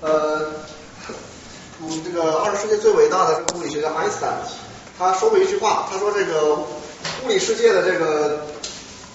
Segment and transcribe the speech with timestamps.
[0.00, 0.52] 呃，
[1.82, 4.38] 嗯，这个二十世纪最伟大的这个物理学家爱因斯坦，
[4.98, 8.46] 他说过一句话，他说这个物理世界的这个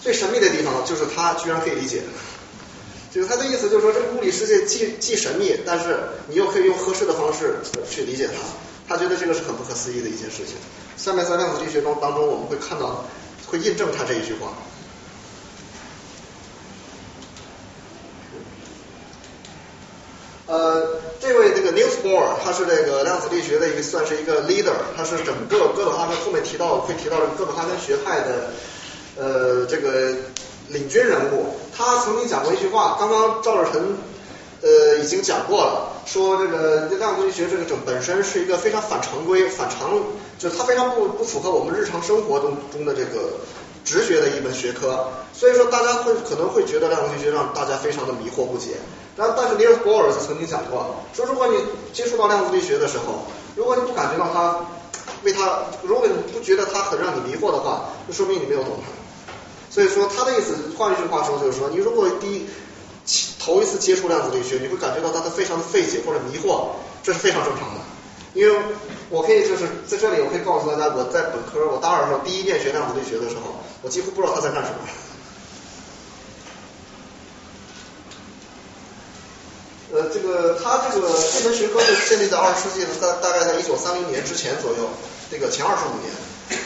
[0.01, 2.03] 最神秘的地方，就是他居然可以理解。
[3.11, 7.59] 就是他的意思，就是说这个物理世界既既神秘，但是你又可以用合适的方式
[7.89, 8.33] 去理解它。
[8.87, 10.55] 他觉得这个是很不可思议的一件事情。
[10.97, 13.05] 下面在量子力学中当中，我们会看到，
[13.47, 14.53] 会印证他这一句话。
[20.47, 28.51] 呃，这位这个 Niels Bohr，他是这个量子力学的一个算是一个 leader，他是整个哥本哈根后面提到会提到的哥本哈根学派的
[29.17, 30.13] 呃这个
[30.69, 31.55] 领军人物。
[31.75, 33.97] 他曾经讲过一句话，刚刚赵志晨
[34.61, 39.99] 呃已经讲过了，说这个量子力学这个整本身是一个非常反常规、反常，
[40.37, 43.41] 就是它非常不不符合我们日常生活中中的这个
[43.85, 45.07] 直觉的一门学科。
[45.31, 48.71] 所以说大家会可能会觉得量子力学让大家非常的迷惑不解。
[49.15, 51.57] 然后，但是尼尔斯波尔曾经讲过，说如果你
[51.93, 54.59] 接触到量子力学的时候，如果你不感觉到它
[55.23, 58.91] 为它，如果你不觉得它很让你迷惑的话，就说明你没有懂它。
[59.69, 62.45] 所以说他的意思，换一句话说就是说，你如果第一
[63.39, 66.67] 头一次接触量子力学，你会感觉到它的非常的费解或者迷惑，
[67.03, 67.81] 这是非常正常的。
[68.33, 68.57] 因为
[69.09, 74.77] 我可以就是在这里，我可以告诉大家，我在本科我大二的时候第一遍学量子力学的时候，我几乎不知道他在干什么。
[79.93, 84.89] 呃，这个他这个这门学科是建立在二十世纪的大大概在一九三零年之前左右，
[85.31, 86.11] 这个前二十五年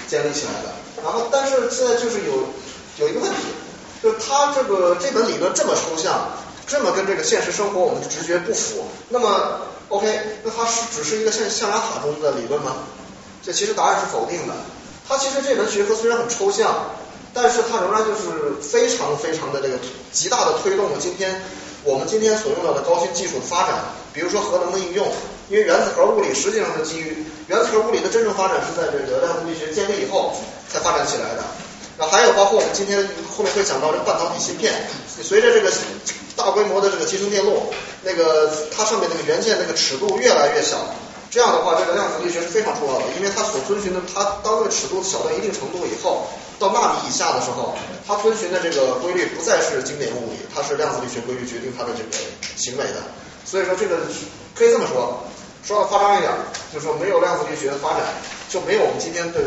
[0.08, 0.72] 建立起来的。
[1.04, 2.48] 然后，但是现在就是有
[2.98, 3.38] 有一个问题，
[4.02, 6.32] 就是他这个这本理论这么抽象，
[6.66, 8.86] 这么跟这个现实生活我们的直觉不符。
[9.10, 12.78] 那么，OK，那它是只是一个像象牙塔中的理论吗？
[13.44, 14.54] 这其实答案是否定的。
[15.08, 16.92] 它其实这门学科虽然很抽象，
[17.34, 19.76] 但是它仍然就是非常非常的这个
[20.12, 21.42] 极大的推动了今天。
[21.84, 23.80] 我们今天所用到的高新技术的发展，
[24.14, 25.08] 比如说核能的应用，
[25.48, 30.36] 因为原子核物理实际上是基于原子核物理的真正发展是在这个量子力学建立以后
[30.68, 31.44] 才发展起来的。
[32.00, 32.98] 然后还有包括我们今天
[33.30, 34.74] 后面会讲到这个半导体芯片，
[35.22, 35.70] 随着这个
[36.38, 37.74] 大规模的这个集成电路，
[38.04, 40.78] 那个它上面那个元件那个尺度越来越小。
[41.30, 46.26] 这样的话，这个量子力学是非常重要的，因为它所遵循的，它当这个尺度小到一定程度以后，
[46.58, 47.76] 到纳米以下的时候，
[48.08, 52.10] 它遵循的这个规律不再是经典物理，它是量子力学规律决定它的这个
[52.56, 53.04] 行为的。
[53.46, 53.98] 所以说，这个
[54.56, 55.22] 可以这么说，
[55.62, 56.32] 说的夸张一点，
[56.74, 58.02] 就是说没有量子力学的发展，
[58.50, 59.42] 就没有我们今天的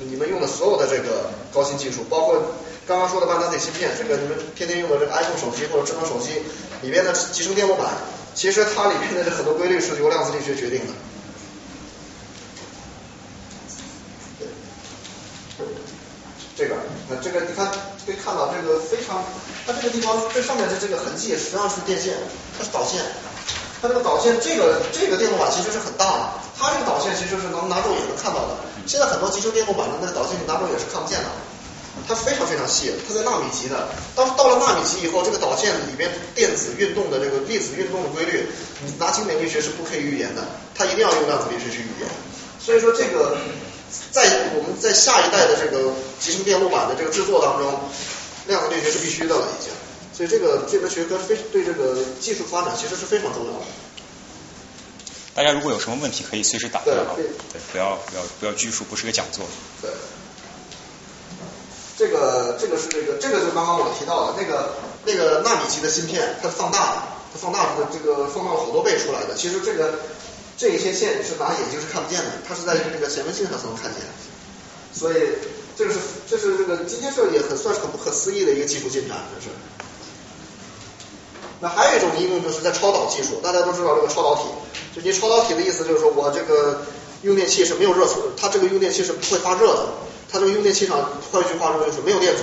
[0.00, 2.54] 你们用的所有的这个高新技术，包括
[2.86, 6.42] 刚刚说的半导体芯片，这个你们天天用的这个 iPhone 手机或者智能手机
[6.82, 7.90] 里边的集成电路板，
[8.34, 10.92] 其实它里面的这很多规律是由量子力学决定的。
[16.56, 16.74] 这个，
[17.08, 17.70] 那这个你看
[18.04, 19.22] 可以看到这个非常，
[19.64, 22.14] 它这个地方这上面的这个痕迹实际上是电线，
[22.58, 23.00] 它是导线，
[23.80, 28.58] 它这个导线这个这个电路板其实是很大的，它这个导线其实是能拿肉眼能看到的。
[28.86, 31.28] 现在很多集成电路板的那个导线你拿肉眼是看不见的，
[32.08, 33.88] 它非常非常细，它在纳米级的。
[34.14, 38.46] 当到了纳米级以后，这个导线里边电子运动的这个粒子运动的规律，
[38.84, 40.42] 你拿经典力学是不可以预言的，
[40.74, 42.08] 它一定要用量子力学去预言。
[42.58, 43.36] 所以说这个。
[44.12, 45.90] 在我们在下一代的这个
[46.20, 47.80] 集成电路板的这个制作当中，
[48.46, 49.72] 量子力学是必须的了已经，
[50.18, 53.64] 所以这个这门学科非对这个技术发展其实是非常重要的。
[55.32, 57.24] 大家如果有什么问题可以随时打断啊，对，
[57.70, 59.46] 不要不要不要拘束，不是个讲座。
[59.80, 59.88] 对，
[61.96, 64.74] 这个这个是这个这个就刚刚我提到的那个
[65.04, 70.00] 那个纳米级的芯片，它放大了，它放大的这个放大了好多倍出来的，其实这个。
[70.58, 74.02] 这一些线是拿眼睛是看不见的，它是在这个显微镜上才能看见。
[74.92, 75.14] 所以
[75.76, 79.54] 这个是这是这个今天这也很算是很不可思议的一个技术进展，这是。
[81.60, 84.42] 那还有一种应用就是在超导技术，大家都知道这个超导体，
[84.94, 86.82] 就你超导体的意思就是说我这个
[87.22, 89.86] 用电器是没有热损，它这个用电器是不会发热的，
[90.30, 90.98] 它这个用电器上
[91.32, 92.42] 换句话说就是没有电阻，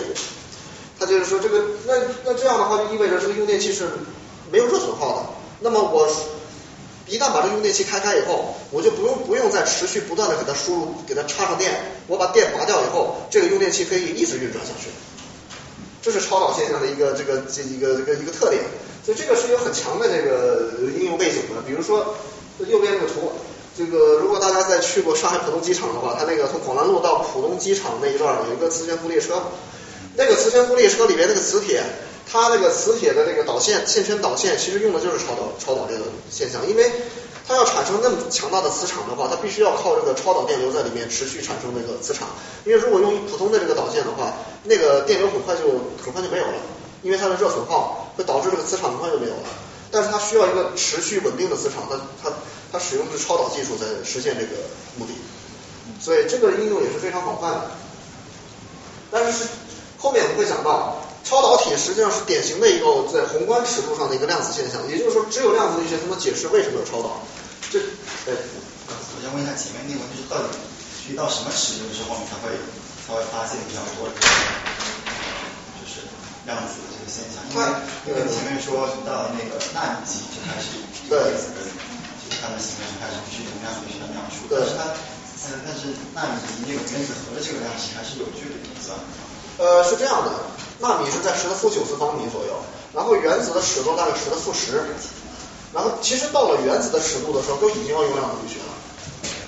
[1.00, 1.94] 它就是说这个那
[2.26, 3.88] 那这样的话就意味着这个用电器是
[4.52, 5.26] 没有热损耗的，
[5.60, 6.10] 那么我。
[7.08, 11.72] 一旦把这个用电器开开以后，我就不用不用再持续不断的给它输入，给它插上电。
[12.08, 14.90] 我把电拔掉以后，这个用电器可以一直运转下去。
[16.06, 18.62] 这是超导现象的一个这个这一个这个一个特点。
[19.04, 21.66] 所以这个是有很强的这个应用背景的。
[21.66, 22.14] 比如说
[22.60, 23.32] 右边这个图，
[23.76, 29.42] 这个如果大家在去过上海浦东机场的话，它那个从广兰路到浦东机场那一段有一个磁悬浮列车，
[30.16, 31.82] 那个磁悬浮列车里面那个磁铁。
[32.28, 36.92] 它那个磁铁的这个导线线圈导线，其实用的就是超导超导这个现象，因为
[37.48, 42.28] 它要产生那么强大的磁场的话，它必须要靠这个超导电流在里面持续产生那个磁场。
[42.66, 44.34] 因为如果用普通的这个导线的话，
[44.64, 45.64] 那个电流很快就
[46.04, 46.54] 很快就没有了，
[47.04, 49.44] 因为它的热损耗会导致这个磁场很快就没有了。
[49.92, 52.36] 但是它需要一个持续稳定的磁场，它它
[52.72, 54.64] 它使用的是超导技术在实现这个
[54.98, 55.14] 目的，
[56.02, 57.72] 所以这个应用也是非常广泛的。
[59.12, 59.46] 但是
[60.00, 67.26] 后面我们会讲到，超导体实际上是典型的一个在宏观尺度上的一个量子现象，也就是说，只有量子力学才能解释为什么有超导。
[67.74, 67.82] 这，
[68.24, 68.38] 对。
[68.86, 70.54] 我想问一下前面那个问题，是到底
[71.02, 72.54] 需到什么尺度之后，你才会
[73.10, 74.14] 才会发现比较多的，
[75.82, 76.06] 就是
[76.46, 77.42] 量子的这个现象？
[77.50, 77.62] 因为
[78.06, 84.94] 因为前面说到那个纳米级就开始有电子的，就是它们形成开始去用量子学的描述，但是它。
[85.46, 88.98] 但是纳米级那个原子核的这个量级还是有距离的，是吧？
[89.58, 90.32] 呃，是这样的，
[90.80, 92.54] 纳米是在十的负九次方米左右，
[92.94, 94.84] 然后原子的尺度大概十的负十，
[95.74, 98.72] 然后其实到了原子的尺度的时候，都已经要用量子力学了。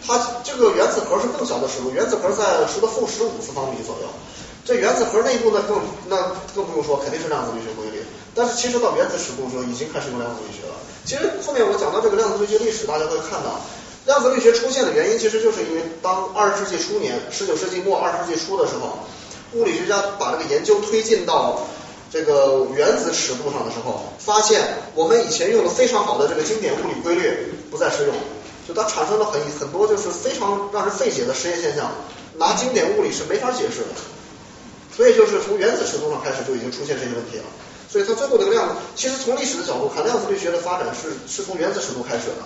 [0.07, 4.07] 它这个原子核是更小的尺度，原子核在十的负十五次方米左右。
[4.63, 6.15] 这原子核内部呢更那
[6.55, 8.03] 更不用说，肯定是量子力学规律。
[8.33, 10.75] 但是其实到原子尺度的时候，已经开始用量子力学了。
[11.03, 13.59] 其实后面我讲到这个量子力学历史，大家会看到。
[14.05, 18.99] 量子力学出现的原因，其实就是因为当二十世纪初年、十九世纪末、二十世纪初的时候，
[19.53, 21.61] 物理学家把这个研究推进到
[22.11, 24.61] 这个原子尺度上的时候，发现
[24.95, 28.13] 我们以前用的非常好的这个经典物理规律不再适用，
[28.67, 31.91] 就它产生了很很多就是非常让人费解的实验现象，
[32.35, 33.87] 拿经典物理是没法解释的。
[34.95, 37.43] 所以就是从原子尺度上开始就已经出现这些问题了。
[37.89, 42.43] 所以它最后这个量，其实从历史的角度看，量子力学的发展是是从原子尺度开始的。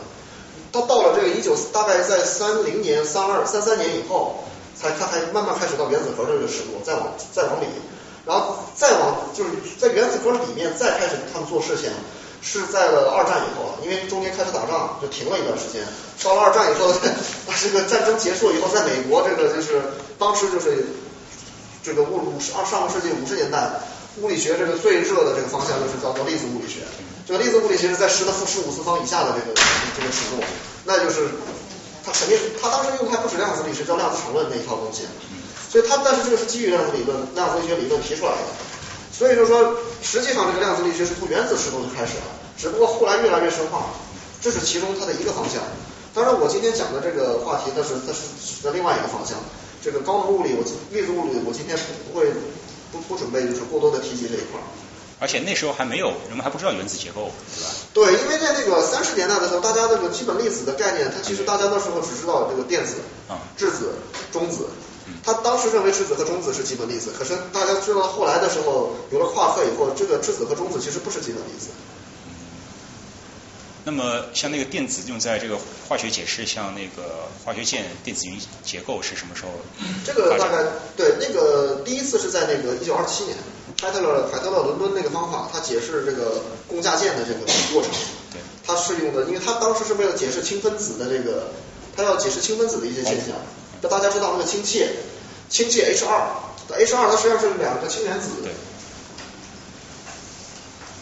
[0.71, 4.43] 到到了这个一九大概在三零年、三二、三三年以后，
[4.81, 7.65] 才它才慢慢开始到原子核这个尺度，再往再往里，
[8.25, 11.91] 然后再往就是在原子核里面再开始他们做事情，
[12.41, 15.85] 是在了二战以后，因为中间开始打仗就停了一段时间，
[16.23, 16.91] 到了二战以后，
[17.61, 19.81] 这个战争结束以后，在美国这个就是
[20.17, 20.85] 当时就是
[21.83, 23.69] 这个物五十二上个世纪五十年代，
[24.21, 26.81] 物理学这个最热的这个方向就是叫做粒子物理学。
[27.27, 29.53] 这个粒子物理其实，在十的负十五次方以下的这个
[29.95, 30.43] 这个尺度，
[30.85, 31.29] 那就是
[32.03, 35.03] 它肯定，它当时用的还不止量子力学，叫量子场论那一套东西。
[35.69, 38.47] 所以它，但是这个是基于量子理论、量子力学理论提出来的。
[39.11, 42.27] 所以就是说，实际上这个量子力学是从原子尺度就开始了，
[42.57, 43.85] 只不过后来越来越深化，
[44.41, 45.61] 这是其中它的一个方向。
[46.13, 49.37] 当然，我今天讲的这个话题，它是它是指的另外一个方向。
[49.83, 51.77] 这个高能物理，我粒子物理，我今天
[52.11, 52.27] 不会
[52.91, 54.59] 不不准备就是过多的提及这一块。
[55.21, 57.69] 而且那时候还没有，人们还不知道原子结构，对吧？
[57.93, 62.95] 对，因为在那个三十年代的时候，大家这个基本粒子的概念，它其实大家那时候只知道这个电子、
[63.55, 63.93] 质子、
[64.33, 64.65] 中子。
[65.23, 71.69] 他当时认为质子和中子是基本粒子，可是大家知道后来的时候，有了夸克以后，这个质子和中子其实不是基本粒子。
[73.83, 75.57] 那么像那个电子用在这个
[75.87, 79.51] 化学解释，像那个化学键电子云结构是什么时候？
[80.05, 80.63] 这个大概
[80.95, 83.35] 对，那个第一次是在那个一九二七年。
[83.81, 87.39] 海特勒海特勒伦敦那个方法，他解释这个共价键的这个
[87.73, 87.89] 过程，
[88.31, 91.51] 对，他是用的，因为他当时是为了解释氢分子的这个，
[91.95, 93.35] 他要解释氢分子的一些现象。
[93.81, 94.85] 那大家知道那个氢气，
[95.49, 96.29] 氢气 H 二
[96.69, 98.29] ，H 二它实际上是两个氢原子，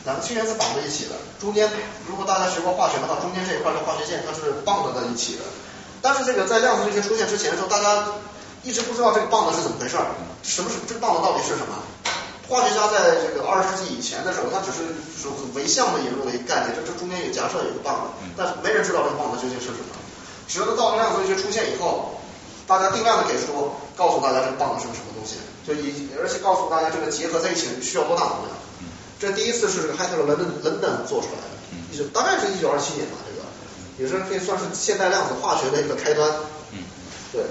[0.09, 1.69] 两个氢原子绑在一起的，中间
[2.09, 5.45] 如果大家学过化学的话，中间这一块的化学键它是棒着在一起的。
[6.01, 8.17] 但是这个在量子力学出现之前的时候，大家
[8.63, 10.01] 一直不知道这个棒子是怎么回事，
[10.41, 11.77] 什么是这个棒子到底是什么？
[12.49, 19.93] 化学家在这个二十世纪以前的时候，他只是是唯向的引入了一个概念，这这中间有假设有个棒子，但是没人知道这个棒子究竟是什么。
[20.49, 22.17] 直到到量子力学出现以后，
[22.65, 28.57] 大家定量的给出，告诉大家这个棒子是个什么东西，就以而且告诉大家这个结合在一起需要多大能量。
[29.19, 31.57] 这第一次是这个海特勒伦敦伦敦做出来的，
[31.91, 33.43] 一九大概是一九二七年吧，这个
[33.99, 36.29] 也是可以算是现代量子化学的一个开端。
[36.71, 36.79] 嗯，
[37.33, 37.43] 对。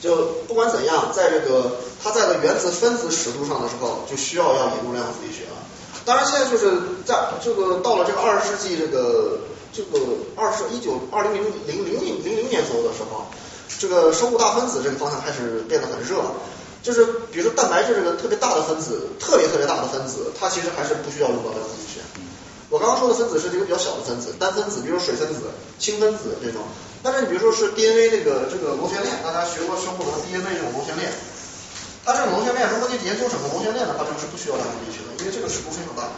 [0.00, 5.56] 就不管怎样，在这个它在的原子分子尺度上的时候，就需要要引入量子力学了。
[6.04, 9.40] 当然，现在就是在这个到了这个二十世纪这个
[9.72, 9.98] 这个
[10.36, 13.26] 二十一九二零零零零零零零年左右的时候，
[13.78, 16.20] 这个生物大分子这个方向开始变得很热。
[16.84, 22.04] 就是比如说蛋白质这个特别大的分子，特别特别大的分子，它其实还是不需要用到量子力学。
[22.68, 25.48] 我刚刚说的分子是这个比较小的分子，单分子，比如水分子、
[25.80, 26.60] 氢分子这种。
[27.02, 31.08] 但是你比如说是 DNA 这个这个螺旋链，大家学过生物的 DNA 这种螺旋链，
[32.04, 36.12] 它这种螺旋链，如果你研究整个螺旋链的话，这个是不需要量子力学的，因为这个尺度非常大。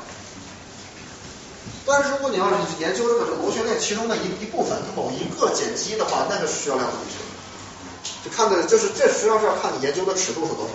[1.86, 7.22] 但是如果你要是研究这个螺旋链其中的一一部分，它某一个碱基的话，那个是需要量子力学
[8.24, 10.70] 就看的就是这实际上是要看你研究的尺度是多少。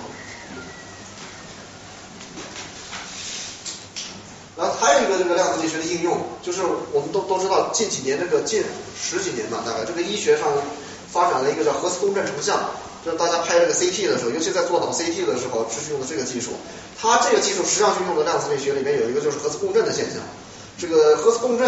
[4.58, 6.62] 然后还有一个这个量子力学的应用，就是
[6.92, 8.64] 我们都都知道近几年这个近
[8.96, 10.48] 十几年吧，大概这个医学上
[11.12, 12.70] 发展了一个叫核磁共振成像，
[13.04, 16.52] 就是大家拍这个 CT 的时候，尤其在做脑 CT 的时候，是用的这个技术。
[17.02, 20.22] 它这个技术实际上是用的量子力学里面有一个就是核磁共振的现象。
[20.78, 21.68] 这个核磁共振，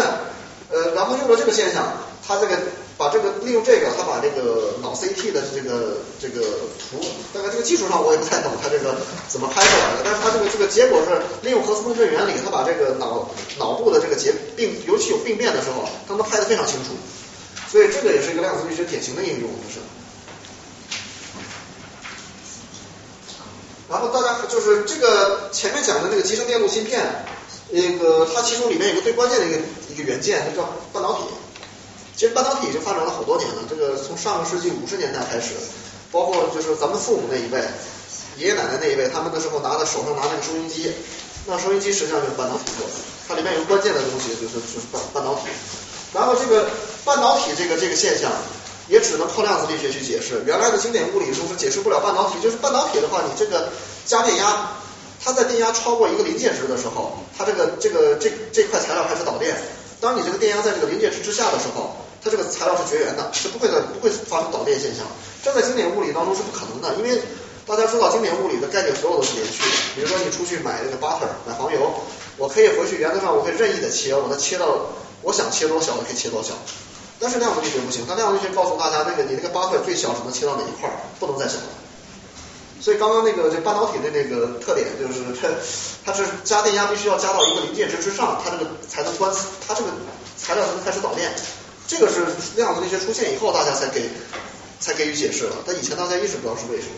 [0.70, 1.94] 呃，然后用了这个现象，
[2.24, 2.56] 它这个
[2.96, 6.42] 把这个利用这个，他把这个脑 CT 的这个这个
[6.78, 8.96] 图，大概这个技术上我也不太懂，他这个
[9.28, 16.90] 怎么拍出来的，但是他这个这个结果是利用核磁共振原理，他把这个脑脑部的这个结病，尤其有病变的时候，他能拍得非常清楚。
[17.70, 19.80] 所以这个也是一个量子力学典型的应用，就是。
[23.90, 27.26] 然后大家就是这个前面讲的那个集成电路芯片。
[27.70, 29.58] 那个它其中里面有个最关键的一个
[29.94, 31.20] 一个元件，它叫半导体。
[32.16, 35.54] 其实半导体已经发展了好多年了，这个从上个世纪五十年代开始，
[36.12, 37.58] 包括就是咱们父母那一辈、
[38.36, 40.92] 爷爷奶奶那一辈，他们那时候拿在手上拿那个收音机，
[41.46, 42.94] 那收音机实际上就是半导体做的，
[43.26, 45.50] 它里面有关键的东西就是就是半半导体。
[46.14, 46.70] 然后这个
[47.04, 48.30] 半导体这个这个现象，
[48.88, 50.40] 也只能靠量子力学去解释。
[50.46, 53.70] 原来的经典物理中是解释不了半导体，就是半导体的话，你这个
[54.06, 54.70] 加电压。
[55.24, 59.56] 它在电压超过一个临界值的时候，它这个这个这这块材料开始导电。
[59.98, 65.04] 当你这个电压在这个临界值之下的时候，它这个材料是绝缘的，是不会的，不会发生导电现象。
[65.44, 67.20] 这在经典物理当中是不可能的，因为
[67.66, 69.76] 大家知道经典物理的概念所有都是连续的。
[69.94, 71.92] 比如说你出去买那个 butter 买黄油，
[72.38, 74.88] 我可以回去原则上我可以任意的切，我把它切到
[75.20, 76.54] 我想切多小，我可以切多小。
[77.20, 80.90] 但是量子力学不行，它量子力学告诉大家，那个你那个 butter 最小只能切到哪一块，
[81.20, 81.68] 不能再小了。
[82.80, 85.48] 所以刚刚那个这半导体的那个特点就是它
[86.04, 89.30] 它是加电压必须要加到一个临界值之上，它这个才能关，
[89.68, 89.90] 它这个
[90.36, 91.30] 材料才能开始导电。
[91.86, 92.24] 这个是
[92.56, 94.08] 量子力学出现以后大家才给
[94.80, 96.94] 才给予解释了，但以前大家一直不知道是为什么。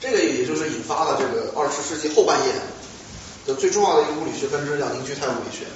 [0.00, 2.52] 这个也就是引发了这个二十世纪后半叶
[3.46, 5.66] 的最重要的一个物理学分支叫凝聚态物理学。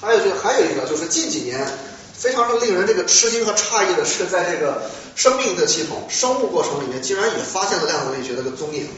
[0.00, 1.66] 还有就还有一个就是近几年
[2.14, 8.88] 非常令人这个吃惊和诧异的是，在这个生命的系统、生物过程里面，竟然也发现了量子力学的个踪影。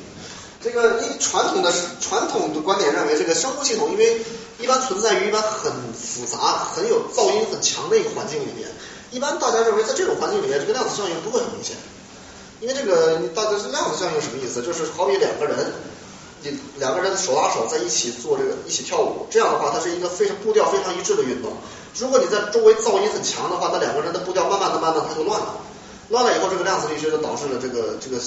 [0.63, 4.21] 这个因传统的传统的观点认为，这个生物系统因为
[4.59, 8.69] 一般存在于一般很复杂、很有噪音很强的一个环境里面，
[9.11, 11.75] 一般大家认为在这种环境里面，这个量子效应不会很明显。
[12.61, 14.61] 因为这个大家量子效应什么意思？
[14.61, 15.73] 就是好比两个人。
[16.43, 21.53] 你两个人手拉手在一起做这个一起跳舞，这样的话，它是一个非常步调非常一致的运动。
[21.99, 25.57] 如果你在周围噪音很强的话，那两个人的步调慢慢的、慢慢的它就乱了。
[26.11, 28.21] 乱了以后，这个量子力学就导致了这个这个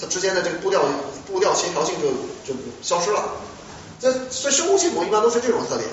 [0.00, 0.82] 它之间的这个步调
[1.26, 2.08] 步调协调性就
[2.46, 3.32] 就消失了。
[4.00, 5.88] 这所以生物系统一般都是这种特点。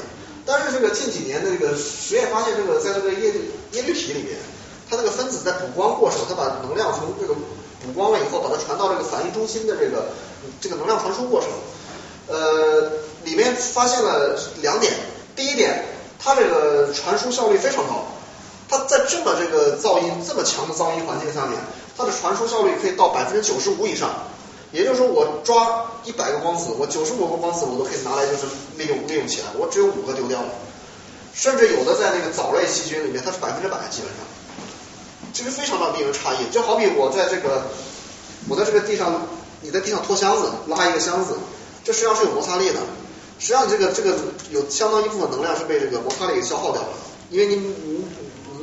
[0.45, 3.33] 但是这个近几年的这个实验发现，这个在这个液
[3.71, 4.37] 液滤体里面，
[4.89, 10.09] 它这个分子在补光过程，它把能量从这个补光了以后，把它传到这个反应中心的这个。
[10.61, 11.49] 这个能量传输过程，
[12.27, 12.89] 呃，
[13.25, 14.93] 里面发现了两点。
[15.35, 15.83] 第一点，
[16.19, 18.07] 它这个传输效率非常高。
[18.69, 21.59] 它在这么这个噪音这么强的噪音环境下面，
[21.97, 24.09] 它的传输效率可以到百分之九十五以上。
[24.71, 28.45] 也就是说，我抓一百个光子，我九十五个光子我都可以拿来就是
[28.75, 30.49] 利用利用起来，我只有五个丢掉了。
[31.33, 34.25] 甚至有的在那个藻类细菌里面，它是百分之百基本上，
[35.33, 36.51] 这个非常的令人诧异。
[36.51, 37.67] 就好比我在这个
[38.49, 39.27] 我在这个地上。
[39.59, 41.35] 你在地上拖箱子，拉一个箱子，
[41.83, 42.75] 这实际上是有摩擦力的。
[43.39, 44.13] 实际上，这个这个
[44.51, 46.89] 有相当一部分能量是被这个摩擦力给消耗掉了。
[47.31, 48.05] 因为你你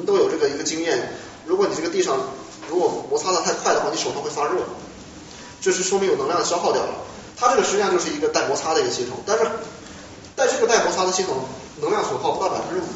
[0.05, 1.13] 都有这个一个经验，
[1.47, 2.19] 如果你这个地上
[2.69, 4.61] 如果摩擦的太快的话，你手上会发热，
[5.61, 6.95] 这是说明有能量消耗掉了。
[7.37, 9.45] 它这个实际上就是一个带摩擦的一个系统，但是
[10.37, 11.45] 带这个带摩擦的系统，
[11.81, 12.89] 能量损耗不到百分之五，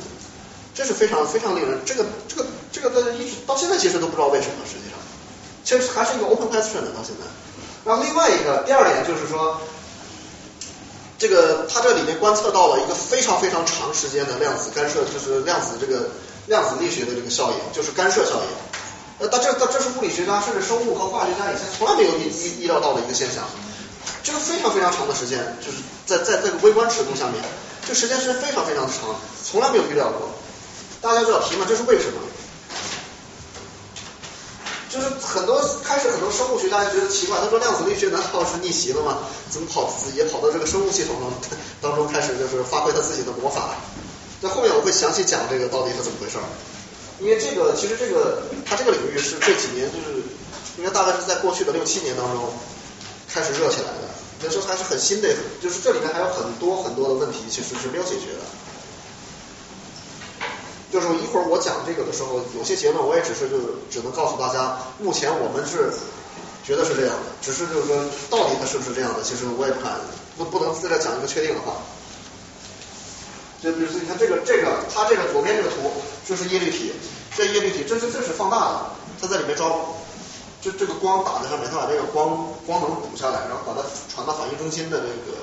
[0.74, 4.98] 这是非常非常令人这个这个这个在一直到现在其实都不知道为什么，实际上
[5.64, 7.26] 其实还是一个 open question 的到现在。
[7.84, 9.60] 然后另外一个第二点就是说，
[11.18, 16.10] 这个它这里面观测到了一个非常非常长时间的量子干涉，就是量子这个
[16.48, 18.48] 量子力学的这个效应，就是干涉效应。
[19.18, 23.44] 呃，但这但这是物理学家甚至生物和化学家以前从来没有意意意料到的一个现象。
[24.22, 27.42] 这个非常非常长的时间，就是在在这个微观尺度下面，
[27.86, 29.14] 这时间是非常非常的长，
[29.44, 30.30] 从来没有预料过。
[31.00, 32.20] 大家就要提问这是为什么？
[34.88, 39.18] 就是很多开始很多生物学家就觉得奇怪，他说量子力学难道是逆袭了吗？
[39.50, 41.16] 怎么跑也跑到这个生物系统
[41.80, 43.74] 当当中开始就是发挥他自己的魔法？
[44.40, 46.44] 那后面我会详细讲这个到底是怎么回事儿。
[47.20, 50.22] 因为这个其实这个它这个领域是这几年就是
[50.78, 52.48] 应该大概是在过去的六七年当中
[53.28, 54.06] 开始热起来的，
[54.40, 55.28] 那时候还是很新的，
[55.60, 58.46] 就是这里面还有很多很多的问题其实是没有解决的。
[60.92, 63.58] 就是一会儿我讲这个的时候，有些结论我也只是就
[63.90, 65.90] 只能告诉大家，目前我们是
[66.64, 67.96] 觉得是这样的，只是就是说
[68.30, 69.98] 到底它是不是这样的，其实我也不敢
[70.38, 71.74] 不不能在这讲一个确定的话。
[73.62, 75.90] 就比如说你看这个这个，它这个左边这个图
[76.26, 76.92] 就是叶绿体，
[77.36, 78.80] 这叶绿体这是这是放大的，
[79.20, 79.72] 它在里面装，
[80.62, 83.82] 这这个光打在上面，它把这个光光能补下来，然后把它
[84.14, 85.38] 传到反应中心的这个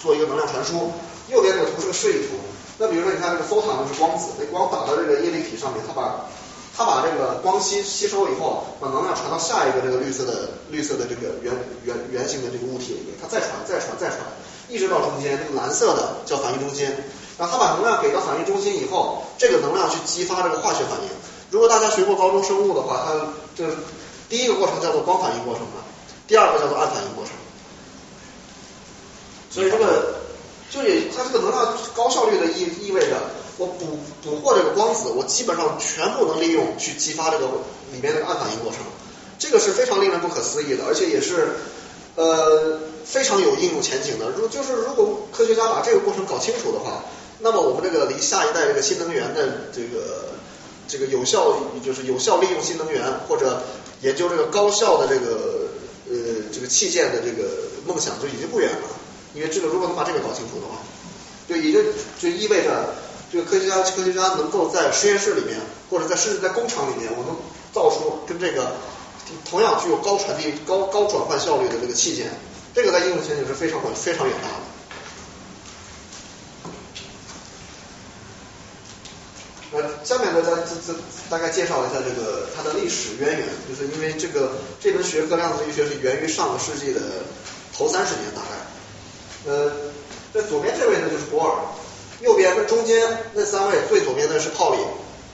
[0.00, 0.92] 做一个能量传输。
[1.28, 2.38] 右边这个图是个示意图，
[2.78, 6.24] 那比如说你看这个 photon 是光子，那光打到这个叶绿体上面，它把
[6.74, 11.52] 它把这个光吸吸收以后，把能量传到下一个这个绿色的绿色的这个圆
[11.84, 14.20] 圆圆形的这个物体里面，它再传再传再传，
[14.68, 16.88] 一直到中间这个蓝色的叫反应中心，
[17.38, 21.08] 然后它把能量给到反应中心以后，这个能量去激发这个化学反应。
[21.50, 23.14] 如果大家学过高中生物的话，它
[23.56, 23.76] 就是
[24.28, 25.80] 第一个过程叫做光反应过程嘛，
[26.26, 27.32] 第二个叫做暗反应过程。
[29.50, 30.20] 所以这个
[30.70, 33.16] 就是它这个能量高效率的意意味着
[33.56, 37.46] 我捕捕获这个光子，我基本上全部能利用去激发这个
[37.92, 38.80] 里面那个暗反应过程，
[39.38, 41.56] 这个是非常令人不可思议的，而且也是
[42.16, 44.28] 呃非常有应用前景的。
[44.36, 47.02] 如就是如果科学家把这个过程搞清楚的话，
[47.40, 50.30] 那么我们这个离下一代这个新能源的这个
[50.88, 53.62] 这个有效就是有效利用新能源或者
[54.00, 55.68] 研究这个高效的这个
[56.10, 56.16] 呃
[56.52, 57.48] 这个器件的这个
[57.86, 58.88] 梦想就已经不远了。
[59.34, 60.78] 因为这个如果能把这个搞清楚的话，
[61.48, 61.82] 就也就
[62.18, 62.94] 就意味着
[63.30, 67.36] 这个科学家科学家能够在实验室里面或者在甚至在工厂里面，我能
[67.72, 68.72] 造出跟这个
[69.48, 72.32] 同样具有高传递高高转换效率的这个器件，
[72.74, 74.64] 这个在应用前景是非常非常远大的。
[80.04, 87.00] 下面呢，再这这大概介绍一下这个它的历史渊源，就是因为这个这门学科量子力学是源于上个世纪的
[87.76, 89.50] 头三十年大概。
[89.50, 89.72] 呃，
[90.34, 91.54] 这左边这位呢就是波尔，
[92.20, 94.78] 右边那中间那三位最左边的是泡利，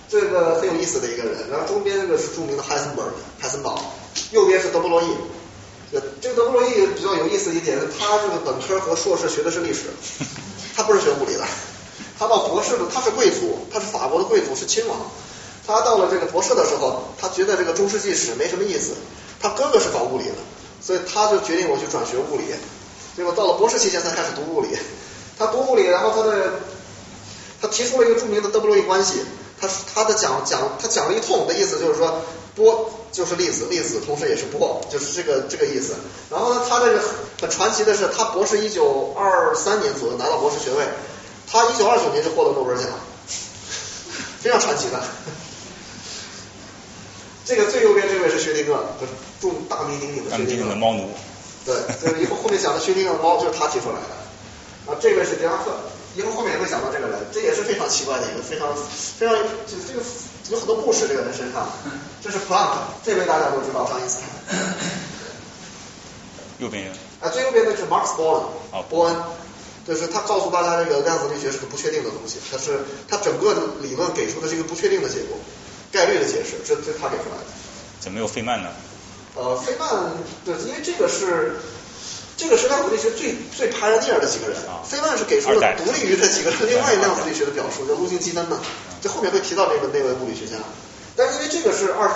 [0.08, 3.02] 这个很有意思的一个人，然后中间这个是著名的海森堡，
[3.40, 3.80] 海森堡，
[4.30, 5.06] 右边是德布罗意。
[5.92, 9.84] 这，这个德布罗意比较有意思一点是，他这个本科和硕士学的是历史，
[10.76, 11.44] 他不是学物理的。
[12.18, 14.96] 他到博士的，他是贵族，他是法国的贵族，是亲王。
[15.66, 18.92] 他到了这个博士的时候，他觉得这个中世纪史没什么意思。
[19.40, 20.34] 他哥哥是搞物理的，
[20.80, 22.44] 所以他就决定我去转学物理。
[23.16, 24.68] 结果到了博士期间才开始读物理。
[25.38, 26.60] 他读物理，然后他的
[27.60, 29.22] 他提出了一个著名的德布罗意关系。
[29.60, 32.20] 他他的讲讲他讲了一通的意思就是说
[32.54, 35.94] 波就是粒子，粒子同时也是波，就是这个这个意思。
[36.30, 37.00] 然后呢，他这个
[37.40, 40.84] 很传奇的是，他博士一九二三年左右拿到博士学位。
[41.50, 42.88] 他一九二九年就获得诺贝尔奖，
[44.40, 45.00] 非常传奇的。
[47.44, 48.78] 这个最右边这位是薛定谔，
[49.40, 51.10] 著大名鼎鼎的薛定谔的猫奴。
[51.66, 54.92] 对，就是以后后面讲的薛定谔的猫就是他提出来的。
[54.92, 55.72] 啊，这位是狄拉克，
[56.16, 58.68] 以后后面也会讲到这个人，这也是非常奇怪的一个，非常
[59.18, 60.02] 非常就这个
[60.50, 61.68] 有很多故事这个人身上。
[62.22, 64.28] 这是 Plank，，这位大家都知道，张因斯坦。
[66.58, 66.92] 右边。
[67.20, 69.16] 啊，最右边的是 Max Born，啊波恩。
[69.86, 75.36] 就是他告诉大家，这个量子力学是个不确定的东西，它是它整个理论给出的是一个不确定的结果，
[75.92, 77.50] 概率的解释，这这他给出来的。
[78.00, 78.70] 怎么有费曼呢？
[79.36, 79.88] 呃，费曼
[80.44, 81.56] 对，因为这个是
[82.36, 88.58] 这个是量子力学最最 pioneer 的几个人，费曼是给出了独立于这几个人另外量子力学的表述，叫路径积分嘛，
[89.02, 90.56] 这后面会提到这个那位物理学家。
[91.16, 92.14] 但是因为这个是二十，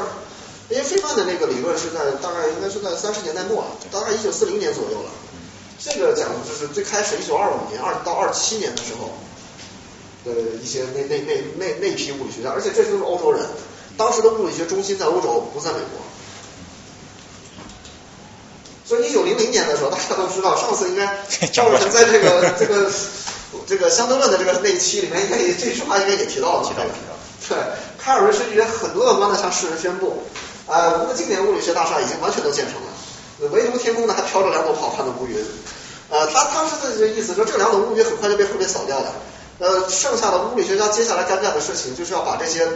[0.74, 5.10] 因为费曼的那个理论是在大概应该是在三十年代末，大概一九四零年左右了。
[5.78, 9.12] 这个讲的就是最开始一九二五年二到二七年的时候
[10.24, 13.46] 的一些那那那那那批物理学家，而且这都是欧洲人，
[13.96, 16.02] 当时的物理学中心在欧洲，不在美国。
[18.84, 21.06] 所以一九零零年的时候，大家都知道，上次应该
[21.52, 22.90] 赵日成在这个这个
[23.66, 26.68] 这个相对论的这个那一期里面，应该也这句话应该也提到了。
[26.68, 27.14] 提到提到。
[27.48, 27.58] 对，
[27.98, 30.24] 开尔文勋爵很乐观的向世人宣布，
[30.66, 32.88] 啊，我们的经典物理学大厦已经完全都建成了。
[33.52, 35.36] 唯独天空呢还飘着两朵好看的乌云，
[36.10, 39.12] 呃，他当时的意思说这两朵乌云很快就被后面扫掉了，
[39.60, 42.66] 呃，剩下的物理学家接下来该干的事情就是要把这些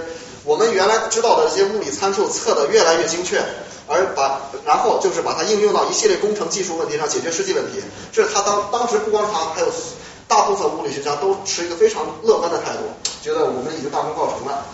[0.44, 3.42] 我们原来知道的这些物理参数测得越来越精确，
[3.88, 9.66] 而把然后就是把它应用到一系列工程技术问题上解决实际问题，这是他当当时不光他，还有
[10.29, 12.83] 大部分物理学家都持一个非常乐观的态度，
[13.22, 14.64] 觉得我们已经大功告成了。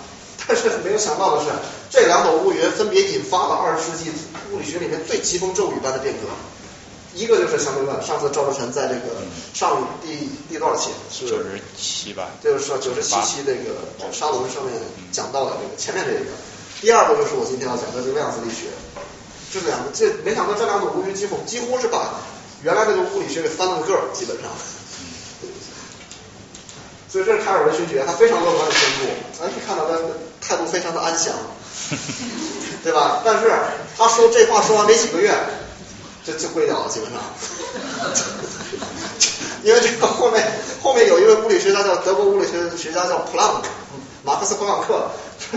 [0.49, 1.51] 但是没有想到的是，
[1.91, 4.11] 这两朵乌云分别引发了二十世纪
[4.51, 6.21] 物理学里面最疾风骤雨般的变革。
[7.15, 9.01] 一个就是相对论，上次赵志成在这个
[9.53, 10.89] 上第第多少期？
[11.11, 12.31] 是九十七吧？
[12.43, 13.77] 就是说九十七期那个
[14.13, 14.73] 沙龙上面
[15.13, 16.31] 讲到的这个前面这一个。
[16.81, 18.69] 第二个就是我今天要讲的这个量子力学。
[19.53, 22.21] 这两个，这没想到这两朵乌云几乎几乎是把
[22.63, 24.49] 原来那个物理学给翻了个个儿，基本上。
[27.11, 29.07] 所以这是凯尔文勋爵，他非常乐观的宣布，
[29.41, 29.97] 咱可以看到他
[30.41, 31.33] 态度非常的安详，
[32.83, 33.23] 对吧？
[33.25, 33.51] 但是
[33.97, 35.35] 他说这话说完没几个月，
[36.25, 37.21] 就就跪掉了，基本上。
[39.65, 40.47] 因为这个后面
[40.81, 43.69] 后面有一位物理学家叫德国物理学学家叫普朗克，
[44.25, 45.11] 马克思普朗克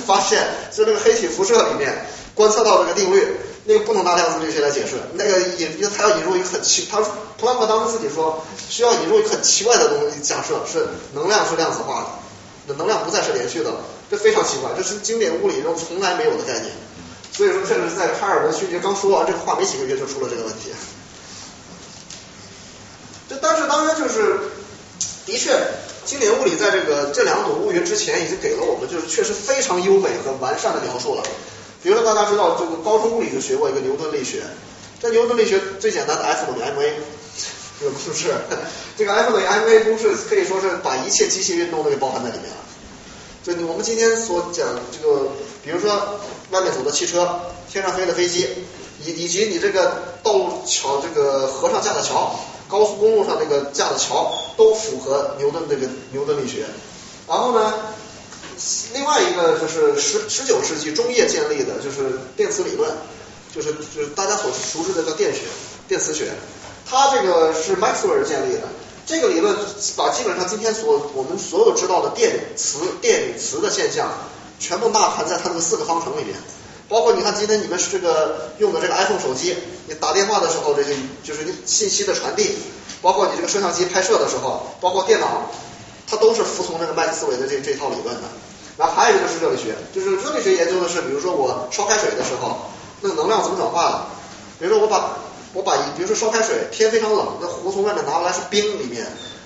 [0.05, 6.99] 发现，就这个黑体辐射里面观测到这个定律，那个不能拿量子力学来解释，那个引他要引入一个很奇，他
[7.37, 12.07] 普朗克当时自己说需要引入一个很奇怪的东西，假设是能量是量子化
[12.67, 13.77] 的，能量不再是连续的了，
[14.11, 16.73] 这非常奇怪，这是经典物理中从来没有的概念。
[17.31, 20.69] 所以说，甚至是在开尔文勋爵刚说完这个话没几个月就出了这个问题。
[23.29, 24.51] 这但是当然就是，
[25.25, 25.57] 的确，
[26.05, 31.23] 经典物理在这个这两种物源之前已经给了我们就是确实非常优美和完善的描述了。
[31.81, 34.43] 比如说大家知道这个高中物理就学过一个牛顿力学，
[35.01, 36.91] 这牛顿力学最简单的 F 等于 ma
[37.79, 38.33] 这个公式，
[38.97, 42.57] 这个 F 等于 ma 公式可以说是把一切机械运动都给包含在里面了。
[43.43, 45.29] 就我们今天所讲这个，
[45.63, 46.19] 比如说
[46.51, 47.27] 外面走的汽车，
[47.71, 48.47] 天上飞的飞机，
[49.03, 56.65] 以以及你这个道路桥这个河上架的桥，高速公路上这个架的桥，都符合牛顿这个牛顿力学。
[57.27, 57.73] 然后呢，
[58.93, 62.91] 另外一个就是十十九世纪中叶建立的，就是电磁理论，
[63.55, 65.41] 就是就是大家所熟知的叫电学、
[65.87, 66.31] 电磁学，
[66.85, 68.61] 它这个是麦克斯韦尔建立的。
[69.11, 69.53] 这个理论
[69.97, 74.07] 把基本上今天所我们所有知道的电磁、电与磁的现象，
[74.57, 76.37] 全部纳含在它这个四个方程里面。
[76.87, 80.95] 包括你看今天你们这个用的这个 iPhone 手机，你打电话的时候，这些
[81.25, 82.55] 就是信息的传递，
[83.01, 85.51] 包括你这个摄像机拍摄的时候，包括电脑，
[86.07, 88.21] 它都是服从那个麦克斯韦的这这套理论的。
[88.77, 92.61] 然后还有一个是热力学，就是热力学研究的是，比如说我烧开水的时候，
[93.01, 94.07] 那个能量怎么转化？
[94.57, 95.17] 比如说我把
[95.53, 99.05] 我把一，比如说烧开水，天非常冷，那壶从外面拿过来是冰里面，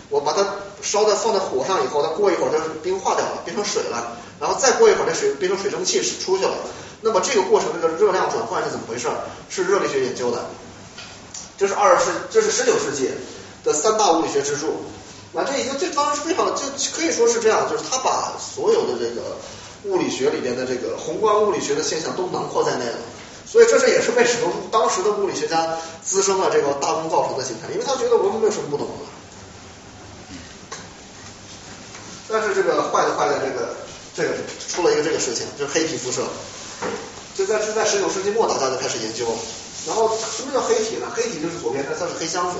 [0.09, 0.45] 我把它
[0.81, 6.53] 烧在放在火上以后，它过一会儿它冰化掉了，变成水了，然后再过一会儿那水变成水蒸气是出去了，
[7.01, 9.07] 那么这个过程这个热量转换是怎么回事？
[9.49, 10.45] 是热力学研究的，
[11.57, 13.09] 这是二十世，这是十九世纪
[13.63, 14.85] 的三大物理学支柱，
[15.33, 16.61] 那这已经这当然是非常，就
[16.95, 19.37] 可以说是这样，就是他把所有的这个
[19.85, 22.97] 物理学里边的这个宏观物理学的现象都囊括在内了。
[23.45, 29.05] 所以这是也是为什么当时的物理学家滋生了这个大功告成的心态，因为他觉得我们没有什么不懂的。
[32.27, 33.75] 但是这个坏的坏在这个
[34.15, 34.29] 这个
[34.67, 36.23] 出了一个这个事情，就是黑体辐射。
[37.35, 39.25] 就在是在十九世纪末，大家就开始研究。
[39.85, 41.07] 然后什么叫黑体呢？
[41.13, 42.57] 黑体就是左边它它是黑箱子，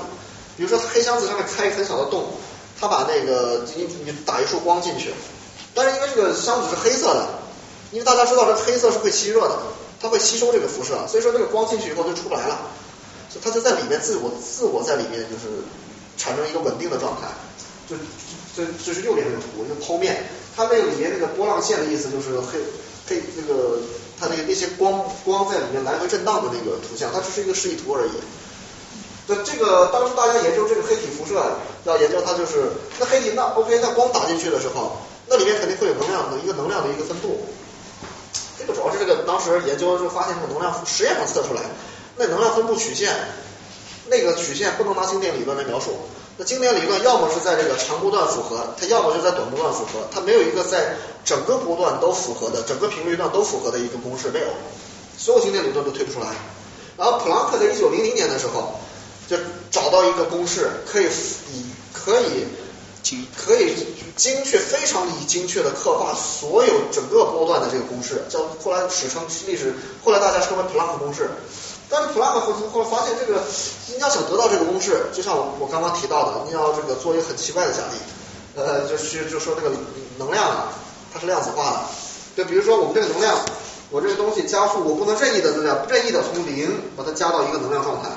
[0.56, 2.34] 比如说黑箱子上面开一个很小的洞，
[2.78, 5.12] 它把那个你你打一束光进去，
[5.74, 7.28] 但是因为这个箱子是黑色的，
[7.90, 9.58] 因为大家知道这黑色是会吸热的。
[10.00, 12.58] 它会吸收这个辐射，所以说这个光进去以后就出不来了，
[13.30, 15.62] 所以它就在里面自我自我在里面就是
[16.16, 17.28] 产生一个稳定的状态，
[17.88, 17.96] 就
[18.56, 22.58] 这这是右边这个图，一个剖面，它那个里面那个波浪线的意思就是黑
[23.08, 23.78] 黑那个
[24.18, 28.10] 它那个那些光光在里面来回震荡的那个图像，它只是一个示意图而已。
[29.28, 31.42] 那这个当时大家研究这个黑体辐射，
[31.84, 37.44] 要研究它就是那黑体那 OK，那光打进去的时候，那里面肯定会有能量的一个能量的一个分布。
[38.58, 41.60] 这个主要是这个当时研究的时候发现，这个能量实验上测出来，
[42.16, 43.12] 那能量分布曲线，
[44.08, 45.96] 那个曲线不能拿经典理论来描述。
[46.38, 54.46] 那经典理论要么是在这个长波段符合，它要么就在短波段符合，它没有一个在整个波段都符合的，整个频率段都符合的一个公式没有，
[55.18, 56.26] 所有经典理论都推不出来。
[56.96, 58.80] 然后普朗克在一九零零年的时候，
[59.28, 59.36] 就
[59.70, 61.06] 找到一个公式，可以
[61.52, 62.46] 以可以。
[63.36, 63.74] 可以
[64.16, 71.28] 精确、非常以精确的刻画所有整个波段的这个公式，叫后来史称历史，后来大家称为普朗克公式。
[71.88, 73.40] 但是普朗克后后来发现，这个
[73.88, 79.70] 你要想得到这个公式，就像我我刚刚提到的，你要这个做一个很奇怪的假定，呃，就是就说这个
[80.18, 80.72] 能量啊，
[81.12, 81.80] 它是量子化的。
[82.36, 83.38] 就比如说我们这个能量，
[83.90, 88.08] 我这个东西加速，我不能任意的这样任意的从零把它加到一个能量状态。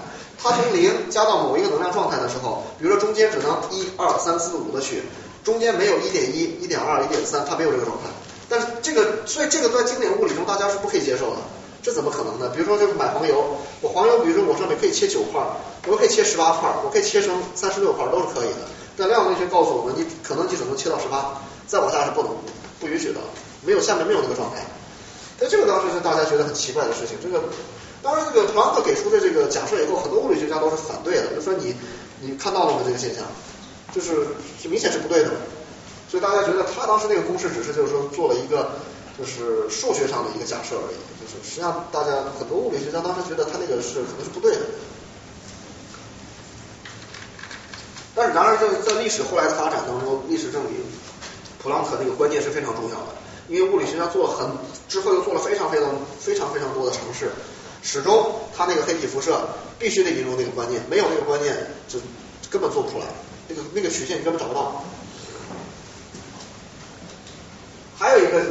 [0.42, 5.04] 它从零加到某一个能量状态的时候，比如说中间只能一二三四五的去，
[5.44, 8.04] 中间没有一点一、一点二、一点三，它没有这个状态。
[8.48, 11.38] 但是这个，所以这个在经典物理中大家是不可以接受的，
[11.84, 12.50] 这怎么可能呢？
[12.56, 15.42] 比如说，就是买黄油，我黄油，比如说我上面可以切九块，
[15.86, 18.64] 我可以切十八块，我可以切成三十六块，都是可以的。
[18.98, 22.32] 但量子力学告诉我们，你可能就只能切到十八，再往下是不能
[22.80, 23.20] 不允许的，
[23.66, 24.64] 没有下面没有那个状态。
[25.38, 27.44] 但这个当时是大家觉得很奇怪的事情，这个。
[28.02, 31.76] 当然，这个普朗克给出的这个假设以后，很多物理学家都是反对的，就说你
[32.22, 32.82] 你看到了吗？
[32.86, 33.26] 这个现象，
[33.94, 34.28] 就是
[34.62, 35.32] 是明显是不对的。
[36.10, 38.72] 所以大家觉得他当时那个公式只是就是说做了一个
[39.18, 44.62] 就是数学上的一个假设而已，就是实际上大家很多物理学家当时觉得他那个是可能是不对的。
[48.16, 50.74] 但是然而在在历史后来的发展当中，历史证明
[51.62, 53.20] 普朗克那个观念是非常重要的。
[53.50, 54.50] 因为物理学家做了很
[54.88, 57.32] 之后又做了非常非常非常非常多的尝试，
[57.82, 61.56] 始终它那个黑体辐射必须得引入那个观念，没有那个观念
[61.88, 62.00] 就
[62.50, 63.06] 根本做不出来，
[63.48, 64.84] 那个那个曲线你根本找不到。
[67.98, 68.42] 还有一个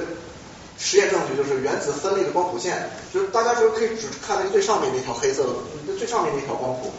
[0.79, 6.93] 实验证据就是原子分裂的光谱线，就是大家就可以只看那个最上面那条黑色的，最上面那条光谱。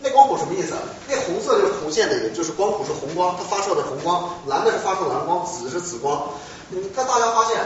[0.00, 0.74] 那光谱什么意思？
[1.08, 6.28] 那红色就是谱线的，也就是光谱是红光，它发射的红光；蓝的是发射蓝光，紫是紫光。
[6.68, 7.56] 你看大家发现，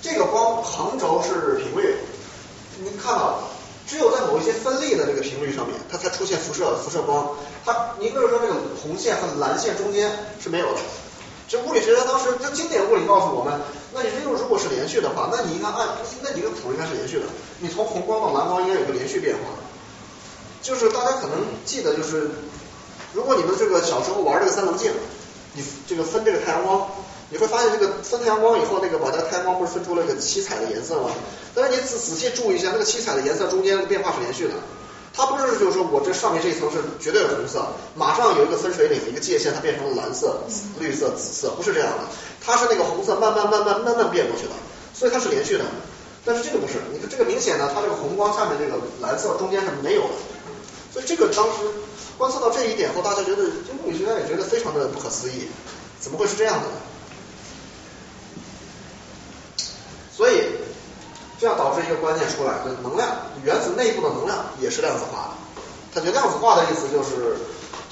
[0.00, 1.94] 这个光横轴是频率，
[2.80, 3.44] 你看到了
[3.86, 7.36] 只有在某一些分立的这个频率上面，它才出现辐射辐射光。
[7.64, 10.80] 它，你比如说这个红线和蓝线中间是没有的。
[11.46, 13.60] 这物理学家当时，这经典物理告诉我们，
[13.92, 15.88] 那你这个如果是连续的话，那你应该按，
[16.22, 17.26] 那你这个谱应该是连续的，
[17.60, 19.40] 你从红光到蓝光应该有个连续变化。
[20.62, 22.30] 就是大家可能记得，就是
[23.12, 24.90] 如果你们这个小时候玩这个三棱镜，
[25.52, 26.88] 你这个分这个太阳光，
[27.34, 31.10] 你会发现这个分太阳光以后，那个把这个太阳光不是分出了一个七彩的颜色吗？
[31.52, 34.54] 但是你仔仔细注意一下，那个七彩的颜色中间的变化是连续的，
[35.12, 37.66] 它不是就是说我这上面这一层是绝对的红色，
[37.96, 40.44] 马上有一个分水岭一个界限，它变成了蓝色、
[40.78, 42.06] 绿色、紫色，不是这样的，
[42.40, 44.54] 它是那个红色慢慢慢慢慢慢变过去的，
[44.94, 45.64] 所以它是连续的。
[46.24, 50.14] 但是这个不是，你看这个明显呢，它这个红光下面这个蓝色中间是没有的。
[50.92, 51.66] 所以这个当时
[52.16, 55.48] 观测到这一点后，大家觉得，这物理学家也觉得非常的不可思议，
[55.98, 56.76] 怎么会是这样的呢？
[60.16, 60.42] 所以
[61.40, 63.08] 这样导致一个观念出来，就是能量，
[63.42, 65.34] 原子内部的能量也是量子化的。
[65.92, 67.36] 它就量子化的意思就是，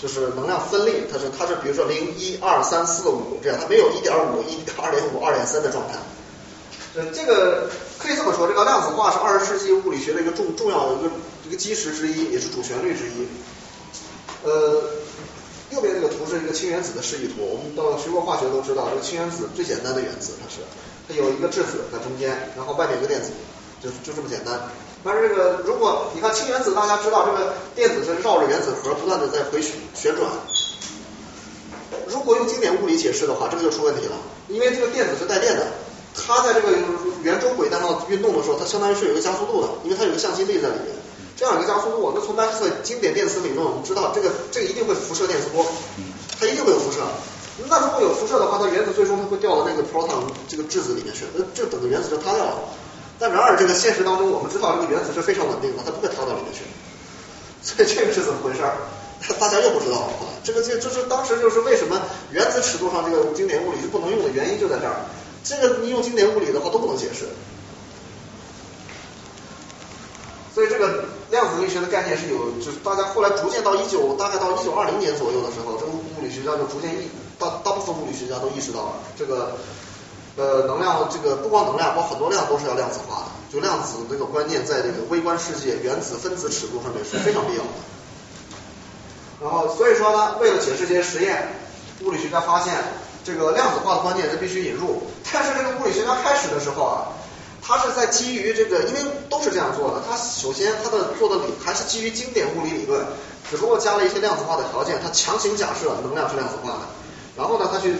[0.00, 5.94] 就是能量分立，它是它是比如说零一二三四五这样，它没有一点五、一二点五、二点三的状态。
[6.94, 11.10] 呃，这个可以这么说，这个量子化是二十世纪物理学的一个重重要的一个
[11.46, 13.26] 一个基石之一，也是主旋律之一。
[14.44, 14.82] 呃，
[15.70, 20.60] 右边这个图是一个氢原子的示意图，我们到学过化学都知道，这个氢原子最简单的原子，它是
[21.08, 23.30] 它有一个质子在中间，然后外面一个电子，
[23.82, 24.70] 就就这么简单。
[25.04, 30.28] 但是这个如果你看氢原子，大家知道这个电子是绕着原子核不断的在回旋旋转。
[32.06, 34.16] 如果用经典物理解释的话，这个就出问题了，
[34.48, 35.66] 因为这个电子是带电的。
[36.14, 36.76] 它在这个
[37.22, 40.94] 圆周轨道上运动的时候，它相当于是有一个加速度的，因为它有个向心力在里面。
[41.34, 45.66] 这样一个加速度，那从单次经典电磁理论我们知道，这个这个一定会辐射电磁波，
[46.38, 46.98] 它一定会有辐射。
[47.68, 52.58] 那如果有辐射的话，它原子最终它会掉到那个 proton 这个质子里面去，那这整个原子就塌掉了。
[53.18, 56.64] 但然而这个现实当中，我们知道这个原子是非常稳定的，它不会塌到里面去。
[57.62, 58.60] 所以这个是怎么回事？
[59.38, 60.12] 大家又不知道了。
[60.42, 62.00] 这个就就是当时就是为什么
[62.32, 64.96] 原子尺度上这个经典物理是不能用的原因就在这儿。
[65.44, 67.26] 这个你用经典物理的话都不能解释，
[70.54, 77.08] 所以这个量子力学的概念是有，就是大家后来逐渐到一九大概到一九二零年左右的时候，这个物理学家就逐渐意，
[77.42, 79.58] 大大部分物理学家都意识到了，这个
[80.36, 87.70] 呃能量这个不光能量，包括很多量都是要量子化的，就量子这个观念在这个微观世界原子分子尺度上面是非常必要的。
[89.42, 91.56] 然后所以说呢，为了解释这些实验，
[92.04, 92.72] 物理学家发现。
[93.24, 95.00] 这个量子化的观念，是必须引入。
[95.32, 97.06] 但是这个物理学家开始的时候啊，
[97.62, 99.00] 他是在基于这个，因为
[99.30, 100.02] 都是这样做的。
[100.10, 103.06] 他首先他的做的理还是基于经典物理理论，
[103.48, 104.98] 只不过加了一些量子化的条件。
[105.00, 106.78] 他强行假设能量是量子化的，
[107.36, 107.94] 然后呢，他去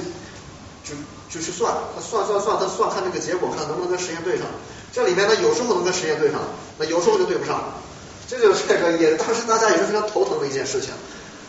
[0.85, 0.95] 就
[1.31, 4.47] 就去算，他算算算，他算看这个结果，看能不能跟实验对上。
[4.93, 6.41] 这里面呢，有时候能跟实验对上，
[6.79, 7.73] 那有时候就对不上。
[8.29, 10.91] 这就是这个也当时大家也是非常头疼的一件事情。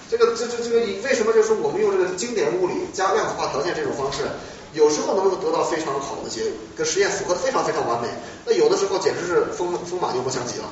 [0.10, 4.20] 这个这这这个为什么就是我们用这个经典物理加量子化条件这种方式，
[4.74, 6.44] 有时候能够得到非常好的结，
[6.76, 8.08] 跟实验符合的非常非常完美。
[8.46, 10.70] 那有的时候简直是风风马牛不相及了。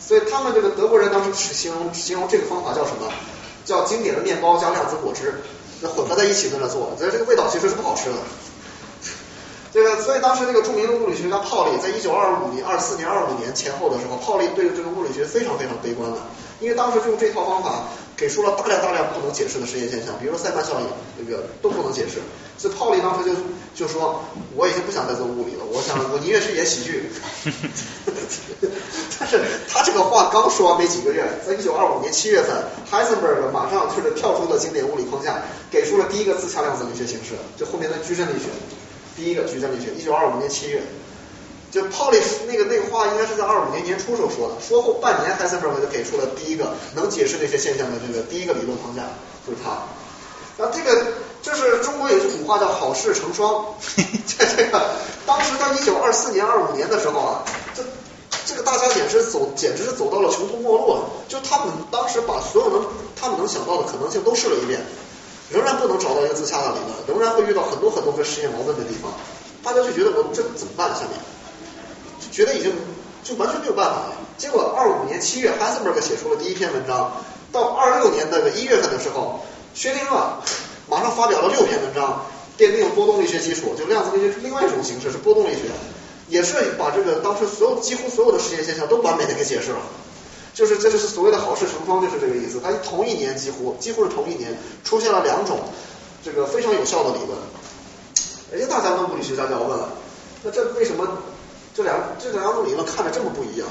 [0.00, 3.12] 所以他们这个德国人当时形容形容这个方法叫什么？
[3.64, 5.42] 叫经典的面包加量子果汁，
[5.80, 8.16] 那混合在一起在那做，所以这个味道其实是不好吃的。
[9.78, 16.18] 这个所以当时那个著名的物理学家泡利，在一九二五年、二四年、二五年前后的时候，泡利对这个物理学非常非常悲观的，
[16.58, 17.84] 因为当时就用这套方法。
[18.18, 20.86] 给出了大量大量不能解释的实验现象，比如说塞曼效应，
[21.16, 22.18] 那个都不能解释。
[22.58, 23.36] 所以泡利当时就
[23.76, 24.24] 就说，
[24.56, 27.12] 我已经不想再做物理了，我想我宁愿去演喜剧。
[29.20, 32.56] 但是他这个话刚说完没几个月，在一九二五年七月份
[32.90, 38.50] ，Heisenberg 马上就是跳出了经典物理框架，给出了第一个自洽量子力学形式，就后面的矩阵力学，
[39.18, 40.80] 第一个矩阵力学，一九二五年七月。
[41.70, 49.02] 就泡利那个那个话应该是在二五年年初时候说的，说后半年 Heisenberg 就给出了第一个能解释这些现象的这个第一个理论框架，
[49.46, 49.82] 就是他。
[50.56, 53.66] 那这个就是中国有句古话叫好事成双，
[54.26, 54.92] 这这个
[55.26, 57.44] 当时在一九二四年二五年的时候啊，
[57.76, 57.82] 这
[58.46, 64.80] 这个大家简直走简直是走到了穷途末路了，就他们当时把所有能他们能想到的可能性都试了一遍，
[65.50, 69.12] 仍然不能找到一个自洽的理论，仍然会遇到很多很多跟实验矛盾的地方，
[69.62, 71.18] 大家就觉得我这怎么办下面
[72.20, 72.30] 就？
[72.30, 72.72] 觉得已经
[73.24, 74.12] 就完全没有办法了。
[74.36, 77.10] 结果二五年七月，Heisenberg 写出了第一篇文章，
[77.50, 79.40] 到二六年的一月份的时候，
[79.74, 80.30] 薛定谔
[80.88, 85.62] 马上发表了六篇文章，奠定波动力学基础，就量子力学是另外一种形式，是波动力学，
[86.28, 89.78] 也是把这个当时所有几乎所有的实验现象都完美的给解释了。
[90.58, 92.58] 就是这就是所谓的好事成双，就是这个意思。
[92.58, 95.60] 它同一年几乎几乎是同一年出现了两种
[96.24, 97.38] 这个非常有效的理论。
[98.50, 99.90] 哎，大家问物理学家就要问了，
[100.42, 101.22] 那这为什么
[101.76, 103.68] 这两这两种理论看着这么不一样？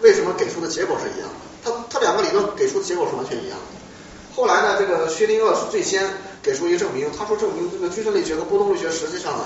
[0.00, 1.36] 为什么给出的结果是一样的？
[1.62, 4.34] 它它两个理论给出的结果是完全一样的。
[4.34, 6.08] 后来呢，这个薛定谔是最先
[6.42, 9.44] 给出一个证明，他说证明这个矩阵力学和波动力学实际上呢，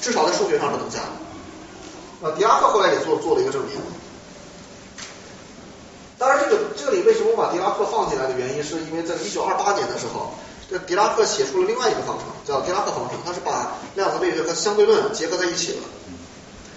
[0.00, 2.26] 至少在数学上是等价的。
[2.26, 3.76] 啊，狄拉克后来也做做了一个证明。
[6.24, 10.32] 当然，这个这里为什么我把狄拉克放进来的原因，是因为在一九二八年的时候，
[10.70, 15.84] 这狄拉克写出了另外一个方程，叫狄拉克方程，他是把量子力学和相对论结合在一起了。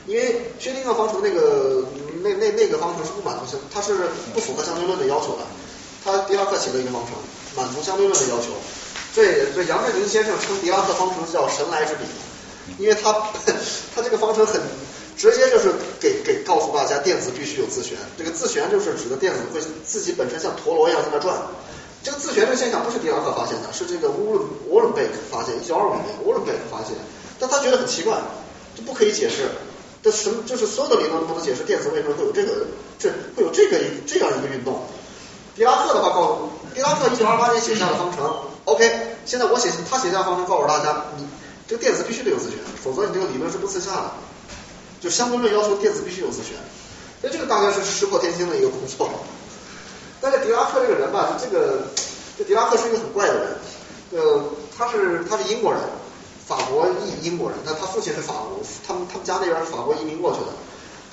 [0.06, 1.86] 因为薛定谔方程那个
[2.20, 5.48] 那那那个方程是不满足相，它是不符合相对论的要求的。
[6.04, 7.16] 他狄拉克写了一个方程，
[7.56, 8.52] 满足相对论的要求。
[9.16, 12.04] 这这杨振宁先生称狄拉克方程叫神来之笔，
[12.84, 13.14] 因为他
[13.96, 14.60] 他这个方程很。
[15.18, 17.98] 直接就是给给告诉大家，电子必须有自旋。
[18.18, 21.36] 这个自旋就是指的电子会自己本身像陀螺一样在那转。
[22.04, 26.96] 这个自旋这个现象不是狄拉克发现的，是这个乌伦沃伦贝克发现，一九二五年沃伦贝克发现。
[27.40, 28.18] 但他觉得很奇怪，
[28.76, 29.50] 这不可以解释。
[30.04, 30.44] 这什么？
[30.46, 32.68] 就是所有的理论都不能解释电子为什么会有这个
[33.00, 34.84] 这会有这个这样一个运动。
[35.56, 38.24] 狄拉克的话告诉，狄拉克一九二八年写下了方程。
[38.66, 41.26] OK，现在我写他写下方程告诉大家，你
[41.68, 44.12] 这个电子必须得有自旋，否则你这个理论是不自洽的。
[45.00, 46.56] 就相对论要求电子必须有自旋，
[47.22, 49.10] 所以这个大概是石破天惊的一个工作。
[50.20, 51.84] 但是狄拉克这个人吧，就这个
[52.38, 53.58] 这狄拉克是一个很怪的人，
[54.12, 54.44] 呃，
[54.76, 55.80] 他是他是英国人，
[56.48, 60.48] 法国裔英国人，但他父亲是法国，他们他们家那边是法国移民过去的。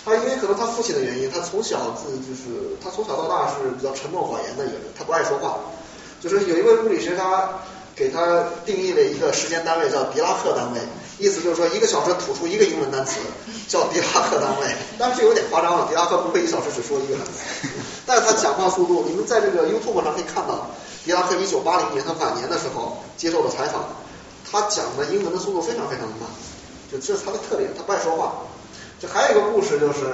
[0.05, 5.61] 他因为可能他父亲的原因，他从小自就是他从小到大是比较沉默寡言的一个人，他不爱说话。
[6.20, 7.61] 就是有一位物理学家
[7.94, 10.81] 给他定义了一个时间单位叫狄拉克单位。
[11.18, 13.20] 意思就是说，一个小时吐出一个英文单词，
[13.68, 14.66] 叫狄拉克单位。
[14.98, 17.68] 但是有点夸张了，狄拉克不会一小时只说一个单词。
[18.05, 20.70] 但是他讲话速度，你们在这个 YouTube 上可以看到，
[21.05, 23.85] 狄拉克一九八零年他晚年的时候接受了采访，
[24.50, 26.29] 他讲的英文的速度非常非常的慢，
[26.90, 28.33] 就这是他的特点，他不爱说话。
[29.00, 30.12] 这还有一个故事就是，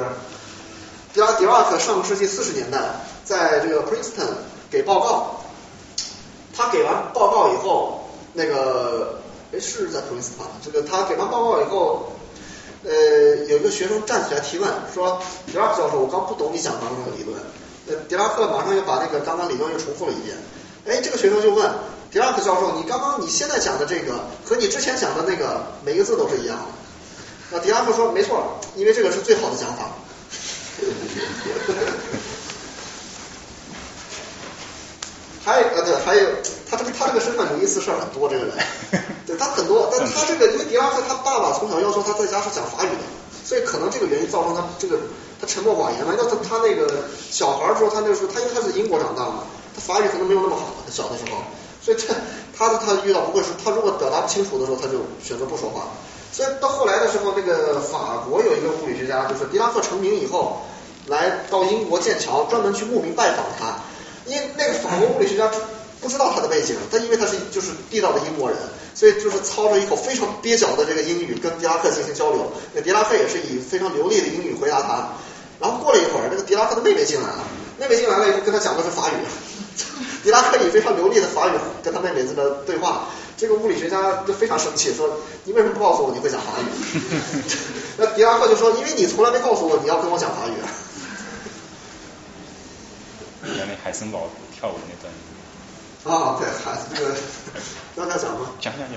[1.14, 2.78] 狄拉迪拉克上个世纪四十年代
[3.24, 4.28] 在这个 Princeton
[4.70, 5.40] 给报告，
[6.54, 9.16] 他给完报告以后，那个。
[9.52, 10.46] 哎，是在普林斯坦。
[10.64, 12.12] 这个他给完报告以后，
[12.84, 12.92] 呃，
[13.48, 17.36] 有一个学生站起来提问，说：“迪拉克教授，我刚不懂你讲的那个理论。”
[17.88, 20.36] 呃，狄拉克马上又把那个刚刚理论又重复了一遍。
[20.86, 21.68] 哎，这个学生就问
[22.12, 26.64] ：“狄拉克教授，你刚刚你现在讲的这个和你之前讲的那个每一个字都是一样的？”
[27.50, 29.90] 那狄拉克说：“没错，因为这个是最好的讲法。
[35.42, 36.28] ”还有呃对，还有
[36.70, 38.54] 他这个他这个身上有意思事儿很多，这个人，
[39.26, 43.04] 对他很多，但他这个因为狄拉克他爸爸从小要求他在家是讲法语的，
[43.44, 44.96] 所以可能这个原因造成他这个
[45.40, 46.14] 他沉默寡言嘛。
[46.16, 46.86] 要他他那个
[47.30, 51.42] 小孩儿时候，他那个时候他因为他是英国长大嘛，他法语可能没有那么好，他小的时候，
[51.82, 52.06] 所以这
[52.56, 55.88] 他他遇到不会说，他如果表达不清楚的时候，他就选择不说话。
[56.32, 60.62] 所以到后来的时候，那个法国有一个物理学家，就是狄拉克成名以后，
[61.06, 63.74] 来到英国剑桥，专门去慕名拜访他。
[64.26, 65.50] 因为那个法国物理学家
[66.00, 68.58] 不知道他的背景，他因为他是就是地道的英国人，
[68.94, 72.50] 所以就是操着一口非常蹩脚的这个英语跟狄拉克进行交流。
[72.74, 75.08] 那狄拉克也是以非常流利的英语回答他。
[75.60, 77.44] 然后过了一会儿，这个狄拉克的妹妹进来了，
[77.78, 79.12] 妹妹进来了以后跟他讲的是法语。
[80.24, 86.64] 狄拉克以非常流利的法语跟他妹妹在那对话，这个物理学家就非常生气，说你为什么不告诉我你会讲法语？
[87.98, 90.52] 那狄拉克就说因为你从来没告诉我你要跟我讲法语。
[93.56, 95.12] 原来海森堡跳舞那段。
[96.02, 97.12] 啊，对，海这个
[97.94, 98.48] 让他讲吗？
[98.58, 98.96] 讲讲讲。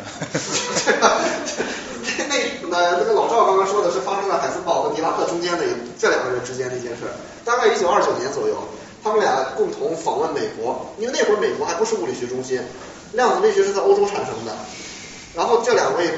[2.17, 2.23] 那
[2.69, 5.65] 那 那个老赵刚刚说的是发生在海森堡和狄拉克中间的
[5.99, 7.03] 这两个人之间的一件事，
[7.43, 8.55] 大概一九二九年左右，
[9.03, 12.61] 他们俩共同访问美国，因为那会儿美国还不是物理学中心，
[13.11, 14.55] 量子力学是在欧洲产生的。
[15.35, 16.09] 然后这两位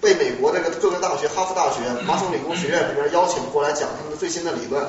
[0.00, 4.82] 被美国这个各个大学，哈佛大学、麻省理工学院这边邀请过来讲他们的最新的理论，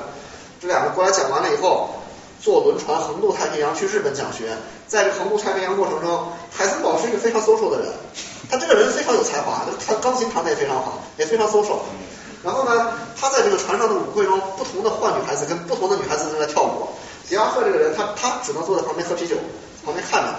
[0.58, 1.90] 这两个过来讲完了以后。
[2.40, 4.56] 坐轮船横渡太平洋去日本讲学，
[4.88, 7.92] 在这个横渡太平洋过程中，海森堡是一个非常 social 的人，
[8.50, 11.78] 他这个人非常有才华，他钢琴弹的也非常好，也非常 social。
[12.42, 16.88] 然后呢，他在这个船上的舞会中，不同的坏女孩子跟不同的女孩子在那跳舞。
[17.28, 19.36] 狄拉赫这个人，他他只能坐在旁边喝啤酒，
[19.84, 20.34] 旁边看着。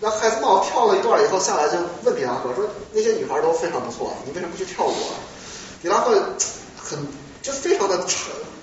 [0.00, 4.92] 那海森堡跳了一段以后下来就问狄拉赫说：“那些女孩都非常不错，你为什么不去跳舞？”
[5.80, 6.12] 狄拉赫
[6.76, 7.06] 很。
[7.42, 8.04] 就非常的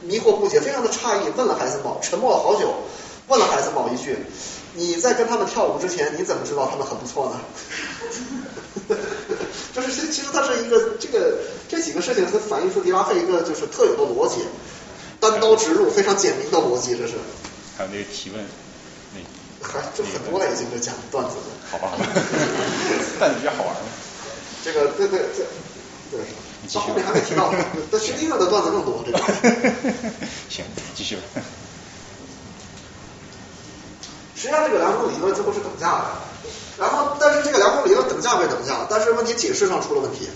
[0.02, 2.74] 迷惑不解，非常的诧异，问了海森堡，沉默了好久，
[3.30, 4.18] 问了海森堡一句
[4.76, 7.40] ：“你在跟他们跳舞之前，你怎么知道他们很不错呢？”
[9.74, 14.42] 就是其其实它是一个这个这几个事情，它反映出迪拉费一个就是特有的逻辑，
[15.20, 17.14] 单刀直入，非常简明的逻辑，这是。
[17.78, 18.46] 还有那个提问，
[19.16, 21.44] 那还就很多了，已经是讲段子了。
[21.72, 21.94] 好吧，
[23.20, 23.82] 但你觉得好玩吗。
[24.64, 25.44] 这个对对这
[26.12, 26.24] 这是。
[26.74, 27.54] 到后面还没提到，
[27.92, 29.18] 那薛定谔的段子更多，这个。
[30.50, 30.64] 行，
[30.96, 31.22] 继续吧。
[34.44, 36.06] 实际上，这个良公理论最后是等价的，
[36.78, 40.28] 然后但是这个良公理论等价归等价，但是问题解释上出了问题。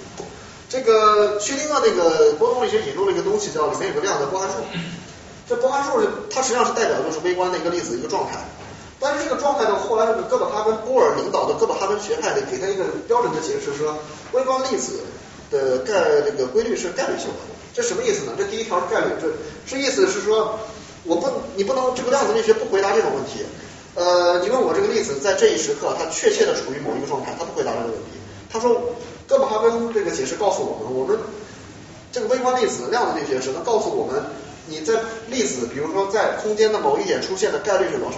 [0.70, 4.55] 这个薛定谔那个波动力学引入了一个东西，叫里面有个量叫波函数。
[5.45, 8.39] 这波函数是它实际上是代表就是微观的一个粒子一个状态，
[8.97, 13.97] 但是这个状态呢，后来这个哥本哈根波尔领导的哥本哈根学派呢，给他一个标准的解释，说
[14.32, 15.01] 微观粒子
[15.51, 17.36] 的概这个规律是概率性的。
[17.74, 18.32] 这什么意思呢？
[18.38, 19.28] 这第一条是概率，这
[19.68, 20.58] 这意思是说，
[21.03, 21.28] 我不
[21.58, 23.45] 你不能这个量子力学不回答这种问题。
[23.98, 28.22] 呃，你问我这个粒子在这一时刻它确切的处于某一个状态，它不回答这个问题。
[28.48, 28.93] 他说
[29.28, 31.18] 哥本哈根这个解释告诉我们，我们
[32.12, 34.24] 这个微观粒子量子力学只能告诉我们。
[34.68, 34.93] 你在
[35.30, 38.18] 粒子，比如说在空间的某一点出现的概率是多少？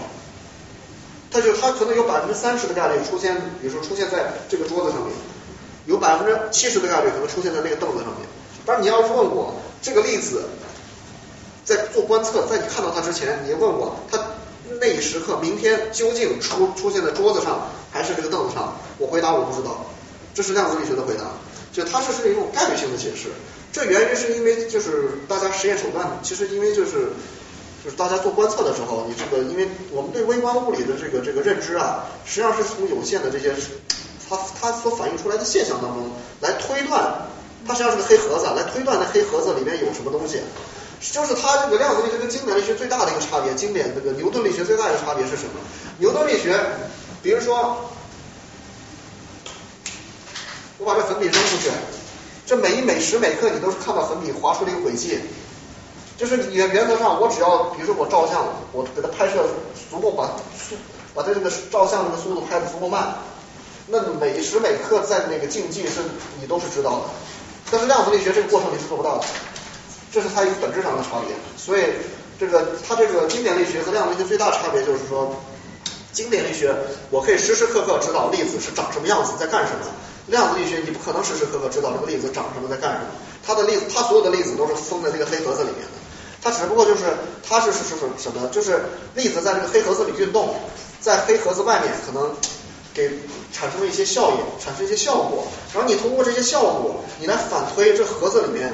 [1.31, 5.13] 它就它可能有百分之三十的概率出现，比如说出现在这个桌子上面，
[5.85, 8.27] 有百分之七十的概率可能出现在那个凳子上面。
[8.65, 10.43] 但是你要是问我这个粒子
[11.63, 14.17] 在做观测，在你看到它之前，你问我它
[14.79, 19.85] 那一时刻明天究竟出出现在桌子上还是这个凳子上，我回答我不知道，
[20.33, 21.25] 这是量子力学的回答，
[21.71, 23.29] 就它是是一种概率性的解释。
[23.71, 27.13] 这源于是因为就是大家实验手段，其实因为就是
[27.83, 33.53] 就是大家做观测的时候，你这个因为我们对微观物理的这个这个认知啊，实际上是从有限的这些
[34.29, 36.09] 它它所反映出来的现象当中
[36.41, 37.27] 来推断，
[37.67, 40.39] 它实际上是个黑盒子，来推断那黑盒子里面有什么东西。
[41.01, 45.51] 就是它这个量子力学跟经典力学最大的一个差别，经典这个牛顿力学最大的差别是什么？
[45.97, 46.59] 牛顿力学，
[47.21, 47.89] 比如说
[50.77, 51.69] 我把这粉笔扔出去。
[52.45, 55.19] 这每一每时每刻，你都是看到粉笔划出的一个轨迹，
[56.17, 59.45] 就是原原则上，我只要比如说我照相，我给它拍摄
[59.91, 60.25] 足够把
[60.57, 60.75] 速
[61.13, 63.17] 把它这个照相这个速度拍的足够慢，
[63.85, 66.01] 那每时每刻在那个竞技是
[66.41, 67.01] 你都是知道的。
[67.69, 69.25] 但是量子力学这个过程你是做不到的，
[70.11, 71.35] 这是它一个本质上的差别。
[71.57, 71.83] 所以
[72.39, 75.35] 这个它这个经典力学和量子力学最大差别就是说，
[76.11, 76.75] 经典力学
[77.09, 79.85] 我可以时时刻刻知道粒子是长什么样子，在干什么。
[80.27, 83.05] 量子力学你不可能时时刻刻知道这个粒子长什么在干什么，
[83.45, 83.63] 它的。
[83.63, 84.29] 粒子它所有的。
[84.29, 85.97] 粒子都是封在这个黑盒子里面的，
[86.41, 87.01] 它只不过就是
[87.47, 88.47] 它是是是什么？
[88.51, 88.85] 就是
[89.15, 90.55] 粒子在这个黑盒子里运动，
[91.01, 92.31] 在黑盒子外面可能
[92.93, 93.09] 给
[93.51, 98.71] 产生了一些效应，产生一些效果，然后你通过这些效果，你来反推这盒子里面，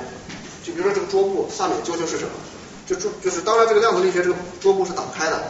[0.66, 2.32] 就比如说这个桌布下面究竟是什么？
[2.88, 5.43] 就桌就是当然这个量子力学这个桌布是打不开的，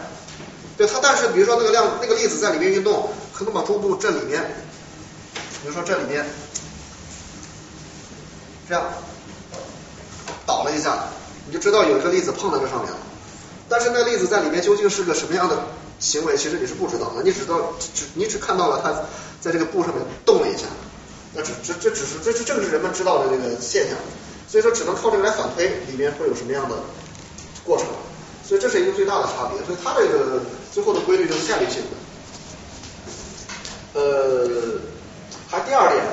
[0.76, 4.42] 对它，但是比如说那个量那个粒子在里面运动，可能把桌布这里面。
[5.62, 6.24] 比如说这里面
[8.68, 8.84] 这样
[10.46, 11.08] 倒了一下，
[11.46, 12.98] 你就知道有一个粒子碰在这上面了。
[13.68, 15.58] 但是那粒子在里面究竟是个什么样的
[15.98, 17.22] 行为，其实你是不知道的。
[17.22, 18.92] 你只知道只你只看到了它
[19.40, 20.66] 在这个布上面动了一下，
[21.34, 23.98] 那这这这只是这是正是人们知道的这个现象。
[24.48, 26.76] 所以说只能靠这个来反推里面会有什么样的
[27.64, 27.86] 过程。
[28.46, 29.58] 所以这是一个最大的差别。
[29.66, 30.40] 所以它这个
[30.72, 31.82] 最后的规律就是概率性
[33.94, 34.00] 的。
[34.00, 34.80] 呃。
[35.48, 36.04] 还第二点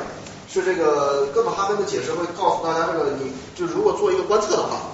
[0.48, 4.94] 是这个哥本哈根的解释会告诉大家，这个你就如果做一个观测的话，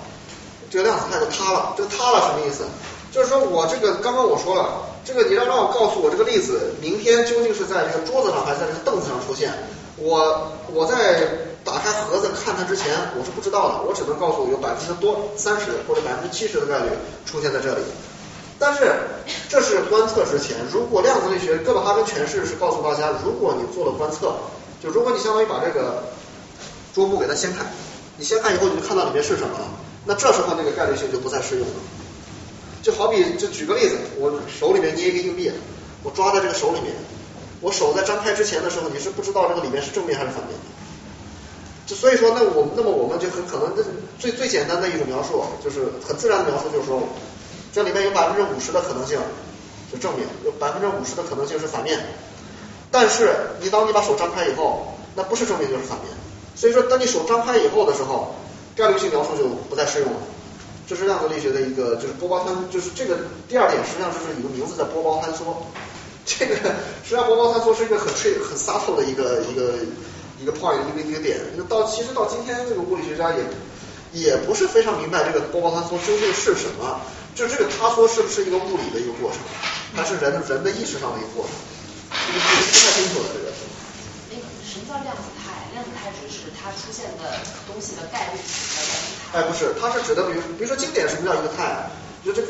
[0.70, 1.74] 这个量子态就塌了。
[1.76, 2.64] 这个塌了什么意思？
[3.12, 9.52] 就是说我这个刚刚我说了，这个你要让我告诉我这个粒子明天究竟是在这个桌子上还是在这个凳子上出现，
[10.02, 11.28] 我我在
[11.64, 16.91] 打开盒子看它之前我是不知道的，我只能告诉我有百分之多三十或者百分之七十的概率
[17.26, 17.82] 出现在这里。
[18.58, 18.91] 但是
[19.47, 24.36] 这是观测之前，如果量子力学哥本哈根诠释是告诉大家，如果你做了观测，
[24.84, 26.04] 就如果你相当于把这个
[26.93, 27.64] 桌布给它掀开，
[28.18, 29.66] 你掀开以后你就看到里面是什么了，
[30.06, 31.74] 那这时候那个概率性就不再适用了。
[32.82, 35.52] 就好比就举个例子，我手里面捏一个硬币，
[36.04, 36.93] 我抓在这个手里面，
[37.62, 40.66] 我手在张开之前的时候，你是不知道这个里面是正面还是反面的。
[41.86, 43.74] 就所以说，那我那么我们就很可能
[44.20, 47.03] 最最简单的一种描述，就是很自然的描述，就是说。
[47.72, 49.20] 这里面有百分之五十的可能性
[49.91, 51.99] 是正面，有百分之五十的可能性是反面。
[52.89, 53.30] 但是
[53.62, 56.10] 你当你把手张开以后，那不是正面就是反面。
[56.55, 58.34] 所以说，当你手张开以后的时候，
[58.76, 60.18] 概率性描述就不再适用了。
[60.88, 65.62] 这是量子力学的一个，就是波包坍，就是这个第二点，实际上就是一个名字叫波包坍缩。
[66.38, 66.55] 这个
[67.03, 69.73] 实际上波包坍缩是一个很吹很洒脱的一个一个
[70.39, 71.39] 一个 point 一个一个点。
[71.57, 73.43] 那到其实到今天，这个物理学家也。
[74.11, 76.99] 也不是非常明白这个波泡塌缩究竟是什么，
[77.36, 79.38] 就这个塌缩是不是一个物理的一个过程，
[79.93, 81.53] 还是人人的意识上的一个过程，
[82.09, 83.53] 这个不太清楚的这个。
[84.34, 85.61] 那个什么叫量子态？
[85.77, 87.38] 量子态指是它出现的
[87.69, 88.41] 东西的概率。
[89.32, 91.91] 哎，不是，它是指的，比如比如说经典什么叫一个态？
[92.25, 92.47] 就这个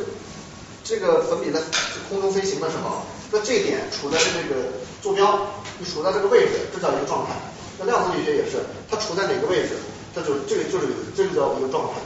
[0.86, 1.59] 这个粉笔在
[2.07, 4.71] 空中飞行的时候，那这点处在这个
[5.01, 5.39] 坐标，
[5.77, 7.34] 你处在这个位置，这叫一个状态。
[7.77, 9.77] 那量子力学也是，它处在哪个位置，
[10.13, 11.99] 它就这个就是这个叫一个状态。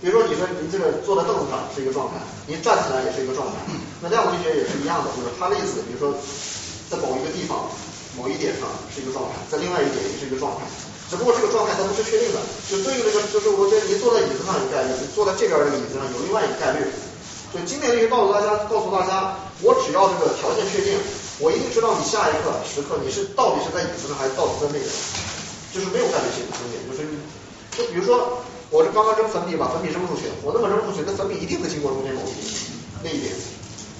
[0.00, 3.60] 比如说你说你这个坐在凳子上是一个状态，你站起来也是一个状态。
[4.00, 6.16] 那量子力学也是一样的，就是它的意思，比如说
[6.88, 7.68] 在某一个地方。
[8.18, 10.66] 某一点上是一个状态，在另外一点也是一个状态，
[11.08, 16.82] 只不过这个状态它不是确定的，就对应这个就是我觉得你坐在椅子上有概率，你坐在这边这个椅子上有另外一个概率。
[17.54, 20.96] 所以经典力学告诉大家，告诉大家，我只要这个条件确定，
[21.38, 24.88] 我一定知道你下一刻时刻你是到底是在椅子上还是到底在那个，
[25.72, 26.44] 就是没有概率性。
[26.48, 27.06] 的东西，就是
[27.76, 28.40] 就比如说
[28.70, 32.32] 我这刚刚扔粉笔把粉笔扔出去，我那么扔出去，那粉笔一定会经过中间某一
[33.02, 33.32] 那一点，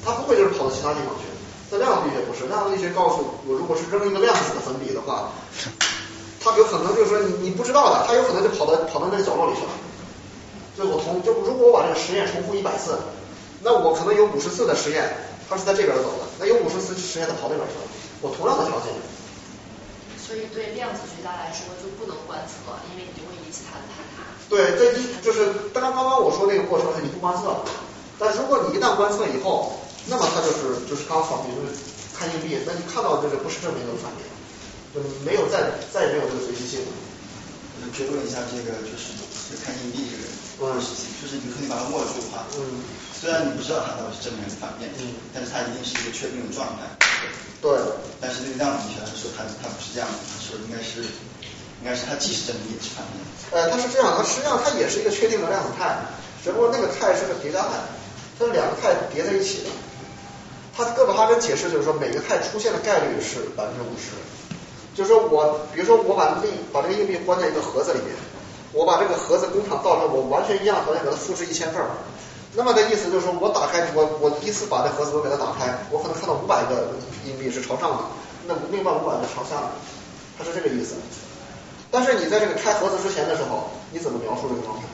[0.05, 0.51] 它不会就是。
[0.57, 1.29] 跑到其他地方去。
[1.71, 3.85] 但量子力学不是，量子力学告诉我，如果是。
[3.91, 5.31] 扔一个量子的粉笔的话，
[6.41, 7.11] 它有可能就是。
[7.11, 9.71] 说你你不知道的，它有可能就跑到跑到那个角落里去了。
[10.77, 12.99] 就我从就如果我把这个实验重复一百次，
[13.63, 15.17] 那我可能有五十次的实验
[15.51, 17.85] 它是在这边走的，那有五十次实验它跑那边去了。
[18.23, 18.95] 我同样的条件。
[20.17, 24.23] 所以对量子学家来说就不能观测，因为你就会引起它的坍塌。
[24.49, 27.67] 对，这一就是刚刚刚刚我说那个过程是你不观测，
[28.17, 29.77] 但如果你一旦观测以后。
[30.09, 31.61] 那么它就是就是刚好，比如
[32.17, 34.25] 看硬币，那你看到这个不是证明的反面，
[34.95, 36.87] 就没有再再也没有这个随机性了。
[37.81, 39.17] 我就追问一下这个就是
[39.65, 40.29] 看硬币这个
[40.77, 42.85] 事情，就是你可以把它握住的话，嗯，
[43.17, 46.85] 虽然你不知道它到底是正面还是反面，嗯，但是它一定是一个确定的状态。
[47.65, 47.73] 对。
[48.21, 51.01] 但是那个量子力学来说它它不是这样的，他说应该是
[51.81, 53.25] 应该是它既是正面也是反面。
[53.57, 55.97] 呃，它是这样，它实际上它也是一个确定的量子态，
[56.45, 57.81] 只不过那个态是个叠加态，
[58.37, 59.73] 它是两个态叠在一起的。
[60.77, 64.13] 他哥本哈根解释就是说，每个态出现的概率是百分之五十。
[65.01, 68.13] 就是说我，比如说我把币把这个硬币关在一个盒子里面，
[68.77, 71.89] 我把这个盒子工厂造成我完全一样条件给它复制一千份儿，
[72.53, 76.93] 那么的意思就是说我打开我我第一次把这盒子我给它打开，我可能看到五百个
[77.25, 78.05] 硬币是朝上的，
[78.45, 79.73] 那另外五百个朝下的，
[80.37, 81.01] 它是这个意思。
[81.91, 84.85] 但是你在这个开盒子之前的时候，你怎么描述这个状态？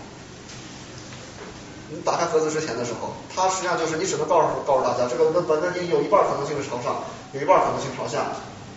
[1.90, 7.02] 你打开盒子之前的时候，它实际上就是你只能告诉告诉大家，这个本本你有一半可能性是朝上，
[7.34, 8.30] 有一半可能性朝下。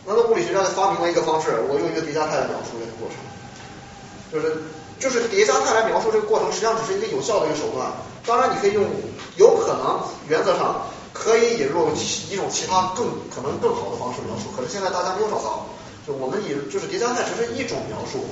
[0.06, 3.18] 那么物理学家就发明了一个方式，我用一个叠加态来描述这个过程，
[4.32, 4.64] 就是
[5.00, 7.92] 就是叠加态来描述这个过程，实际上只是一个有效的一个手段。
[8.26, 8.86] 当然你可以用，
[9.38, 11.90] 有可能原则上可以引入
[12.30, 15.66] 一种其他更可能更好的方式描述，可是现在大家没有找到。
[16.08, 18.26] 就我们以就是叠加态只是一种描述。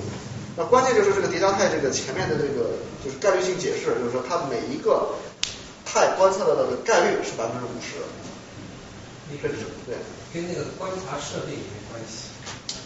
[0.56, 5.10] 那关键就是这个叠加态，这个前面的这个就是概率性解释，就是说它每一个
[5.86, 8.02] 态观测到的概率是百分之五十。
[9.30, 9.56] 你这是
[9.86, 9.96] 对，
[10.34, 12.32] 跟那个观察设备有关系，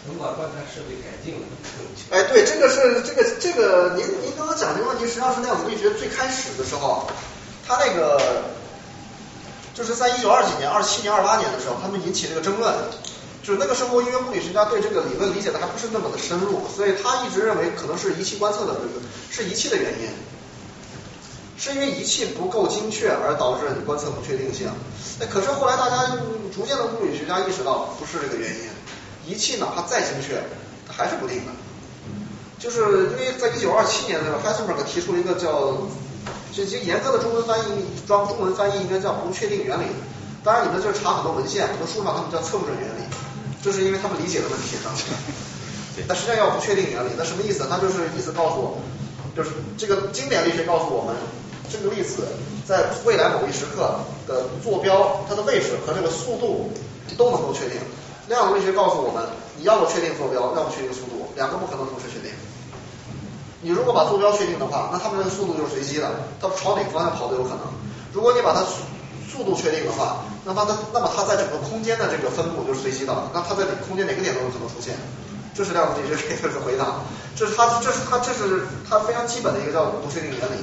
[0.06, 7.08] 能把观察设备改进了更哎，对，这个是这个这个您您刚刚讲这个问题，实际上是量子力学最开始的时候，
[7.66, 8.50] 他那个
[9.74, 12.74] 就是在一九二几年、二七年、二八年的时候，他们引起这个争论。
[13.42, 20.08] 就是那个时候，因为物理学家对这个理论理解的还不是那么的深入，所以他一直认为可能是仪器观测的这个是仪器的原因，
[21.62, 24.68] 是因为仪器不够精确而导致你观测不确定性。
[25.20, 26.16] 那可是后来大家
[26.52, 28.66] 逐渐的物理学家意识到不是这个原因，
[29.30, 30.42] 仪器哪怕再精确，
[30.88, 31.52] 它还是不定的。
[32.58, 35.86] 就是因为在一九二七年的时候，Heisenberg 提出了一个叫，
[36.52, 39.84] 这其实严格的中文翻译，装中文翻译应该叫不确定原理。
[40.42, 43.06] 当然你们就是查很多文献，很多书上他们叫测不准原理。
[43.62, 44.74] 就是因为他们理解的问题，
[46.08, 47.68] 那实际上要不确定原理，那什么意思？
[47.70, 48.82] 他就是意思告诉我们，
[49.36, 51.14] 就是这个经典力学告诉我们，
[51.72, 52.28] 这个粒子
[52.68, 56.70] 在未来某一时刻的坐标，它的位置和这个速度
[57.16, 57.80] 都能够确定。
[58.28, 59.24] 量子力学告诉我们，
[59.58, 62.30] 你要么确定坐标，要么确定速度，两个不可能同时确定。
[63.62, 66.08] 你如果把坐标确定的话，那它们这个速度就是随机的，
[66.40, 67.60] 它朝哪个方向跑都有可能。
[68.12, 68.62] 如果你把它
[69.30, 74.94] 速度确定的话，那么它那么它在整个空间的这个分布就是随机的，那它在空间哪个点都有可能出现，
[75.54, 77.02] 这是量子力学给的回答，
[77.36, 80.62] 这是它这是它这是它非常基本的一个叫不确定原理，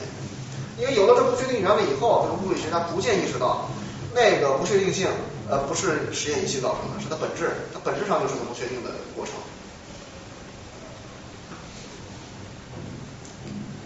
[0.80, 3.70] 因为有了这不确定原理以后，这个物理学家逐渐意识到
[4.16, 5.08] 那个不确定性
[5.50, 9.34] 呃不是实验仪器造成的，是它本质，它本质上就是个不确定的过程。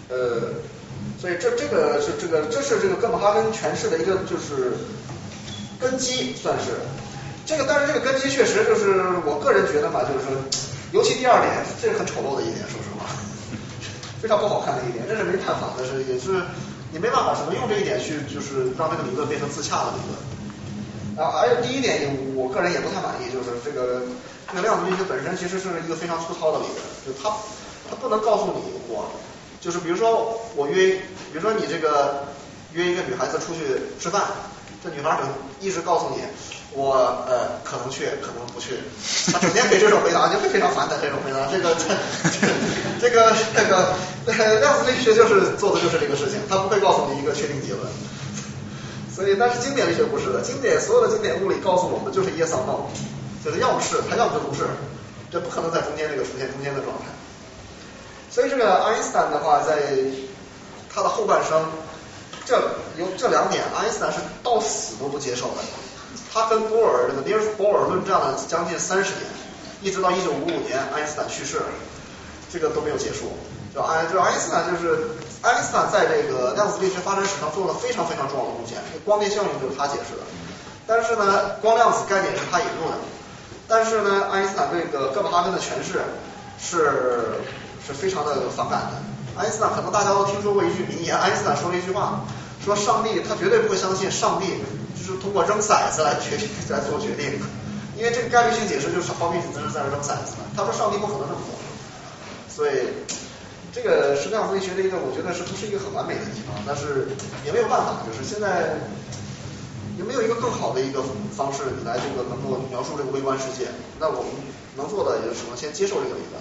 [0.08, 0.54] 呃，
[1.20, 4.72] 所以这这个是这个这是这个哥本哈根诠释的一个就是。
[5.80, 6.80] 根基算是
[7.44, 10.32] 这个，但是这个根基确实就是我个人觉得吧，就是说，
[10.92, 13.04] 尤其第二点，这是很丑陋的一点，说实话，
[14.22, 16.40] 非常不好看的一点，这是没探讨的是也是
[16.94, 20.14] 你没办法，只能用这一点去就是让这个理论变成自洽的理论。
[21.18, 24.02] 然后还有第一点，我个人也不太满意，就是这个
[24.46, 27.34] 这个量子力学本身其实是一个非常粗糙的理论，就它
[27.90, 29.10] 它不能告诉你我
[29.60, 30.94] 就是比如说我约，
[31.32, 32.28] 比如说你这个
[32.72, 34.22] 约一个女孩子出去吃饭，
[34.80, 36.22] 这女孩可能一直告诉你
[36.74, 38.78] 我呃可能去，可能不去，
[39.32, 41.46] 他整天给这种回答，就会非常烦的这种回答。
[41.46, 41.74] 这个
[43.00, 43.32] 这个
[44.26, 47.86] 这个量子力学就是做的就是这个事情，它不会告诉你一个确定结论。
[49.14, 52.90] 所以，但是经典力学不是的，经典所有的经典物理告诉我们就是 yes or no，
[53.44, 54.66] 就是要么是，它要么就不是，
[55.30, 57.04] 这不可能在中间这个出现中间的状态。
[58.28, 59.94] 所以这个爱因斯坦的话，在
[60.92, 61.70] 他的后半生，
[62.44, 62.56] 这
[62.98, 65.62] 有这两点，爱因斯坦是到死都不接受的。
[66.34, 69.22] 他跟波尔这个尼尔斯波尔论战了将近三十年，
[69.80, 71.62] 一直到一九五五年爱因斯坦去世，
[72.52, 73.30] 这个都没有结束。
[73.72, 80.26] 就爱就爱因斯坦就是爱因斯坦在这个量子力学发展史上做了非常非常重要的贡献，光电效应就是他解释的。
[80.88, 82.98] 但是呢，光量子概念是他引入的。
[83.68, 86.02] 但是呢，爱因斯坦对这个哥本哈根的诠释
[86.58, 87.38] 是
[87.86, 89.40] 是非常的反感的。
[89.40, 92.22] 爱因斯坦可能大家都听说过一句名言，爱因斯坦说了一句话，
[92.64, 94.58] 说上帝他绝对不会相信上帝
[95.06, 97.38] 就是通过扔骰子来决定来做决定，
[97.96, 100.32] 因为这个概率性解释就是好比你在那扔骰子。
[100.56, 101.54] 他说上帝不可能这么做，
[102.48, 102.88] 所以。
[103.74, 106.54] 这个是量子力学的一个，我觉得是不是一个很完美的地方？
[106.62, 107.10] 但是
[107.42, 108.78] 也没有办法，就是现在
[109.98, 111.02] 也没有一个更好的一个
[111.34, 113.66] 方式来这个能够描述这个微观世界。
[113.98, 114.30] 那我们
[114.78, 116.38] 能做的也就只能先接受这个理论。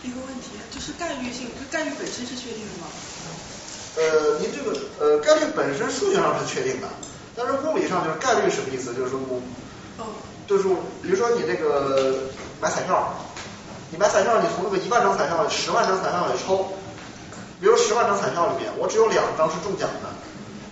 [0.00, 2.88] 一个问题就是概率性，就概率本身是确定的吗？
[4.00, 6.88] 呃，您这个呃概率本身数学上是确定的，
[7.40, 8.92] 但是物理上就是概率什么意思？
[8.92, 9.40] 就是我，
[10.46, 10.68] 就是
[11.00, 12.28] 比如说你这个
[12.60, 13.16] 买彩票。
[13.92, 16.78] 你买彩票，你从那个一万张彩票、十万张彩票里抽，
[17.58, 20.06] 比如十万张彩票里面，我只有两张是中奖的，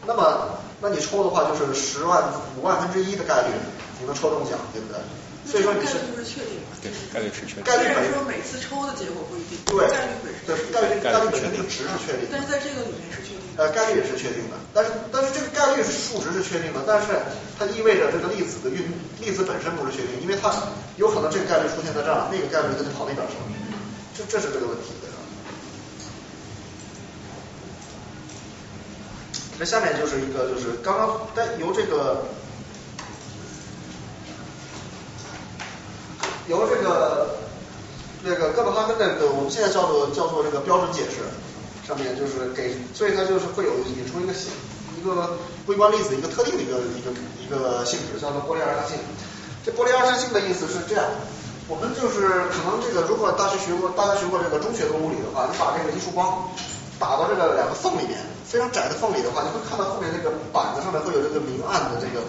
[0.06, 2.22] 那么，那你抽的话就是十万
[2.54, 3.50] 五万分之一的概率
[3.98, 5.02] 你能抽中奖，对不对？
[5.50, 7.64] 所以说你是概率是确定的，对，概率是确定。
[7.66, 13.37] 概率本身说每次抽的结果不一定，对，概率本身对概率概率本身这个值是确定的，但是在这个里面是确定的。
[13.58, 17.08] 呃，概率也是确定的，但是但是这个概率数值是确定的，但是
[17.58, 18.86] 它意味着这个粒子的运
[19.18, 20.54] 粒子本身不是确定，因为它
[20.96, 23.42] 有可能这个概率出现在这儿，那个概率它就跑那边去了。
[24.16, 25.10] 这这是这个问题，对？
[29.58, 32.26] 那下面就是一个，就是刚刚在由这个
[36.46, 37.38] 由这个
[38.22, 41.26] 那个哥本哈根那个，我们现在叫做叫做这个标准解释，
[41.88, 44.52] 上面就是给，所以它就是会有引出一个性
[45.00, 47.08] 一个微观粒子一个特定的一个一个
[47.40, 48.98] 一个性质，叫做波粒二象性。
[49.64, 51.04] 这波粒二象性的意思是这样。
[51.68, 56.48] 我们就是可能这个，如果大学学过，大家学过这个中学的物理的话，你把这个一束光
[56.98, 62.24] 打到这个两个缝里面，非常窄的缝里的话，你会看到后面那个板子上面会有这个明暗的这个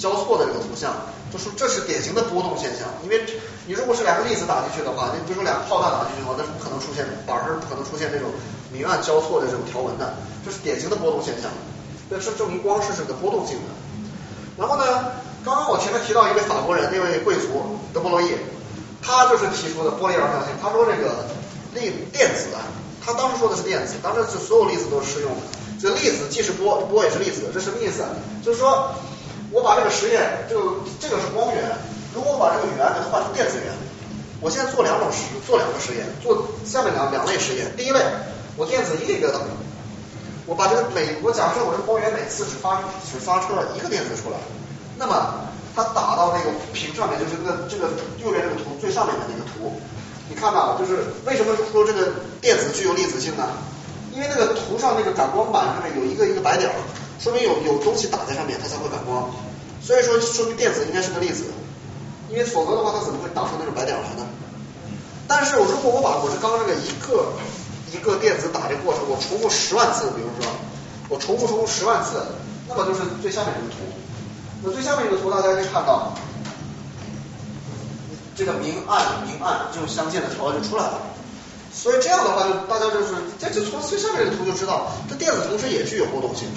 [0.00, 0.92] 交错的这个图像，
[1.32, 2.88] 就是这是典型的波动现象。
[3.02, 3.24] 因为
[3.66, 8.30] 你如果是两个粒子打进去的话，你比如说两个炮弹打进去的话，那是不可能出现板上不可能出现这种
[8.72, 10.14] 明暗交错的这种条纹的，
[10.44, 11.50] 这是典型的波动现象。
[12.10, 13.70] 这是证明光是这个波动性的。
[14.58, 15.12] 然后呢，
[15.44, 18.34] 刚刚我前面提到一位法国人，那位贵族德波罗意。
[19.02, 20.52] 他就是提出的波粒二象性。
[20.60, 21.24] 他说这个
[21.72, 22.68] 粒电子啊，
[23.00, 25.42] 他当时说的是电子，当时是所有粒子都是适用的。
[25.80, 28.04] 这粒子既是波，波也是粒子，这什么意思？
[28.44, 28.92] 就是说
[29.50, 31.62] 我把这个实验，这个这个是光源，
[32.14, 33.72] 如果我把这个源给它换成电子源，
[34.40, 37.74] 我现在做两种实，做两个实验，做下面两两类实验。
[37.76, 38.00] 第一类，
[38.56, 39.40] 我电子一个一个等，
[40.46, 44.36] 我把这个每我假设我这光源每次只发只发出了一个电子出来，
[44.98, 45.48] 那么。
[45.72, 47.86] 它打到那个屏上面，就是这个这个
[48.18, 49.80] 右边这个图最上面的那个图，
[50.28, 53.46] 你看吧就是为什么说这个电子具有粒子性呢？
[54.12, 56.68] 因为那个图上那个感光板上面有一个一个白点，
[57.22, 59.30] 说明有有东西打在上面，它才会感光。
[59.82, 61.44] 所以说说明电子应该是个粒子，
[62.30, 64.26] 因为否则的话它怎么会打出那种白点来呢？
[65.28, 67.32] 但是如果我把我是刚刚这个一个
[67.92, 70.50] 一个电子打这过程，我重复十万次，比如说
[71.08, 72.20] 我重复重复十万次，
[72.68, 73.76] 那么就是最下面这个图。
[74.62, 76.14] 那最下面这个图，大家可以看到，
[78.36, 81.00] 这个明暗明暗这种相间的条就出来了。
[81.72, 86.48] 所以这样的话，就大家就是这就从最下面这个图就知道，这电子同时也具有波动性。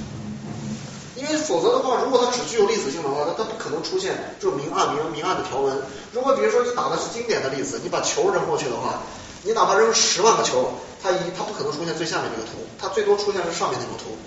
[1.24, 5.82] 因为否则的话，如果它只具有粒子性的话，它它不可能出现这种明暗明明暗的条纹。
[6.12, 9.00] 如果比如说你打的是经典的粒子，你把球扔过去的话，
[9.44, 14.18] 你哪怕扔十万个球，它一它不可能出现最下面这个图，它最多出现是上面那个图。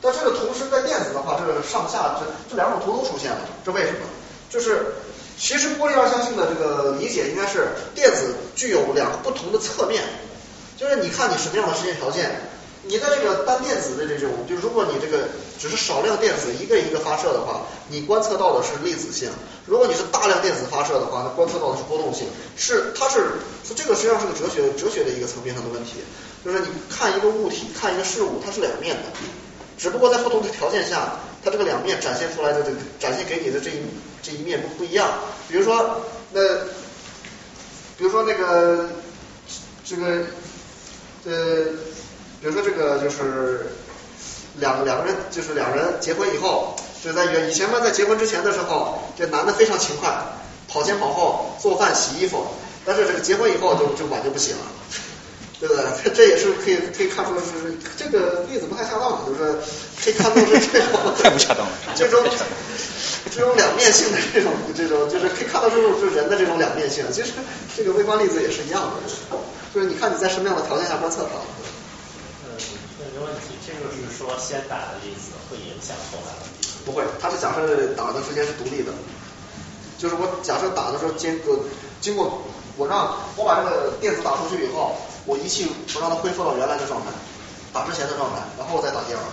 [0.00, 3.98] 但这个同时在电子的话，这个上下这这两种图都出现了，这为什么？
[4.48, 4.94] 就是
[5.36, 10.02] 其实波粒二象性的这个理解应该是电子具有两个不同的侧面，
[10.76, 12.40] 就是你看你什么样的实验条件，
[12.84, 19.28] 你的这个单电子的这种，就如果你这个只是少量电子一个一个发射的话，你观测到的是粒子性；
[19.66, 22.28] 如果你是大量电子发射的话，那观测到的是波动性。
[22.56, 23.32] 是它是
[23.66, 25.94] 是这个实际上是个哲学哲学的一个层面上的问题，
[26.44, 29.02] 就是你看一个物体看一个事物，它是两面的，
[29.76, 33.74] 只不过在不同的条件下，它这个两面展现出来的这个展现给你的这一
[34.22, 35.10] 这一面不不一样。
[35.48, 36.00] 比如说
[36.32, 36.40] 那
[37.96, 38.88] 比如说那个
[39.84, 40.24] 这个
[41.24, 41.66] 呃，
[42.40, 43.66] 比如说这个就是
[44.56, 50.10] 两两个人，就是两人结婚以后，是在原以前嘛，在结婚之前的时候，这男的非常勤快，
[50.68, 52.46] 跑前跑后做饭洗衣服，
[52.84, 54.58] 但是这个结婚以后就就碗就不洗了。
[55.60, 55.82] 对不对？
[56.04, 59.58] 这 这也是可以可以看出是这个例子不太恰当，就是
[60.00, 62.22] 可以看出是 这种太不恰当了，这种
[63.34, 67.04] 这种两面性的这种这种，就是可以看到这种是人的这种两面性。
[67.10, 67.32] 其实
[67.76, 69.38] 这个微观粒子也是一样的，
[69.74, 71.40] 就是你看你在什么样的条件下观测它。
[73.18, 76.46] 嗯，问题，这个是说先打的粒子会影响后来的？
[76.86, 77.66] 不会，它是假设
[77.96, 78.92] 打的之间是独立的，
[79.98, 81.58] 就是我假设打的时候经过
[82.00, 82.42] 经过
[82.76, 84.96] 我让我把这个电子打出去以后。
[85.26, 87.08] 我仪器我让它恢复到原来的状态，
[87.70, 89.28] 打之前的状态，然后再打第二个。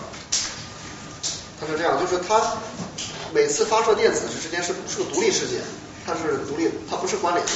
[1.58, 2.58] 它是这样，就是它
[3.32, 5.62] 每次发射电子之间是是个独立事件，
[6.06, 7.52] 它是独立，它不是关联的。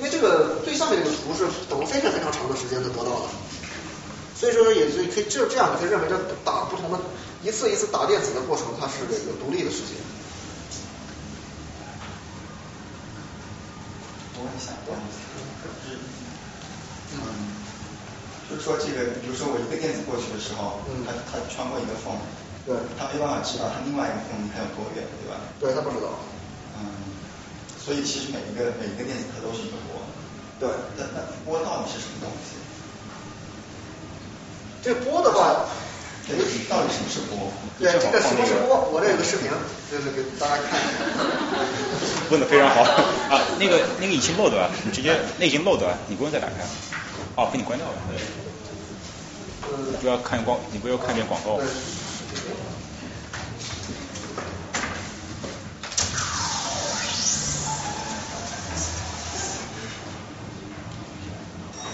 [0.00, 3.28] 因为这个最上面这个图是等了非常非常长的时间才得到的，
[4.34, 6.98] 所以说也就可以就这样，你可以认为这打不同的
[7.44, 10.00] 一次一次打电子的过程，它是这个独立的事件。
[14.40, 15.20] 我问一下，不好意思，
[15.60, 16.00] 就是，
[17.12, 17.20] 嗯，
[18.48, 22.16] 就是说这个，比如说我一个电子过去的时候，嗯它它穿过一个缝，
[22.64, 25.36] 对，它没办法知道它另外一个缝离它有多远，对吧？
[25.60, 26.16] 对，它不知道。
[27.84, 30.00] 所以其实每一个每一个电子它都是一个波。
[30.60, 30.68] 对。
[30.96, 32.60] 那那波到底是什么东西？
[34.82, 35.66] 这波的话，
[36.26, 36.36] 对，
[36.68, 37.52] 到底什么是波？
[37.78, 38.88] 对，这个什么是波？
[38.92, 39.50] 我这有个视频，
[39.90, 41.04] 就是给大家看一下。
[42.30, 42.80] 问的非常好
[43.28, 46.68] 啊，那个那个已经漏的了，你直接那已经漏的了，你不用再打开了。
[47.36, 47.94] 哦，被你关掉了。
[48.08, 48.16] 对。
[50.00, 51.60] 不要看广，你不要看见广告。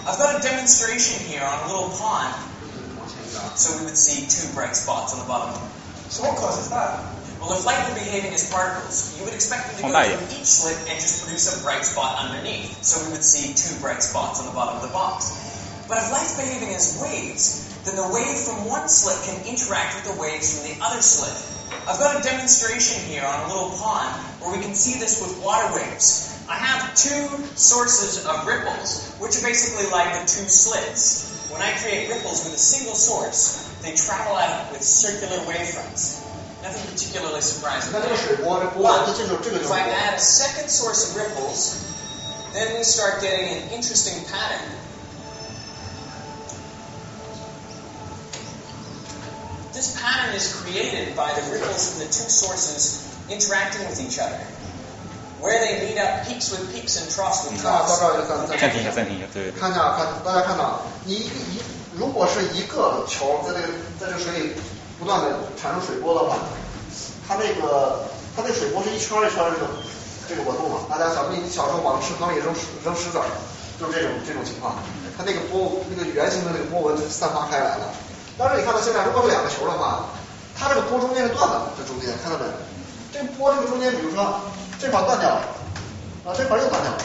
[0.07, 2.31] I've got a demonstration here on a little pond.
[3.59, 5.59] So we would see two bright spots on the bottom.
[6.07, 7.03] So what causes that?
[7.43, 10.39] Well, if light were behaving as particles, you would expect them to oh, go through
[10.39, 12.81] each slit and just produce a bright spot underneath.
[12.87, 15.35] So we would see two bright spots on the bottom of the box.
[15.91, 20.15] But if light's behaving as waves, then the wave from one slit can interact with
[20.15, 21.35] the waves from the other slit.
[21.87, 25.43] I've got a demonstration here on a little pond where we can see this with
[25.43, 26.45] water waves.
[26.47, 31.51] I have two sources of ripples, which are basically like the two slits.
[31.51, 36.23] When I create ripples with a single source, they travel out with circular wavefronts.
[36.63, 37.91] Nothing particularly surprising.
[37.93, 41.83] But if I add a second source of ripples,
[42.53, 44.76] then we start getting an interesting pattern
[50.07, 54.39] pattern is created by the ripples from the two sources interacting with each other.
[55.43, 57.99] Where they meet up peaks with peaks and troughs with troughs.
[57.99, 59.51] 这儿就暂暂暂停一下，暂停一下，对。
[59.51, 61.61] 看一下，看大家看到，你一一
[61.93, 63.67] 如果是一个球在这个
[63.99, 64.55] 在这个水里
[64.97, 66.39] 不断的产生水波的话，
[67.27, 69.67] 它那个它那水波是一圈一圈的这种
[70.29, 70.87] 这个纹路嘛。
[70.89, 73.27] 大家小你小时候往池塘里扔扔石子儿，
[73.77, 74.79] 就是这种这种情况。
[75.17, 77.93] 它那个波那个圆形的那个波纹就散发开来了。
[78.37, 80.05] 但是你看到现在，如果是两个球的话，
[80.55, 82.45] 它这个波中间是断的，这中间看到没？
[83.11, 84.41] 这波这个中间，比如说
[84.79, 85.41] 这块断掉了，
[86.25, 86.97] 啊这块又断掉了，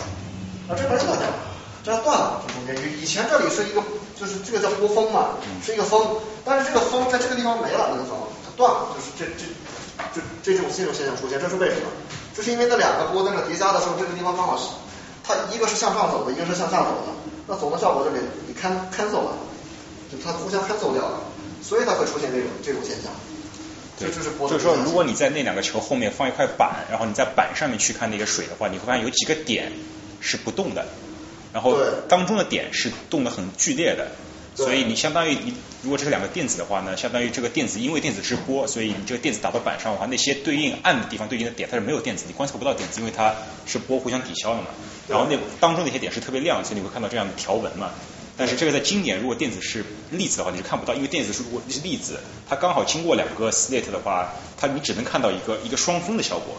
[0.69, 1.35] 啊这块又断掉了。
[1.85, 3.83] 这样断了，这中间以以前这里是一个，
[4.15, 5.31] 就是这个叫波峰嘛，
[5.65, 6.01] 是一个峰，
[6.45, 8.15] 但是这个峰在这个地方没了，那个峰
[8.45, 9.51] 它断了，就是这这
[10.15, 11.91] 这这种这种现象出现，这是为什么？
[12.33, 14.69] 这是因为那两个波在那叠加的时候，这个地方刚好是
[15.25, 17.11] 它一个是向上走的，一个是向下走的，
[17.49, 19.35] 那走的效果就给给 can cancel 了，
[20.13, 21.23] 就它互相 cancel 掉了，
[21.63, 23.11] 所以它会出现这种这种现象。
[23.99, 29.73] 对，这就是波就是说，如果你在那两个球后面放一块板，然后你在板上面去看那个水的话，你会发现有几个点
[30.21, 30.87] 是不动的，
[31.53, 34.11] 然后当中的点是动的很剧烈的，
[34.55, 43.35] 所以你相当于你如果这是两个电子的话呢，相当于这个电子因为电子是波，所以你这个电子打到板上的话，那些对应暗的地方对应的点它是没有电子，你观测不到电子，因为它
[43.67, 44.69] 是波互相抵消的嘛。
[45.09, 47.91] 然后那当中那些点是特别亮，所以你会看到这样的条纹嘛。
[48.37, 52.19] 但是这个在经典，如果电子是粒子的话，你是看不到，因为电子是如果是粒子，
[52.49, 56.57] 它刚好经过两个 slit 的话，它你只能看到一个一个双峰的效果，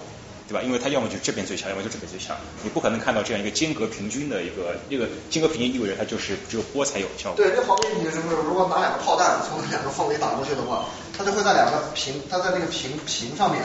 [0.47, 0.61] 对吧？
[0.61, 7.37] 因为它要么就这边最强，要么就这边最强，你不可能看到这样一个间隔平均的一个，这个间隔平均意味着它就是只有波才有效果。
[7.37, 10.85] 对，就好比你是不是如果拿两个炮弹从两个缝里打过去的话，
[11.17, 13.63] 它就会在两个平，它在那个平平上面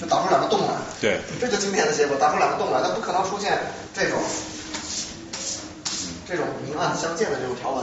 [0.00, 0.74] 就打出两个洞来。
[1.00, 1.20] 对。
[1.38, 3.58] 这就经典的结果，打出两个洞来，它不可能出现
[3.94, 4.18] 这种
[6.30, 7.82] 这种明暗相间的这种条纹。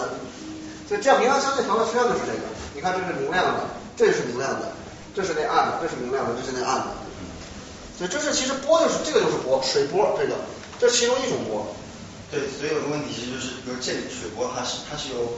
[0.87, 3.67] 所以这样明暗相间条纹实际上就是这个，你看这是明亮的，
[3.99, 4.71] 这是明亮的，
[5.13, 6.95] 这是那暗的，这是明亮的，这是那暗的。
[7.97, 10.39] 所以这是其实波就是这个就是波，水波这个，
[10.79, 11.67] 这是其中一种波。
[12.29, 15.33] 对，所以有个问题其实就是，比如这里水波它是它是由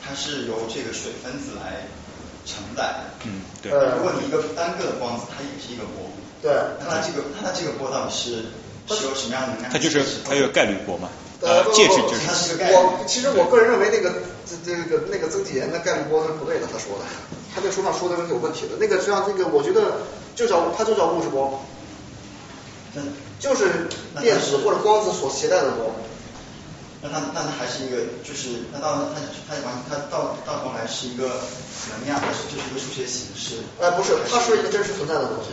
[0.00, 1.84] 它是由这个水分子来
[2.46, 3.02] 承载。
[3.24, 3.72] 嗯，对。
[3.72, 6.08] 如果你一个单个的光子，它也是一个波。
[6.40, 6.52] 对。
[6.78, 8.44] 那它这个它这个波到底是
[8.94, 9.72] 是由什么样的能量？
[9.72, 11.08] 它就是它有概率波嘛。
[11.44, 12.56] 呃，介质就是。
[12.72, 14.14] 我其实我个人认为那个
[14.48, 17.04] 这这个那个曾纪言的概率波是不对的，他说的，
[17.54, 18.76] 他那书上说的是有问题的。
[18.80, 20.00] 那个实际上这个我觉得
[20.34, 21.60] 就叫它就叫物质波。
[23.40, 23.88] 就是
[24.22, 25.92] 电子或者光子所携带的波。
[27.02, 31.28] 那它那它还是一个，就是那到它它完它到到头来是一个
[31.90, 33.60] 能量，还是就是一个数学形式？
[33.82, 35.50] 哎，不是，它是一个真实存在的东西。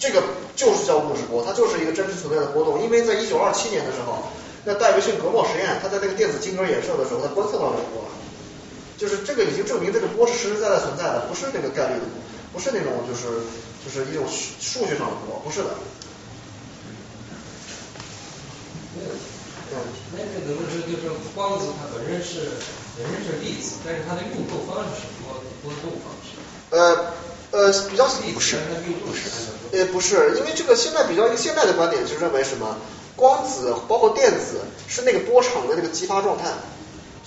[0.00, 0.24] 这个
[0.56, 2.82] 就是叫物质波，它就是一个真实存在的波动。
[2.82, 4.24] 因为在一九二七年的时候，
[4.64, 8.08] 那戴维逊格莫实验，他在那个电子晶格衍射的时候，他观测到这个波，
[8.98, 12.06] 就是这个已经证明这个波是实实在在存在的，不是那个概率的，
[12.52, 13.44] 不是那种就是。
[13.82, 15.70] 就是一种数学上的波，不是的。
[18.92, 19.24] 没问题，
[19.72, 19.96] 没问题。
[20.12, 20.84] 那这怎么说？
[20.84, 22.60] 就是光子它本身是
[22.98, 25.32] 本身是粒子，但是它的运动方式是波
[25.64, 26.36] 波动方式。
[26.68, 26.76] 呃
[27.52, 29.30] 呃，比较不是，不是。
[29.72, 32.76] 呃，不是，因为这个现在比较一个现在的观点就认为什么？
[33.16, 36.44] 光子包括电子是那个波场的那个激发状态。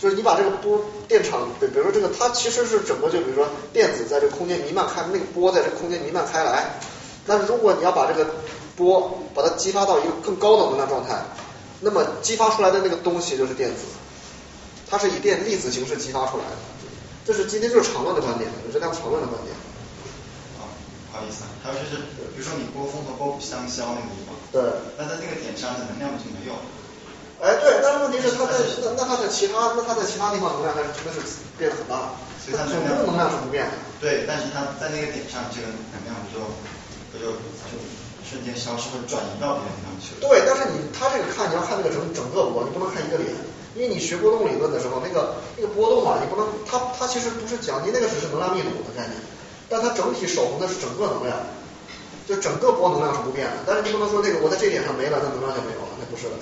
[0.02, 6.78] 就是你把这个波电场，比比如说这个，它其实是整个就比如说电子在这个空间弥漫开，那个波在这个空间弥漫开来。
[7.26, 8.30] 那如果你要把这个
[8.76, 11.24] 波把它激发到一个更高的能量状态，
[11.80, 13.84] 那么激发出来的那个东西就是电子，
[14.89, 16.58] 它是以电粒子形式激发出来的。
[17.26, 19.56] 这是今天就是常论的观点，这量常论的观点。
[21.14, 22.01] 啊，不好意思啊，还有就是，
[22.34, 24.66] 比如说你波峰和波谷相交那个地方，对，
[24.97, 26.57] 那在那个点上的能量就没有。
[27.38, 31.22] 哎，对，但是问题是它在那那它在其他那它在其他地方能量还是真的是
[31.53, 33.78] 变得很大，所以它总共能量是不变的。
[34.01, 36.41] 对，但是它在那个点上，这个能量不就
[37.14, 37.78] 不就就
[38.26, 40.26] 瞬间消失或者转移到别的地方去了？
[40.26, 43.30] 对，但是你它这个看你要看那个整整个波，你不能看一个点，
[43.78, 49.20] 因为你学波动理论的时候，那个那个波动啊，你不能它它其实不是讲你那个只是能量密度的概念，
[49.74, 51.34] 但它整体守恒的是整个能量，
[52.30, 56.38] 就整个波能量是不变的，但是你不能说那个我在这点上没了，那能量就没有了，那不是的。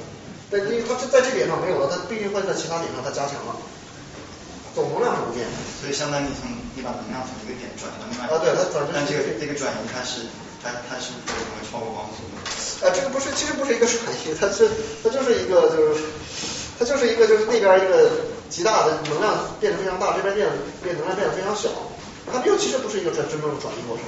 [0.51, 3.55] 但，因为它是在这点上没有了，它必定会在其他点上它加强了，
[4.75, 5.55] 总能量是不变的。
[5.79, 8.36] 所以相当于从你把能量从一个点转到另外一个。
[8.36, 8.84] 啊，对，它转。
[8.91, 10.27] 但这个这个转移它是
[10.59, 12.36] 它它是不会超过光速的。
[12.84, 14.67] 啊，这个不是，其实不是一个转移，它是
[14.99, 16.03] 它就是一个就是
[16.75, 20.51] 它就是一个就是那边一个极大的能量变得非常大，这边变
[20.84, 21.71] 变能量变得非常小，
[22.32, 24.05] 它又其实不是一个真真正的转移过程。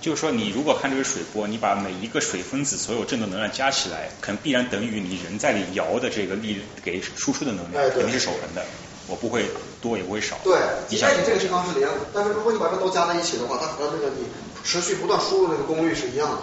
[0.00, 8.64] 就是说，你如果看这个水波，你把每一个水分子所有振动能量加起来，可能必然等于你人在里摇的这个力给输出的能量，肯定是守恒的。
[9.08, 9.50] 我不会
[9.82, 10.38] 多，也不会少。
[10.44, 14.26] 对，即便你这个平方是零，但是如果你把这都加在一起的话，它和那个你
[14.62, 16.38] 持续不断输入那个功率是一样的。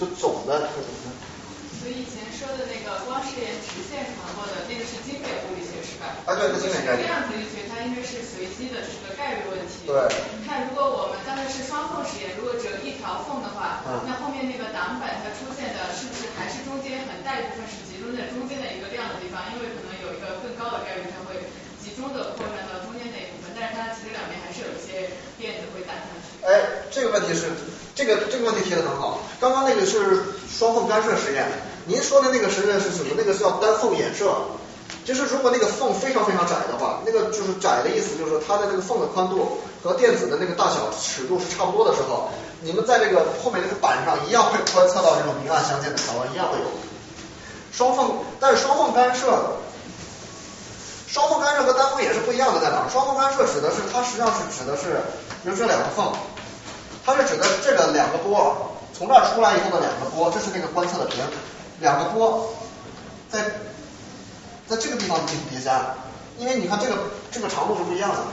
[0.00, 0.70] 就总的。
[1.78, 5.62] 所以以前说的那个光是沿直线传播的那个是经典物理？
[6.26, 7.06] 啊，对，是经典概念。
[7.06, 9.86] 量子力学它因为是随机的，是个概率问题。
[9.86, 9.96] 对。
[10.46, 19.42] 看如果我们刚才是双缝实验，如果只有一条缝的话，那后面那个挡板它出现的是不是还是中间很大一部分是集中在中间的一个亮的地方？
[19.54, 21.42] 因为可能有一个更高的概率它会
[21.82, 26.38] 集中的扩散到中间那一部分，但是它其实两边还是有一些电子会打上去。
[26.46, 27.50] 哎，这个问题是
[27.94, 29.22] 这个这个问题提的很好。
[29.40, 31.46] 刚刚那个是双缝干涉实验。
[31.84, 33.14] 您说的那个实验是什么？
[33.18, 34.30] 那个是叫单缝衍射，
[35.04, 42.30] 就是如果那个缝非常非常窄的话，那个就是窄的意思，就是它的那个缝的宽度和电子的那个大小尺度是差不多的时候，
[42.60, 46.66] 你们在这个后面那个板上一样会观测到这种明暗相间的条纹，一样会有。
[47.72, 49.56] 双缝，但是双缝干涉，
[51.08, 52.86] 双缝干涉和单缝也是不一样的，在哪？
[52.88, 55.00] 双缝干涉指的是它实际上是指的是，
[55.42, 56.12] 比如这两个缝，
[57.04, 61.24] 它是指的这个两个波从这儿出来以后的两个波，这是那个观测的屏。
[61.80, 62.54] 两个波
[63.30, 63.40] 在
[64.72, 65.94] 在这个地方进行叠加，
[66.38, 66.96] 因为你看这个
[67.30, 68.24] 这个长度是不一样的，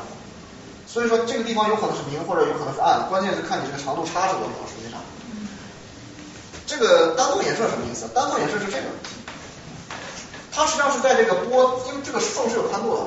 [0.87, 4.63] 所以说这个地方有可能是明或者有可能是暗，关键是看你这个长度差是多少。
[4.71, 5.01] 实际上，
[6.65, 8.07] 这个单缝衍射什么意思？
[8.15, 8.87] 单缝衍射是这个，
[10.49, 13.03] 它实际上是在这个波，因为这个缝是有宽度的，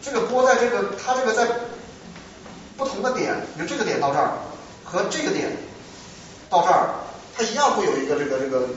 [0.00, 1.48] 这个波在这个它这个在
[2.76, 4.38] 不同的点，比如这个点到这儿
[4.84, 5.56] 和这个点
[6.48, 6.94] 到这儿，
[7.36, 8.68] 它一样会有一个这个这个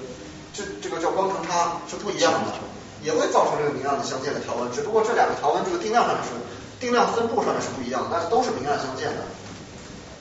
[0.52, 2.40] 这这个叫光程差是不一样的，
[3.04, 6.32] 也会造成这个明暗的相间的条纹，只不过这两个条纹这个定量上面是
[6.80, 9.24] 定量分布上面是不一样，但是都是明暗相间的。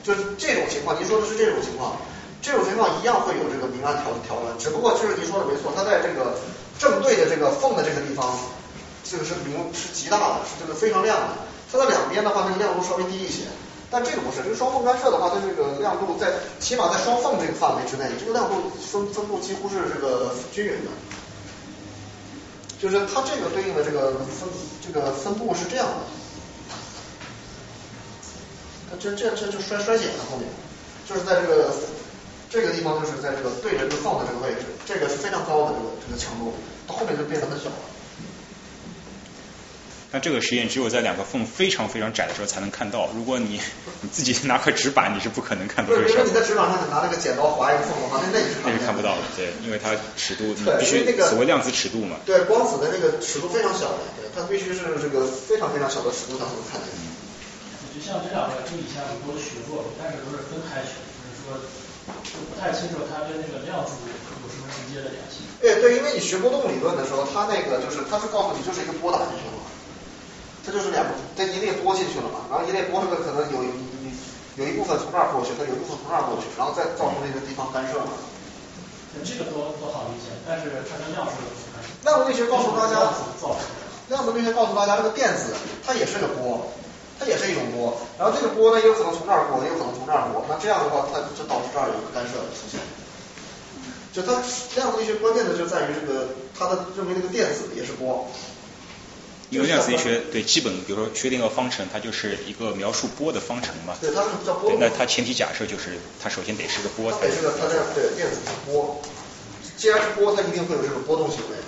[0.03, 1.95] 就是这种情况，您说的是这种情况，
[2.43, 6.35] 这种情况一样会有这个明暗条条纹，只不过就是您说的没错，它在这个
[6.79, 8.27] 正对的这个缝的这个地方，
[9.07, 11.29] 这个是明是极大的，是这个非常亮的。
[11.71, 13.47] 它的两边的话，那个亮度稍微低一些，
[13.91, 16.29] 但这个不是，这个双缝干涉的话，它这个亮度在
[16.61, 20.91] 起码在双缝这个范围之内，这个亮度分分布几乎是这个均匀的，
[22.83, 24.49] 就是它这个对应的这个分
[24.85, 25.95] 这个分布是这样的，
[28.91, 30.49] 它这这这就衰衰减了后面，
[31.09, 31.73] 就是在这个
[32.51, 36.53] 这个地方就是在这个对着这个缝的这个位置，这个是非常高的这个这个强度，
[36.89, 37.92] 到后面就变得很小了。
[40.13, 43.09] 但这个实验只有在两个缝非常非常窄的时候才能看到。
[43.17, 43.59] 如果你
[44.05, 46.05] 你自己拿块纸板，你是不可能看到这个。
[46.05, 49.25] 如果你在纸板上拿那个剪刀划一个缝的话，那那是那是看不到的。
[49.35, 52.21] 对，因为它尺度你必须所谓量子尺度嘛。
[52.29, 56.93] 对，光子的那个尺度非常小的，对，它必须是这个非常非常小的尺度才能看见。
[57.97, 61.57] 就像这两个，就以前我们都学过，但是都是分开学，就是说
[62.25, 65.49] 就不太清楚它跟那个量子有什么直接的联系。
[65.61, 69.62] 对对，因为你学波动理论的时候，它那个就是它是告诉你就是一个波打进去了。
[70.65, 71.05] 这就是两，
[71.37, 73.71] 这一列波进去了嘛，然后一列波这个可能有有
[74.57, 78.15] 有一部分从这儿过去，它有一部分从这儿过去，然后再造成那个地方干涉嘛。
[79.25, 81.37] 这个多多好理解，但是它跟量子
[82.05, 82.97] 量子力学告诉大家，
[84.09, 85.53] 量子力学告诉大家，这个电子
[85.85, 86.65] 它也是个波，
[87.21, 92.81] 它也是一种波，然后这个波呢也有可能从这儿过，也有可能从这儿过，那这样的话，它就导致这儿有一个干涉出现。
[94.13, 94.33] 就它
[94.77, 98.29] 量子力学关键的就在于这个，它的认为这个电子也是波。
[99.53, 103.93] 因为量子力学对基本，比如说确定个方程，它就是一个描述波的方程嘛。
[104.01, 104.73] 对，它是叫波。
[104.81, 107.13] 那它前提假设就是，它首先得是个波。
[107.21, 109.03] 得是个，它这对电子是波。
[109.77, 111.61] 既然是波，它一定会有这种波动行为。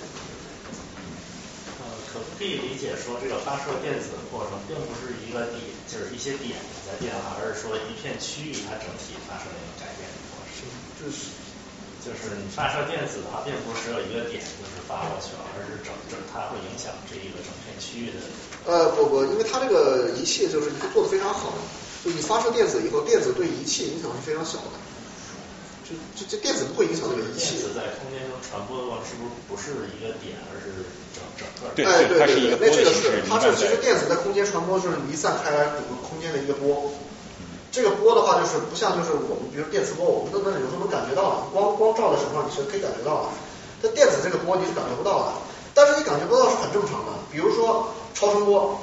[1.77, 6.57] 呃，可不可以理解说，这个发射电子的过程，并不是一个点，就是一些点
[6.89, 10.65] 在变化，而是说一片区域它整体发生了一个改变的过程。
[10.97, 11.44] 就是。
[12.05, 18.21] 就是你发射电子的话，并不是只有一个点就是发过去了，而是整整它会影响这一个整片区域的。
[18.69, 21.49] 呃不不，因为它这个仪器就是做的非常好，
[22.05, 24.77] 就你发射电子以后，电子对仪器影响是非常小的，
[25.81, 27.57] 就就这电子不会影响这个仪器。
[27.57, 31.73] 电子在空间中传播的话，是不是不是一个点，而是整整个？
[31.73, 32.21] 对对对。
[32.21, 33.25] 那这个波的形式。
[33.25, 36.93] 它这其实电子在空间传播就是离散开来整个空间的一个波。
[37.75, 43.35] 这个波的话，就是不像就是我们比如电磁波，我们都能有时候能感觉到，光光照在手上你是可以感觉到的。
[43.83, 45.43] 但电子这个波你是感觉不到的，
[45.75, 47.11] 但是你感觉不到是很正常的。
[47.29, 48.79] 比如说超声波，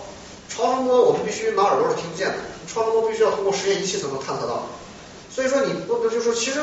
[0.53, 4.69] 超声波我们必须拿耳朵是听不见的，超声波必须要通过实验仪器才能探测到。
[5.33, 6.61] 所以说你不不就是其实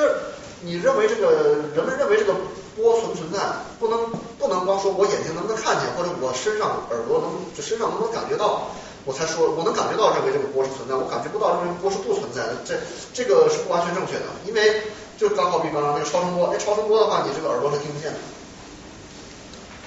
[0.62, 2.38] 你认为这个人们认为这个
[2.78, 3.42] 波存不存在，
[3.82, 4.06] 不能
[4.38, 8.70] 不能光说我眼睛能不能看见，或者我身上耳朵能就身上能不能感觉到。
[9.10, 12.78] 我才说，我能感觉到认为这个波是存在，我感觉不到认为波是不存在的，这
[13.10, 14.86] 这个是不完全正确的，因为
[15.18, 18.22] 就刚好比刚刚那个超声波，哎，超声波的话，你这个耳朵是听不见的，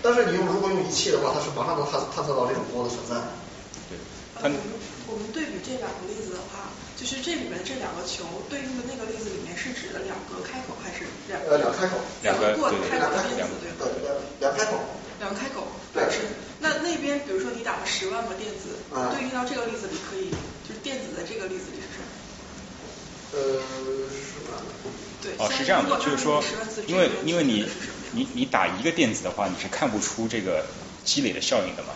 [0.03, 3.15] 但是你用如果用仪器的话，它是马上能探探测到这种波的存在。
[3.87, 3.95] 对，
[4.43, 4.59] 我们
[5.07, 11.95] 我们对比这两个例子的话，就是这里面这两个球对应的那个例子里面是指的两个开口还是两呃两开口，
[12.27, 14.11] 两个过开口的例子对对
[14.43, 14.83] 两开口，
[15.23, 16.19] 两个开口对是。
[16.59, 20.31] 那那边比如说你打了十万个电子，对应到这个例子里可以，
[20.67, 22.11] 就是电子的这个例子里是什么？
[23.33, 23.63] 呃，
[24.11, 24.61] 十万。
[25.23, 25.33] 对。
[25.39, 26.43] 哦，是这样的，就是说，
[26.87, 27.67] 因为因为你
[28.13, 30.67] 你你打一个电子的话，你是看不出这个
[31.05, 31.95] 积累的效应的嘛，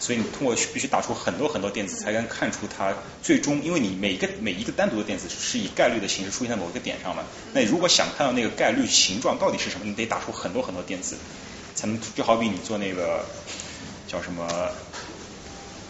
[0.00, 11.16] 所以你通过必须打出很多很多电子，才能看出它最终，因为你每一个每一个单独的电子是以概率的形式出现在某一个点上嘛，那如果想看到那个概率形状到底是什么，你得打出很多很多电子，
[11.86, 13.24] 能就好比你做那个。
[14.08, 14.46] 叫什么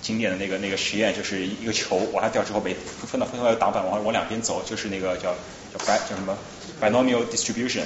[0.01, 2.72] 经典的那个那个实验，就是一个球往下掉之后，被
[3.11, 5.34] 分到分到挡板往往两边走，就是那个叫
[5.72, 6.38] 叫 bi 叫什么
[6.80, 7.82] binomial distribution。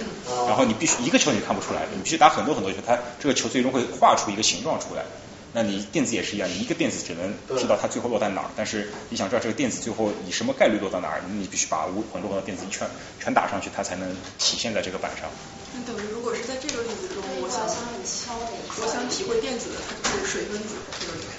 [0.47, 5.07] 然后你必须一个球你看不出来，你必须打很多很多球，它这个球最终会画出一个形状出来。
[5.55, 12.87] 那你电子也是一样，你一个电子只能知道它最后落在哪儿，但是你想知道这个电子最后以什么概率落到哪儿，你必须把无很多很多电子一圈
[13.19, 15.31] 全打上去，它才能体现在这个板上。
[15.73, 18.37] 那等于如果是在这个例子中，我想
[18.83, 21.31] 我想体会电子的，它就是水分子这个里面。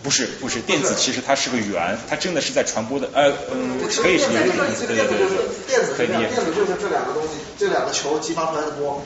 [0.00, 5.18] 不是不是，电子其实它是个圆，它真的是在传播的，呃嗯，可以是电子，对对对，
[5.66, 9.02] 电子电子就是这两个东西，这两个球激发出来的波。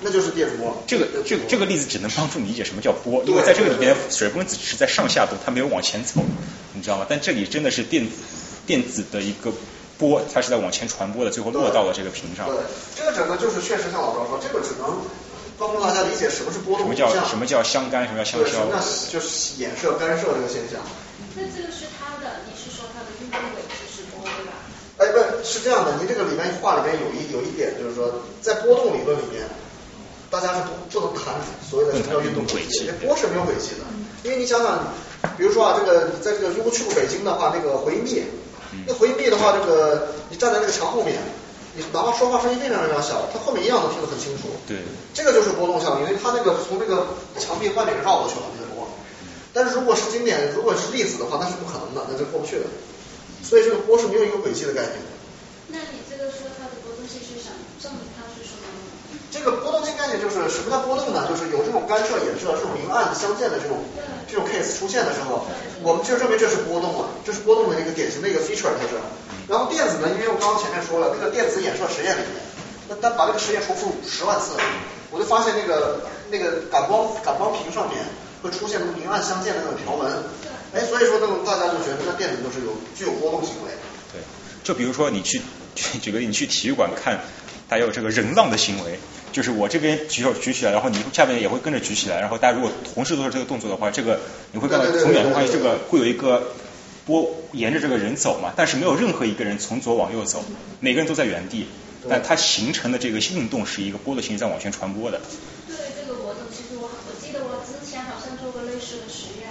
[0.00, 0.80] 那就是电波。
[0.86, 6.20] 这个这个这个例子只能帮助你理解什么叫波，因为在这个里边水分子只是在上下动，它没有往前走，
[6.72, 7.06] 你知道吗？
[7.08, 8.12] 但这里真的是电子
[8.64, 9.50] 电子的一个
[9.98, 12.46] 波它是在往前传播的，最后落到了这个屏上。
[12.46, 12.56] 对，
[12.96, 15.02] 这个整个就是确实像老赵说，这个只能
[15.58, 18.66] 帮助大家理解什么是波动什么叫什么叫相干，什么叫相消？
[18.70, 18.78] 那
[19.10, 20.78] 就是衍射干涉这个现象。
[21.34, 24.54] 那这个是它的，你是说它的运动轨迹是波对吧？
[24.98, 29.46] 哎，不是是这样的，您这个里面话里面有一有一点就是说，在波动理论里面，
[30.30, 33.86] 大家是不不能谈所谓的什么叫运动轨迹，波是没有轨迹的，
[34.22, 34.92] 因为你想想，
[35.36, 38.24] 比如说啊，这个在这个如果去过北京的话，那个回音壁，
[38.86, 41.14] 那回音壁的话，这个你站在那个墙后面，
[41.78, 44.50] 你哪怕说话声音非常非常小，它后面一样能听得很清楚。
[44.66, 44.82] 对，
[45.14, 47.06] 这个就是波动效应，因为它那个从这个
[47.38, 48.90] 墙壁外面绕过去了那个波。
[49.54, 52.66] 但是如果是经典，如果是粒子的话，那是不可能的，那就过不去的。
[53.46, 55.08] 所以这个波是没有一个轨迹的概念的。
[55.68, 59.17] 那你这个说它的波动性是想证明它是什么呢？
[59.30, 61.28] 这个波动性概念就是什么叫波动呢？
[61.28, 63.84] 就是有这种干涉衍射、这种明暗相间的这种
[64.26, 65.44] 这种 case 出现的时候，
[65.82, 68.96] 我们就认为这是波动了，这是波动的一个典型的一个 feature，它是。
[69.48, 72.40] 然后电子呢，因为我刚刚前面说了，那个电子衍射实验里面，
[72.88, 74.56] 那单把这个实验重复十万次，
[75.10, 76.00] 我就发现那个
[76.30, 78.00] 那个感光感光屏上面
[78.42, 80.08] 会出现明暗相间的那种条纹。
[80.72, 83.72] 哎，所以说那种大家就觉得那电子就是有具有波动行为。
[84.12, 84.20] 对，
[84.64, 85.40] 就比如说你去
[86.00, 87.20] 举个例，你去体育馆看，
[87.70, 88.98] 还有这个人浪的行为，
[89.32, 94.20] 就是我这边举手举起来，然后你下面也会跟着举起来，然后大家如果同时做这个动作的话，这个
[94.52, 96.52] 你会看到从远处发现这个会有一个
[97.06, 100.44] 波沿着这个人走嘛，但是没有任何一个人从左往右走，
[100.80, 101.66] 每个人都在原地，
[102.08, 105.20] 但它形成的这个运动是一个波的形式在往前传播的。
[105.66, 109.48] 对这个波动，其实我我记得我之前好像做过类似的实验。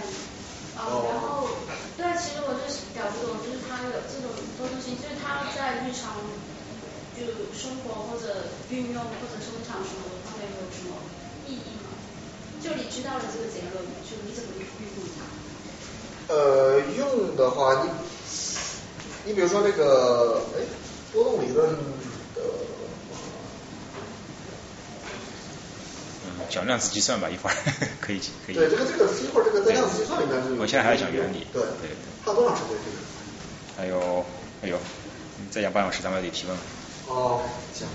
[0.78, 1.50] 哦，然后，
[1.98, 4.30] 对，其实我就是搞不懂，就是它有这种
[4.62, 6.22] 波动性，就是它在日常
[7.18, 10.94] 就生活或者运用或者生产什么方面有什么
[11.48, 11.90] 意义吗？
[12.62, 14.66] 就你知道了这个结论，就你怎么运
[14.96, 16.34] 用它？
[16.34, 17.90] 呃，用的话，你
[19.26, 20.62] 你比如说那个，哎，
[21.14, 21.70] 波动理论
[22.36, 22.42] 的。
[26.50, 27.56] 讲量子计算吧，一会儿
[28.00, 28.56] 可以 可以。
[28.56, 31.46] 对，这个这个一会儿这个在量子计算里面我现在还要讲原理。
[31.52, 31.90] 对对。
[32.24, 32.98] 还有多长时间这个？
[33.76, 34.26] 还有
[34.62, 34.80] 还有，
[35.52, 36.58] 再讲半小时，咱们得提问。
[37.08, 37.42] 哦，
[37.74, 37.88] 行。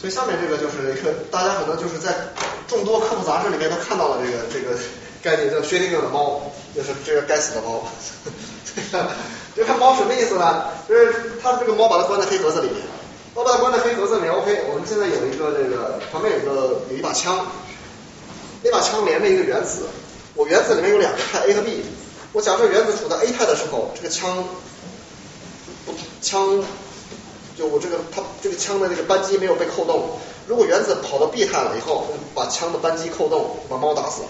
[0.00, 2.14] 所以下面这个就是一个大家可能就是在
[2.66, 4.74] 众多科普杂志里面都看到了这个这个
[5.22, 6.40] 概念，叫薛定谔的猫，
[6.74, 7.86] 就是这个该死的猫。
[9.54, 10.64] 这个猫什么意思呢？
[10.88, 12.78] 就是它的这个猫把它关在黑盒子里面，
[13.34, 14.32] 猫把它关在黑盒子里面。
[14.32, 17.46] OK，我们现在有一个这个旁边有个有一把枪，
[18.62, 19.82] 那把枪连着一个原子，
[20.34, 21.84] 我原子里面有两个态 A 和 B，
[22.32, 24.44] 我假设原子处在 A 态的时候，这个枪
[26.22, 26.62] 枪
[27.58, 34.28] 就我这个它这个枪的这个扳机没有被扣动，如果原子跑到 B 态了以后，把枪的扳机扣动，把猫打死了，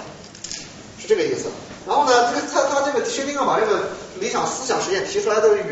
[0.98, 1.46] 是这个意思。
[1.86, 3.90] 然后呢，这个他他这个薛定谔把这个
[4.20, 5.66] 理想思想实验提出来的原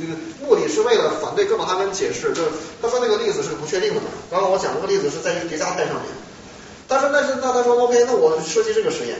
[0.00, 2.50] 这个目的是为了反对哥本哈根解释，就是
[2.80, 4.06] 他说那个例子是不确定的嘛。
[4.30, 6.04] 刚刚我讲那个例子是在于叠加态上面，
[6.86, 9.18] 但是那是那他说 OK，那我设计这个实验，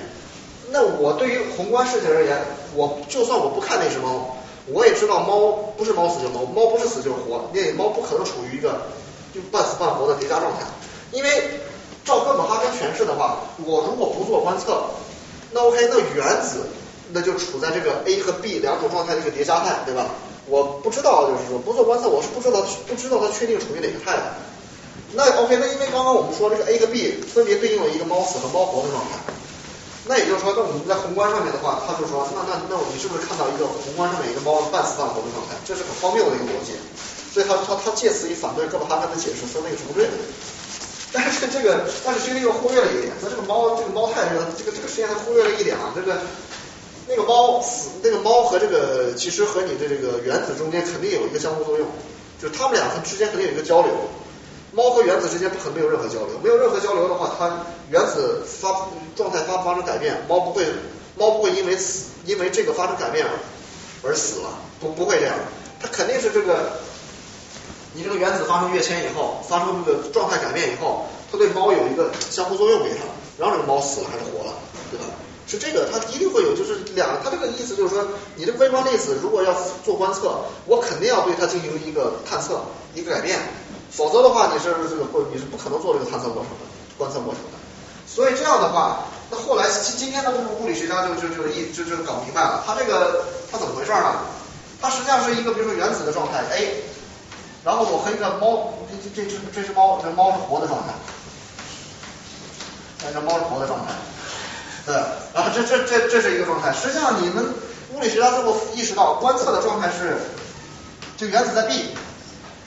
[0.71, 2.39] 那我对于宏观世界而言，
[2.75, 8.83] 我就算我不看那只猫，我也知道猫不是猫死就猫，猫不是死就是活，那猫不可能处于一个
[9.35, 10.66] 就半死半活的叠加状态，
[11.12, 11.61] 因为
[12.05, 14.85] 照哥本哈根诠释的话，我如果不做观测。
[15.51, 16.66] 那 OK，那原子
[17.12, 20.07] 那就处在这个 A 和 B 两种状态的一个叠加态，对吧？
[20.47, 24.35] 我不知道，就是说不做观测，我是不知道不知道它确定处于哪个态的。
[25.14, 29.33] 那 OK，那因为刚刚我们说这个 A 和 B 分别对应了一个猫死和猫活的状态，
[30.09, 35.52] 那也就是说，那我们在宏观上面的话，他就说，那那那你是不是看到一个宏观上面一个猫半死半活的状态？
[35.68, 36.72] 这是很荒谬的一个逻辑，
[37.28, 40.16] 所以他他他借此以反对哥本哈根的解释，说那个是不对的。
[41.12, 46.20] 但是这个，但是薛定谔忽略了一点，说这个猫，这个猫太这个这个这个实验它忽略了一点啊，这个
[47.06, 51.86] 那个猫死，那个猫和这个其实和你的这个原子中间肯定有一个相互作用，
[52.40, 53.93] 就是它们两个之间肯定有一个交流，
[54.73, 60.66] 猫和原子之间不可能没有任何交流，没有任何交流的话，它原子发状态发发生改变，猫不会
[61.16, 63.27] 猫不会因为死因为这个发生改变
[64.03, 64.49] 而死了，
[64.81, 65.35] 不不会这样，
[65.81, 66.73] 它肯定是这个。
[67.95, 72.99] 你这个原子发生跃迁以后，发生这个状态改变以后，它对猫有一个相互作用给它，
[73.39, 74.53] 然后这个猫死了还是活了，
[74.93, 75.07] 对吧？
[75.49, 79.53] 是这个，它一定会有，就是两，它这个意思就是说，你这个微观粒子如果要
[79.85, 82.61] 做观测，我肯定要对它进行一个探测，
[82.95, 83.39] 一个改变，
[83.90, 86.65] 否则的话你是这个不，你是不可能做这个探测过程的，
[86.97, 87.59] 观测过程的。
[88.06, 94.16] 所以这样的话，那后来今今天的物物理学家就就就一就就搞明白了，它这个它怎么回事呢？
[94.81, 96.85] 它实际上是一个比如说原子的状态 A。
[97.65, 100.94] 然后我和一个猫，这这这只这只猫，这猫是活的状态，
[103.12, 103.93] 这猫是活的状态。
[104.86, 104.94] 对，
[105.35, 106.73] 然后这这这这是一个状态。
[106.73, 107.44] 实际上你们
[107.93, 110.19] 物理学家最后意识到，观测的状态是，
[111.19, 111.90] 这个原子在 B，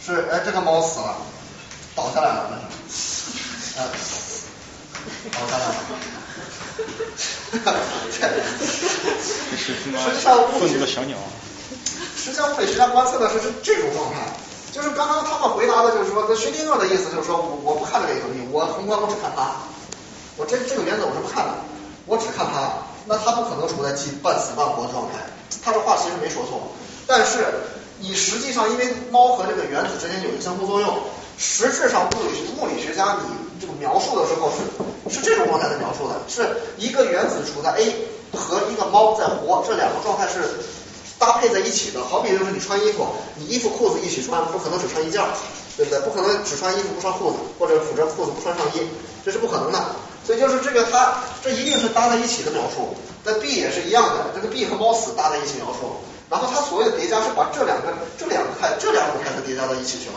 [0.06, 1.16] 是哎这个猫死了，
[1.96, 2.58] 倒下来了，那
[2.92, 3.32] 是，
[3.78, 3.86] 哎，
[5.32, 5.76] 倒下来了。
[7.52, 7.74] 哈哈，
[8.10, 11.18] 这是他妈实际上愤怒的小鸟。
[12.18, 14.20] 实际上物理学家观测的是是这种状态，
[14.72, 19.56] 就是刚刚他们回答的就是说，那薛定谔的意思就是说我我不看这个东西，我宏观我只看它，
[20.38, 21.54] 我这这个原则我是不看的，
[22.06, 22.74] 我只看它，
[23.06, 25.18] 那它不可能处在既半死半活的状态。
[25.64, 26.72] 他这话其实没说错，
[27.06, 27.46] 但是
[28.02, 30.98] 你实际上因为猫和这个原子之间有一个相互作用，
[31.38, 37.94] 实质上物理物理学家你这个描述的时候是是这种状态的描述的，是一个原子处在 A
[38.36, 40.42] 和一个猫在活，这两个状态是。
[41.22, 43.06] 搭配在一起的，好比就是你穿衣服，
[43.36, 45.22] 你衣服裤子一起穿，不可能只穿一件，
[45.78, 46.00] 对不对？
[46.00, 48.82] 不可能只穿衣服不穿裤子，或者只穿裤子不穿上衣，
[49.24, 49.78] 这是不可能的。
[50.26, 52.96] 所以就是这个它，这一定是搭在一起的描述。
[53.24, 55.98] 那 B 也是一样的，这个 B 和猫死搭在一起描述。
[56.32, 60.16] 然后它所谓的叠加是把这两个这两个态这两种态都叠加到一起去了。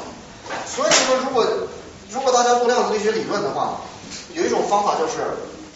[0.65, 1.45] 所以说，如果
[2.09, 3.81] 如果大家做量子力学理论的话，
[4.33, 5.15] 有一种方法就是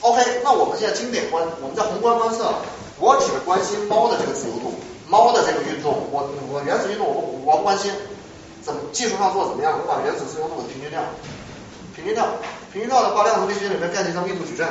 [0.01, 2.55] ，OK，那我们现在经典观，我们在宏观观测，
[3.01, 4.78] 我只关心猫的这个自由度。
[5.09, 7.90] 猫的这个运动，我我原子运动我我不关心，
[8.62, 9.73] 怎么技术上做怎么样？
[9.81, 11.01] 我把原子自由度给平均掉，
[11.97, 12.28] 平均掉，
[12.70, 14.69] 平均掉的话，量子力学里面概念叫密度矩阵。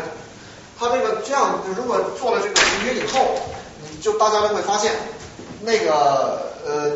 [0.77, 3.33] 它这个这样，如果做了这个平均以后，
[3.81, 4.93] 你就大家就会发现，
[5.61, 6.91] 那个呃，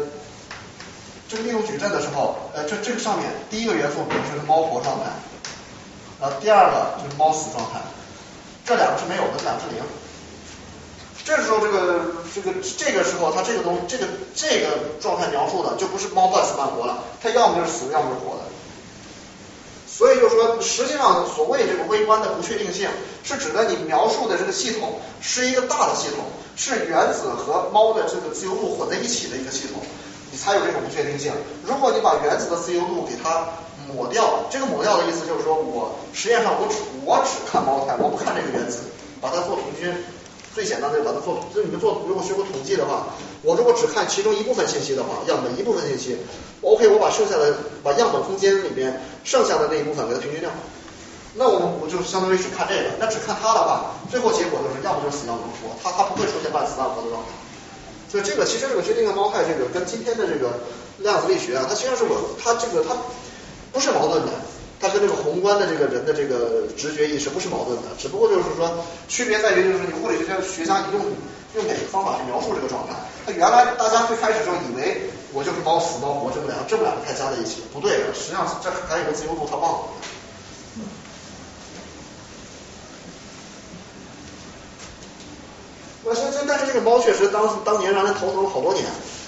[1.27, 5.05] 这个利用矩阵的时候，呃，这这个上面第一个元素比如说是猫活状态，
[6.19, 7.79] 然后第二个就是猫死状态，
[8.65, 9.83] 这两个是没有的，这两个是零。
[11.23, 12.01] 这时候，这个
[12.33, 18.43] 这个这个时候，它这个东这个这个状态描述的就不是猫半死半活了，它要么就是死，要么是活的。
[19.91, 22.89] 所以就说，实际上所谓这个微观的不确定性，
[23.23, 26.23] 是指的你描述的这个系统是一个大的系统，
[26.55, 29.83] 是原子和猫的这个自由度混在一起的一个系统，
[30.31, 31.33] 你才有这种不确定性。
[31.65, 33.45] 如果你把原子的自由度给它
[33.93, 38.79] 抹掉，这个抹掉的意思就是说我实验上我只我只看猫态，我不看这个原子，
[39.19, 39.93] 把它做平均。
[40.53, 43.07] 最简单的就把它做，就是你们做如果学过统计的话，
[43.41, 46.17] 我如果只看其中一部分信息的话，样本一部分信息
[46.61, 50.49] ，OK，我把剩下的把样本空间里边剩下的那一部分给它平均掉，
[51.35, 57.29] 那我们我就相当于只看这个，那只看它的话，最后结果就是要不就是死，要么就活，它它不会出现半死半活的状态。
[58.11, 60.59] 所以这个其实这个决定的猫态，这个跟今天的这个
[60.99, 62.97] 量子力学啊，它其实是我它这个它
[63.71, 64.31] 不是矛盾的。
[64.81, 71.05] 它跟这个宏观的这个人的这个直觉意识不是矛盾的，只不过就是说区别在于就是你物理学家学家你用
[71.55, 72.95] 用哪个方法去描述这个状态。
[73.23, 75.03] 他原来大家最开始时候以为
[75.33, 79.79] 我就是猫死猫活这么两这么两个态加在一起，不对的，实际上这还有个自由度，他忘了。
[86.03, 88.83] 我说这但是这个猫确实当当年让人头疼了好多年，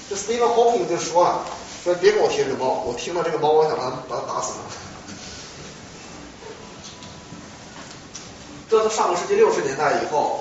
[0.10, 1.46] 这 Stephen Hawking 就说了，
[1.84, 4.54] 说别给我贴这个猫，我听到这个猫我想把它把它打死
[8.74, 10.40] 这是上个世纪六十年代以后，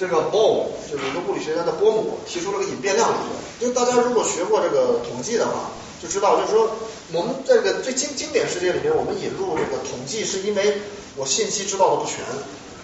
[0.00, 3.36] 这个 Bohm 就是一个物理学家的波姆提出了个隐变量理论。
[3.60, 5.68] 因为大家如果学过这个统计的话，
[6.00, 6.70] 就知道就是说
[7.12, 10.80] 我们这个最经经典世界里面，我们引入这个统计是因为
[11.14, 12.24] 我信息知道的不全，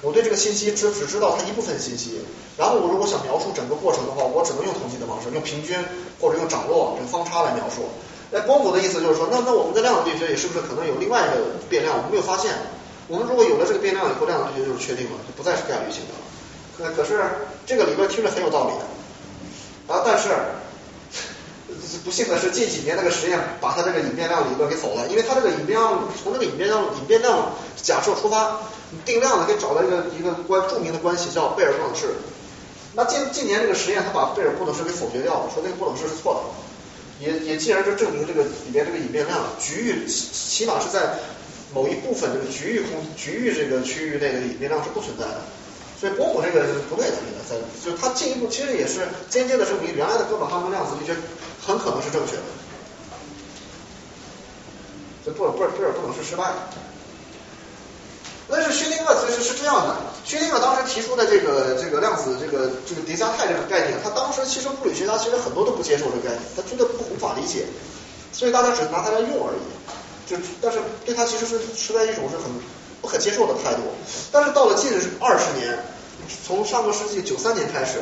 [0.02, 2.20] 我对这个信息只只知道它一部分信息，
[2.58, 5.74] 然后我如果想描述整个过程的话，我只能用统计的方式，用平均
[6.20, 7.88] 或者用涨落这个方差来描述。
[8.30, 12.52] 那波姆的意思就是说，那那我们在量子力学里是不是可能有另外一个变量，我们没有发现？
[13.10, 16.22] 我们如果有了这个变量以后，量子力学就是确定了，就不再是概率性的了。
[16.78, 17.20] 可可是
[17.66, 20.30] 这个理论听着很有道理的，啊，但是
[22.06, 28.60] 不幸的是近几年那个实验把它这个隐变量理论给否了，因为它这个隐变量从这个隐变量隐变量假设出发，
[29.04, 32.14] 定量的可以找到一个一个关著名的关系叫贝尔不等式。
[32.94, 36.44] 那近近年这个实验他把贝尔不等式给否决掉了，说这个不等式是错
[37.20, 41.18] 的，也也进而就证明这个里面这个隐变量局域起起码是在。
[41.72, 45.40] 某一部分这个局域空局域这个区域内的引力量是不存在的，
[46.00, 51.14] 所以波姆这个是不对的，这个在就它进一步其实也是间接的证明原来的哥本哈根量子力学
[51.64, 52.42] 很可能是正确的，
[55.24, 56.56] 这布尔布尔贝尔不能是失败的。
[58.52, 67.64] 但是薛定谔其实是这样的，薛定谔当时提出的这个这个量子这个这个叠加态这个概念，他当时其实物理学家其实很多都不接受这个概念，他觉得不无法理解，
[68.32, 69.62] 所以大家只是拿它来用而已。
[70.30, 72.46] 就但是对他其实是持在一种是很
[73.02, 73.82] 不可接受的态度，
[74.30, 75.76] 但是到了近二十年，
[76.46, 77.98] 从上个世纪九三年开始，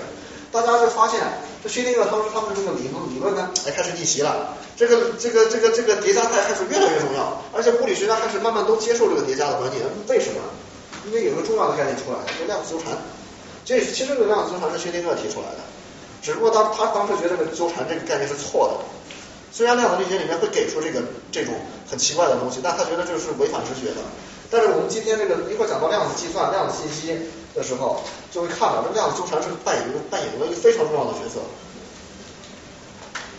[0.52, 1.18] 大家就发现
[1.62, 10.42] 这薛定谔当时他们这个理论理论呢，哎开始逆袭了，这个这个这个这个叠加态开始越来越重要，而且物理学家开始慢慢都接受这个叠加的观点，为什么？
[11.06, 12.92] 因为有个重要的概念出来，叫量子纠缠。
[13.64, 15.64] 这其实这个量子纠缠是薛定谔提出来的，
[16.20, 18.97] 只不过当他当时觉得这个纠缠这个概念是错的。
[19.52, 21.02] 虽然量子力学里面会给出这个
[21.32, 21.54] 这种
[21.90, 24.00] 很奇怪的东西，但他觉得这是违反直觉的。
[24.50, 27.18] 但是我们今天这个一会儿讲到量子计算、量子信息
[27.54, 28.00] 的时候，
[28.32, 31.40] 就会看到这量子纠缠是扮演一个扮演了一个非常重要的角色。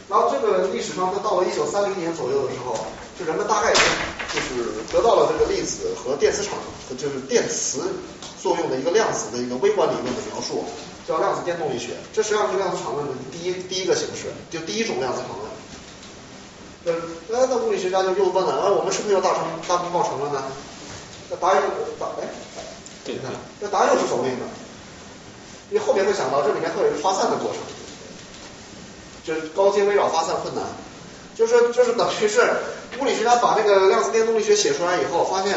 [0.10, 2.78] 然后这个历史上，到了一九三零年左右的时候，
[3.18, 6.58] 就人们大概就是得到了这个粒子和电磁场，
[6.98, 7.94] 就是电磁
[8.42, 10.66] 作用的一个量子的一个微观理论的描述，
[11.08, 11.94] 叫量子电动力学。
[12.14, 15.49] 这实际上是量子场论的第一第一个形式，就第一种量子场论。
[16.90, 16.96] 呃，
[17.30, 20.44] 那那物理学家就又问了，啊，我们是不是要大成大功告成了呢？
[21.30, 21.62] 那答案
[22.00, 22.28] 答哎，
[23.06, 24.46] 对，你看，那答案又是否定的，
[25.70, 27.62] 你后面会想到这里面会有一个发散的过程。
[29.22, 30.64] 就是高阶微扰发散困难，
[31.36, 32.42] 就是说，就是等于是
[33.00, 35.56] 物理学家把这个量子电动力学写出来以后，发现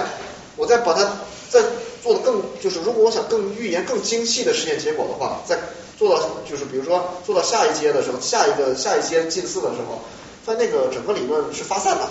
[0.56, 1.00] 我再把它
[1.48, 1.62] 再
[2.02, 5.58] 做的更，就是如果我想更预言更精细的实验结果的话，再
[5.98, 10.02] 做到就是比如说做到下一阶的时候，下一个下一阶近似的时候，
[10.46, 12.08] 在那个整个理论是发散的，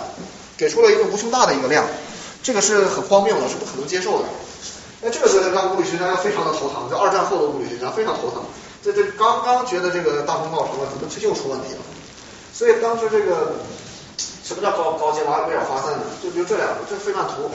[0.56, 1.84] 给出了一个无穷大的一个量，
[2.42, 4.24] 这个是很荒谬的，是不可能接受的。
[5.00, 8.42] 那这个时候让物理学家非常的头疼，就二战后的物理学家非常头疼。
[8.82, 11.80] 这这刚刚觉得这个大功告成了，怎么就又出问题了？
[12.54, 13.54] 所以当时这个
[14.42, 16.04] 什么叫高高阶微扰发散呢？
[16.22, 17.50] 就比如这两个，这费曼图，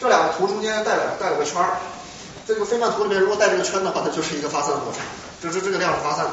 [0.00, 1.78] 这两个图中间带了带了个圈儿，
[2.46, 5.02] 这个费曼图里面如果带这个圈的话，它就是一个发散过程，
[5.42, 6.32] 就是这个量是发散的。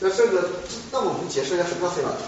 [0.00, 0.48] 那这个，
[0.92, 2.22] 那我们解释一下什么叫费曼图？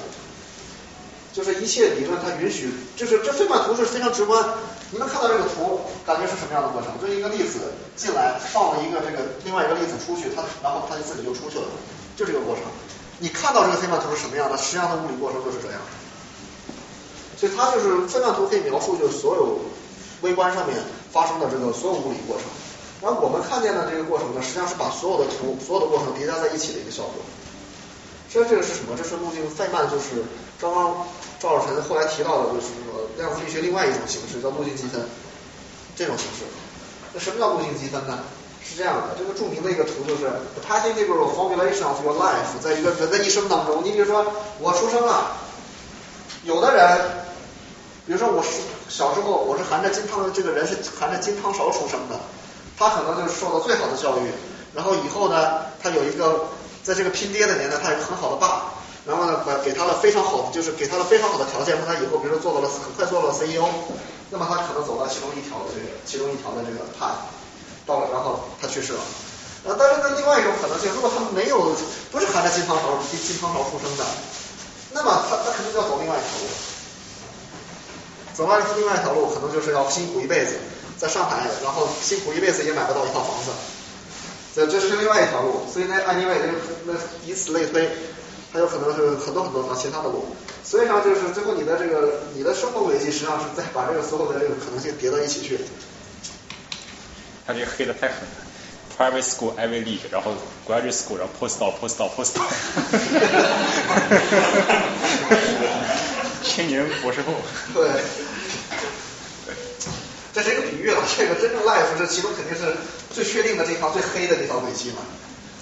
[1.32, 4.42] 就是一切理论它允许，就是这费曼图是非常直观。
[4.90, 6.90] 你们看到这个图，感觉是什么样的过程？
[7.00, 11.70] 就一个粒子进来，放了一个这个另外一个粒子出去，它然后它就自己就出去了，
[12.16, 12.64] 就这个过程。
[13.20, 14.58] 你看到这个费曼图是什么样的？
[14.58, 15.78] 实际上的物理过程就是这样。
[17.38, 19.60] 所以它就是费曼图可以描述就是所有
[20.22, 20.76] 微观上面
[21.12, 22.44] 发生的这个所有物理过程。
[23.00, 27.22] 然后我们看见的这个过程呢，实际上是把所有的图、所有的过程叠加在一起的一个效果。
[28.32, 28.94] 所以这个是什么？
[28.96, 30.22] 这是路径费曼，就是
[30.60, 31.04] 刚刚
[31.40, 35.02] 赵老师后来提到的，就是说量子力学另外一种形式叫路径积分，
[35.96, 36.46] 这种形式。
[37.12, 38.20] 那什么叫路径积分呢？
[38.62, 44.24] 是这样的，这个著名的一个图就是 the path integral formulation of your life，在一个人的一生当中，你比如说
[44.60, 45.32] 我出生了，
[46.44, 47.00] 有的人，
[48.06, 52.20] 比如说我是小时候我是含着金汤的这个人是含着金汤勺出生的，
[52.78, 54.30] 他可能就是受到最好的教育，
[54.72, 56.44] 然后以后呢，他有一个。
[56.82, 58.72] 在这个拼爹的年代，他有个很好的爸，
[59.06, 63.68] 然后呢，给给他了非常好的，就是给他了非常好的条件，让他以后比如说做到了很快做到了 CEO，
[64.30, 67.28] 那么他可能走到其中一条的这个其中一条的这个 path，
[67.86, 69.00] 到了然后他去世了。
[69.62, 71.76] 呃，但是呢，另外一种可能性，如果他没有
[72.10, 74.04] 不是含着金汤勺金金汤勺出生的，
[74.92, 76.46] 那么他他肯定要走另外一条路，
[78.32, 80.56] 走完另外一条路，可能就是要辛苦一辈子，
[80.96, 83.50] 在上海，然后辛苦一辈子也买不到一套房子。
[84.54, 86.52] 这这是另外一条路，所以呢，按另外那
[86.92, 87.88] 那以此类推，
[88.52, 90.26] 还有可能是很多很多条其他的路。
[90.64, 95.58] 所以上就是最后你的这个你的生活轨迹实际上是在把这个所有的这个可能性叠到一起去。
[97.46, 98.26] 他这个黑的太狠了
[98.96, 100.34] ，private school Ivy League，然后
[100.68, 102.42] graduate school，然后 postdoc postdoc postdoc，
[106.44, 107.32] 千年博士后。
[107.74, 107.88] 对。
[110.42, 112.74] 这是一个比喻了，这个真正 life 是其中肯定是
[113.12, 115.02] 最确定的这条最黑的这条轨迹嘛。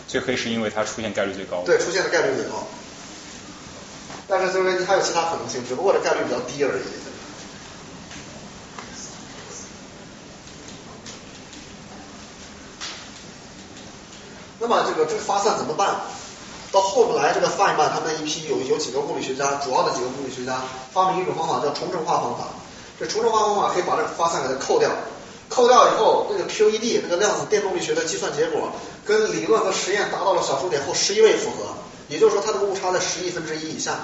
[0.07, 1.65] 最黑是因为它出现概率最高。
[1.67, 2.65] 对，出现的概率最高。
[4.29, 6.83] 但是就是还有其他可能性，只不过这概率比较低而已。
[14.61, 15.97] 那么这个这个发散怎么办？
[16.71, 22.51] 到后来这个费曼他们一批有有几个物理学家，主要的几个物理学家发明一种方法叫重整化方法。
[22.99, 24.91] 这重整化方法可以把这个发散给它扣掉，
[25.49, 28.73] 扣掉以后，那个 QED 那个量子电动力学的计算结果
[29.05, 31.75] 跟理论和实验达到了小数点后十一位符合，
[32.09, 34.01] 也就是说它的误差在十亿分之一以下，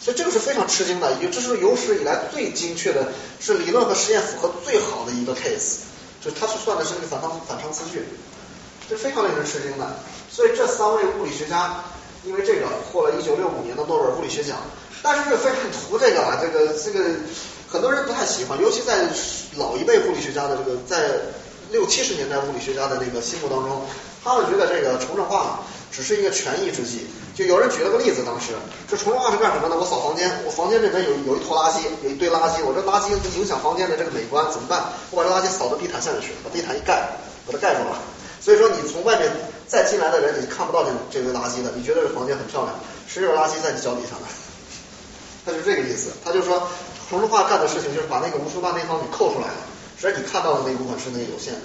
[0.00, 5.78] 所以这个是非常吃惊的，也这是有史以来最精确的，是理论和实验符合最好的一个 case，
[6.24, 8.04] 就它是算的是那个反方反常次序，
[8.90, 9.96] 这非常令人吃惊的，
[10.30, 11.84] 所以这三位物理学家
[12.24, 14.58] 因为这个获了一九六五年的诺贝尔物理学奖，
[15.02, 17.04] 但是这个费曼图这个啊，这个这个。
[17.68, 18.94] 很多人不太喜欢，尤其在
[19.56, 21.10] 老一辈物理学家的这个在
[21.72, 23.82] 六七十年代物理学家的那个心目当中，
[24.22, 25.58] 他们觉得这个重整化
[25.90, 27.08] 只是一个权宜之计。
[27.34, 28.54] 就有人举了个例子，当时
[28.88, 29.76] 这重整化是干什么呢？
[29.76, 34.84] 我扫房间，我房间里面有有一坨垃圾，有一堆垃圾，我这垃圾影响房间的这个美观，怎么办？
[35.10, 37.98] 我把这垃圾扫到地毯下面去，把地毯一盖，把它盖住了。
[38.40, 39.28] 所以说你从外面
[39.66, 42.72] 再进来的人，你看不到这这堆垃圾的，你觉得这房间很漂亮，
[43.10, 44.30] 实际上垃圾在你脚底下呢。
[45.46, 46.66] 他就这个意思，他就说，
[47.08, 49.46] 同质化干的事情就是把那个无序大那套给扣出来，
[49.96, 51.60] 实际上你看到的那一部分是那个有限的。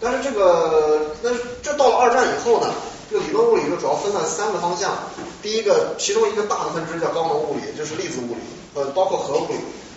[0.00, 2.74] 但是这个，但是这到了二战以后呢，
[3.08, 4.98] 这个理论物理就主要分了三个方向。
[5.40, 8.40] 第一个，其中一个大的分支叫高能物理，就是粒子物理，
[8.74, 9.54] 呃包括核物理，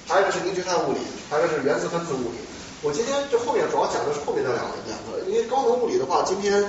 [0.07, 2.37] 还有一个是凝聚态物理，还有一个是原子分子物理。
[2.83, 6.63] 我今天这后面主要讲的是后面那两个，两个，因为高能物理的话，今天。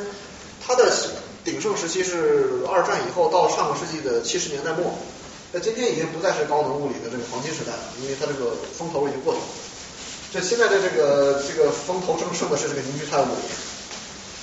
[0.64, 0.92] 它的
[1.44, 4.92] 鼎盛时期是二战以后到上个世纪的七十年代末，
[5.52, 9.46] 那今天已经不再是高能物理的这个黄金时代了，因为它这个风头已经过去了。
[10.32, 13.42] 这现在的这个这个风头正盛的是这个凝聚态物理，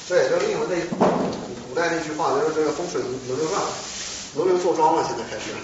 [0.09, 0.75] 这也就应了那
[1.69, 3.61] 古代那句话，就是这个风水轮流转。
[4.35, 5.55] 轮流坐庄了，现在开始。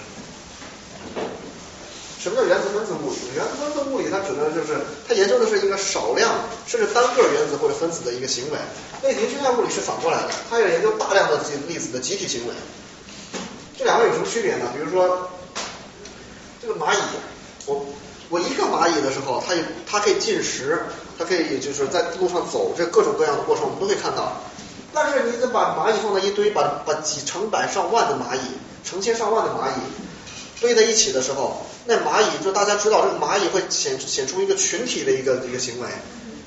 [2.24, 3.18] 什么叫原子分子物理？
[3.36, 6.32] 原子分子物理它指的就是它研究的是一个少量
[6.66, 8.56] 甚至单个原子或者分子的一个行为。
[9.02, 11.38] 那凝聚态物理是反过来的，它要研究大量的
[11.68, 12.54] 粒子的集体行为。
[13.76, 14.70] 这两个有什么区别呢？
[14.72, 15.28] 比如说
[16.62, 16.98] 这个蚂蚁，
[17.66, 17.84] 我
[18.30, 19.54] 我一个蚂蚁的时候，它
[19.86, 20.86] 它可以进食，
[21.18, 24.40] 它可以就是在路上走，这各种各样的过程我们都可以看到。
[24.94, 28.40] 但是你得把蚂蚁放在一堆，把把几成百上万的蚂蚁，
[28.82, 29.82] 成千上万的蚂蚁
[30.62, 35.88] 堆在一起的时候，那蚂蚁就大家知道，这个蚂蚁会显显出一个群体的一个一个行为，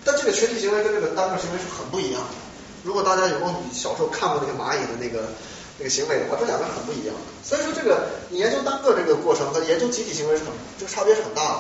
[0.03, 2.35] 但这个群体行为跟这个单个行为是很不一样的。
[2.83, 5.29] 如果大家有过小时候看过那个蚂蚁的那个
[5.77, 7.15] 那个行为的话，这两个很不一样。
[7.43, 11.59] 所以说这个你研究单个这个过程和研究集体行为是很这个差别是很大的。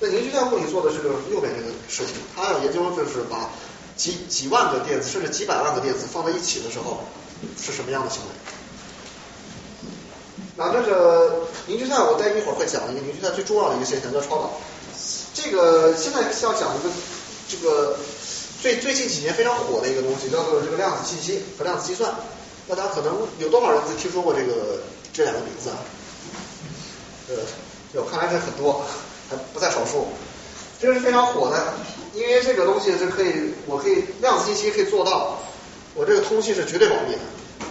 [0.00, 0.98] 那凝聚态物理做的是
[1.32, 3.50] 右边这个事情，它要研究就是把。
[3.98, 7.02] 几几万个电子，甚至几百万个电子放在一起的时候，
[7.60, 8.28] 是什么样的行为？
[10.58, 14.50] 那这个凝聚态，我待一会儿会讲一个凝聚态最重要的一个现象叫超导。
[15.32, 16.90] 这个现在要讲一个
[17.48, 17.96] 这个
[18.60, 22.12] 最最近几年非常火的一个东西，叫做这个量子信息和量子计算。
[22.66, 24.80] 那大家可能有多少人听说过这个
[25.12, 25.70] 这两个名字？
[27.28, 27.36] 呃，
[27.94, 28.84] 我看来是很多，
[29.30, 30.08] 还不在少数。
[30.80, 31.74] 这个是非常火的。
[32.14, 35.38] 因为这个东西是可以，我可以量子信息可以做到，
[35.94, 37.20] 我这个通信是绝对保密的。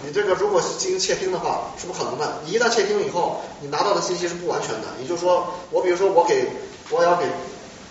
[0.06, 2.42] 你这个如果是进行窃听的话是不可能的。
[2.46, 4.88] 你一旦窃听以后，你拿到的信息是不完全的。
[5.02, 6.48] 也就是说，我比如说我给
[6.90, 7.26] 我要给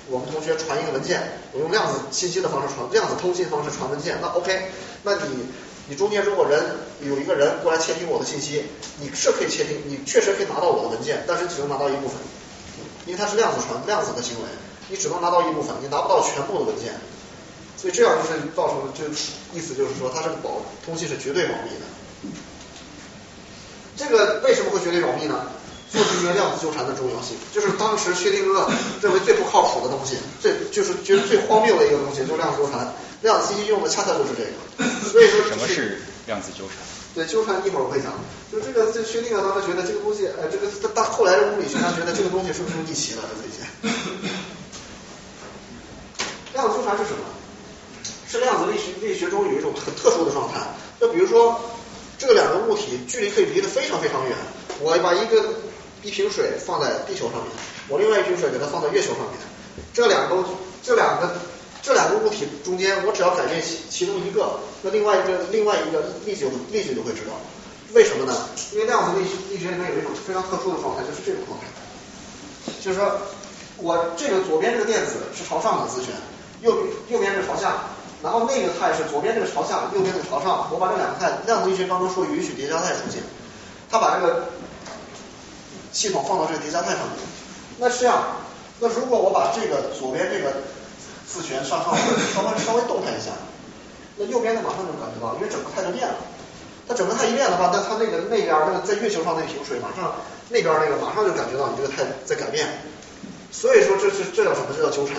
[0.09, 4.71] 我们同学传一个文件，我用量子信息的方式传，量子通信方式传文件，那 OK。
[5.03, 5.47] 那你
[5.89, 6.63] 你中间如果人
[7.01, 8.65] 有一个人过来窃听我的信息，
[9.01, 12.17] 你是可以窃听，你确实可以拿到我的文件，但是只能拿到一部分，
[13.07, 14.49] 因为它是量子传量子的行为。
[14.89, 16.95] 你只能拿到一部分，你拿不到全部的文件，
[17.77, 19.05] 所以这样就是造成就
[19.53, 21.87] 意思就是说，它这个保通信是绝对保密的。
[23.97, 25.47] 这个为什么会绝对保密呢？
[25.93, 28.69] 就是因为量子纠缠的重要性，就是当时薛定谔
[29.01, 32.93] 认为最不靠谱的东西，最就是觉得最荒谬的一个东西，就是量子纠缠。
[33.23, 34.51] 量子信息用的恰恰就是这个。
[35.09, 36.77] 所以说什么是量子纠缠？
[37.15, 38.13] 对，纠缠一会儿我会讲。
[38.53, 43.23] 就这个，这薛定谔当时觉得这个东西，呃，这个他后来的物理学家觉得这个东西是不是一起了？
[43.41, 43.65] 这些。
[46.53, 47.25] 量子纠缠是什么？
[48.39, 50.61] 量子力学力学中有一种很特殊的状态。
[51.01, 51.61] 就比如说，
[52.19, 54.37] 这两个物体距离可以离得非常非常远。
[54.81, 55.55] 我把一个
[56.03, 57.53] 一瓶水放在地球上面，
[57.89, 59.37] 我另外一瓶水给它放在月球上面。
[59.93, 60.45] 这两个
[60.83, 61.37] 这两个
[61.83, 67.37] 这两个物体中间，我只要改变其其中一个，那另外一个另外一个力学力学就会知道。
[67.93, 68.35] 为什么呢？
[68.73, 71.67] 因为量子力学力学里面有一种非常特殊的状态，就是这种状态。
[72.81, 73.21] 就是说
[73.77, 76.11] 我这个左边这个电子是朝上的自旋。
[76.63, 76.75] 右
[77.11, 77.85] 右边是朝下，
[78.27, 80.67] 然后那个态是左边这个朝下，右边这个朝上。
[80.75, 83.23] 我把这两个态，量子力学当中说允许叠加态出现，
[83.89, 84.51] 他把这个
[85.93, 87.15] 系统放到这个叠加态上面。
[87.79, 88.43] 那是这样，
[88.81, 90.67] 那如果我把这个左边这个
[91.25, 91.95] 自旋上上
[92.35, 93.31] 稍微稍微动弹一下，
[94.19, 96.15] 那右边的马上就感觉到，因为整个态就变了。
[96.89, 100.15] 它整个态一变的话，那它那个那边那个在月球上那瓶水，马上
[100.51, 102.67] 那边那个马上就感觉到你这个态在改变。
[103.53, 104.67] 所以说这是这叫什么？
[104.77, 105.17] 这叫纠缠。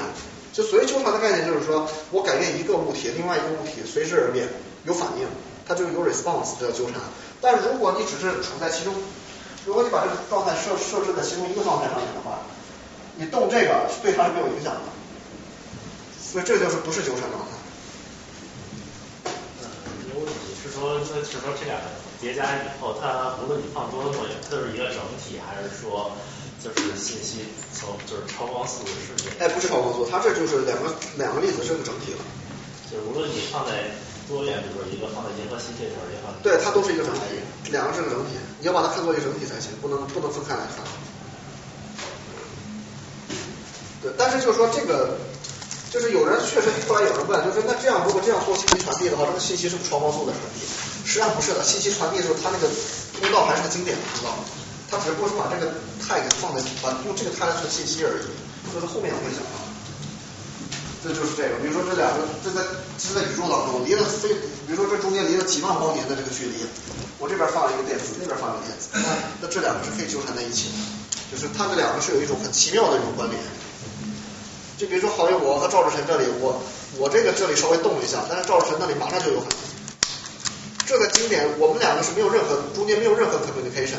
[0.58, 4.50] 就所谓纠缠的概念，就是说我改变一个物体，另外一个物体随之而变，
[4.86, 5.28] 有反应，
[5.68, 6.98] 它就是有 response，这叫纠缠。
[7.40, 8.92] 但如果你只是处在其中，
[9.68, 12.42] 如果你把这个状态设设置在其中一个状态上面的话，
[13.18, 14.82] 你动这个对它是没有影响的。
[16.18, 17.54] 所以这就是不是纠缠状态。
[19.62, 19.70] 嗯，
[20.10, 21.86] 有问题是说，是说这两个
[22.20, 26.10] 叠加以后，它无论你放多多远，它都是一个整体，还是说？
[26.64, 32.20] 就是信息从就是超光速的瞬间，哎，不是超光速，它这就是两个两个粒子是个整体了。
[32.90, 33.94] 就无论你放在
[34.28, 40.82] 多远，比如说一个放在银河系这头，也放对，它都是一个整体，两个是个整体，你要把它看作一个整体才行，不能不能分开来看。
[44.02, 45.20] 对，但是就是说这个，
[45.92, 50.66] 就是有人确实后来有人问，就是那这样如果这样做信息传递的话，这个信息是不是超光速的传递？
[51.06, 52.68] 实际上不是的，信息传递的时候，它那个
[53.20, 54.36] 通道还是个经典的通道。
[54.90, 58.28] 它只不过是把这个态给放在，把用这个态来传信息而已，
[58.74, 59.56] 这是后面我会讲到。
[61.04, 62.64] 对，这就是这个，比如说这两个，这在
[62.98, 64.34] 这在宇宙当中离了非，
[64.66, 66.66] 比如说这中间离了几万光年的这个距离，
[67.20, 68.90] 我这边放了一个电子，那边放了一个电子，
[69.40, 70.76] 那这两个是可以纠缠在一起的，
[71.32, 73.40] 就是它们两个是有一种很奇妙的一种关联。
[74.78, 76.62] 就比如说，好比我和赵志成这里，我
[76.98, 79.58] 我这个这里稍微动一下，但是赵志成那里马上就有反应。
[80.86, 83.98] 这个经典，我们两个是没有任何中间没有任何 communication，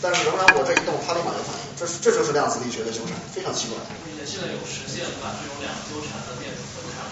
[0.00, 3.76] 但是仍然我这一动，它立马就反应，这是这就是量子力学的纠缠，非常奇怪。
[4.26, 7.02] 现在有实现把这种两纠缠的电子分开，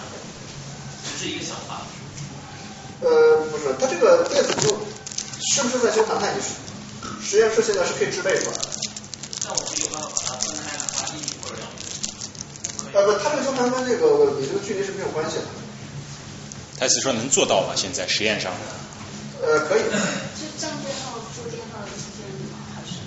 [1.03, 1.83] 只是一个想法。
[3.01, 6.35] 呃，不是，它这个电子就是不是在纠缠态？
[6.37, 6.41] 你
[7.25, 8.69] 实验室现在是可以制备出来的。
[9.45, 11.77] 那我们有办法把它分开，的话一米或者两米？
[12.95, 15.43] 呃不，它这个纠缠跟这个你这个距离是没有关系的。
[16.79, 17.73] 他是说能做到吗？
[17.75, 18.53] 现在实验上？
[19.43, 19.81] 呃，可以。
[20.37, 22.61] 就正电号、负电号之间吗？
[22.77, 23.01] 还是？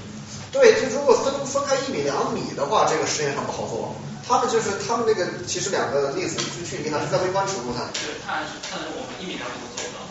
[0.51, 3.95] 对，就如果分分开一米、两米的话，这个实验上不好做。
[4.27, 7.89] 他们就是他们那个其实两个例子就距离呢是在微观尺度上。
[7.93, 10.05] 对，它是但是我们一米两米都做不到。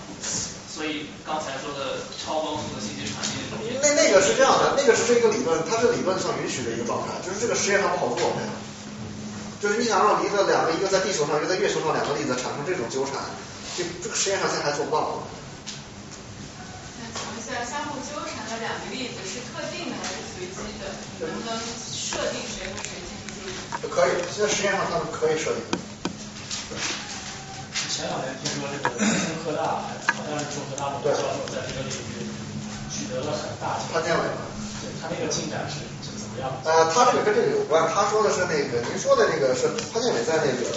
[0.67, 3.43] 所以刚才说的超光速的信息传递
[3.83, 8.31] 那那个是这样的，那个是一个理论，它是理论上允许的一个状态，就是这个实验上不好做。
[9.59, 13.19] 就是你想让离的两个，一个在地球上，一个在月球上两个粒子产生这种纠缠，
[13.75, 15.27] 这这个实验上现在还做不到。
[17.03, 20.87] 那请问一下，相互纠缠的两个粒子是特定的还是随机的？
[21.19, 23.91] 能不能设定谁和谁进行？
[23.91, 25.61] 可以，现在实验上他们可以设定。
[27.89, 29.83] 前两年听说这个中科大，
[30.15, 32.31] 好像是中科大某个教授在这个领域
[32.87, 36.47] 取得了很大成潘建伟对他那个进展是是怎么样？
[36.63, 40.71] 呃，他这个跟这个有关，他说的是那个，您说的那个是潘建伟在那个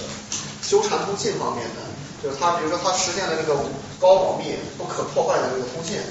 [0.65, 1.85] 修缠通信方面的，
[2.23, 3.53] 就是他比如说他实现了这个
[4.01, 6.01] 高保密、不可破坏的这个通信，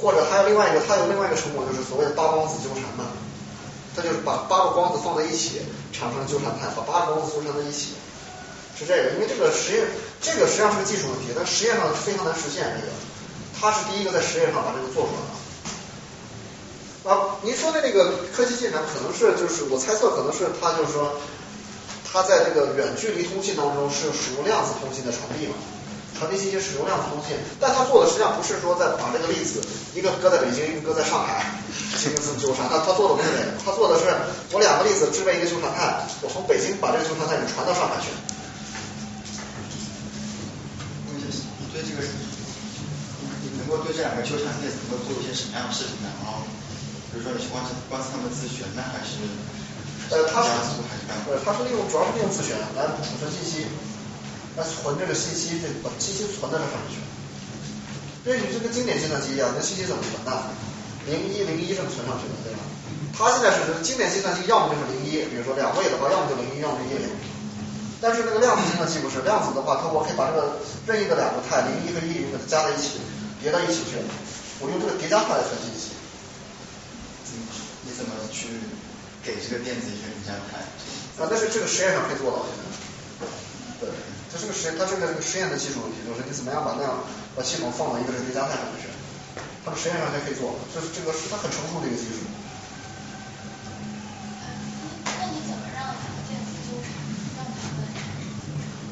[0.00, 3.10] 或者还有另外一个，他有另外一个成果，就是所谓的八光子纠缠嘛，
[3.94, 5.62] 他就是把八个光子放在一起
[5.92, 7.94] 产生纠缠态，把八个光子纠缠在一起。
[8.78, 9.84] 是这个，因为这个实验，
[10.22, 12.62] 这个实际上是个技术问题，但实验上非常难实现。
[12.78, 12.92] 这个，
[13.58, 15.34] 他是第一个在实验上把这个做出来的。
[17.10, 21.18] 啊，您说的那个科技进展，可能是就是我猜测，可能是他就是说，
[22.06, 25.54] 他在这个远距离通信当中是使用量子通信的传递嘛，
[26.16, 29.60] 传递信息使用量的通信，但他做的实际上不是说在把这个粒子
[29.94, 31.44] 一个搁在北京，一个搁在上海
[31.98, 34.06] 进行这么纠缠，他他做的不是这个，他做的是
[34.50, 38.08] 我两个粒子制备一个纠缠态，我从北京把这个纠缠态给传到上海去。
[41.18, 42.02] 你对这个，
[43.42, 46.10] 你能够对这两个纠缠电子能够做一些什么样的事情呢？
[46.18, 46.42] 然后，
[47.12, 49.22] 比如说你去观测观测他们自旋呢，还是
[50.10, 50.48] 呃，它是
[51.30, 53.68] 呃，它是利用主要是利用自旋来储存信息，
[54.58, 56.98] 来存这个信息，这把信息存在这上面去。
[58.26, 60.34] 对你这个经典计算机一样，那信息怎么存的？
[61.06, 62.60] 零一零一这么存上去的，对吧？
[63.14, 67.06] 它现在是经典计算机，要么就是零一，比如说两位的话，要么就零一，要么就一零。
[68.02, 70.58] 但是那个量子计算机不是，量子的话，它我可以把这个
[70.90, 72.98] 任意的两个态零一和一零给它加在一起，
[73.40, 74.02] 叠到一起去，
[74.58, 75.94] 我用这个叠加态来存信息。
[77.86, 78.58] 你怎么去
[79.22, 80.66] 给这个电子一个叠加态？
[81.22, 82.42] 啊，但是这个实验上可以做到。
[83.80, 83.88] 对，
[84.30, 87.00] 它是个实，它是个实验的技术问题，就是你怎么样把那样
[87.34, 88.92] 把系统放到一个叠加态上面去，
[89.64, 92.28] 它的实验上还可以做，这是这个是它很成熟的一个技术。
[95.08, 96.92] 那你怎么让两个电子纠缠，
[97.40, 97.88] 让它们？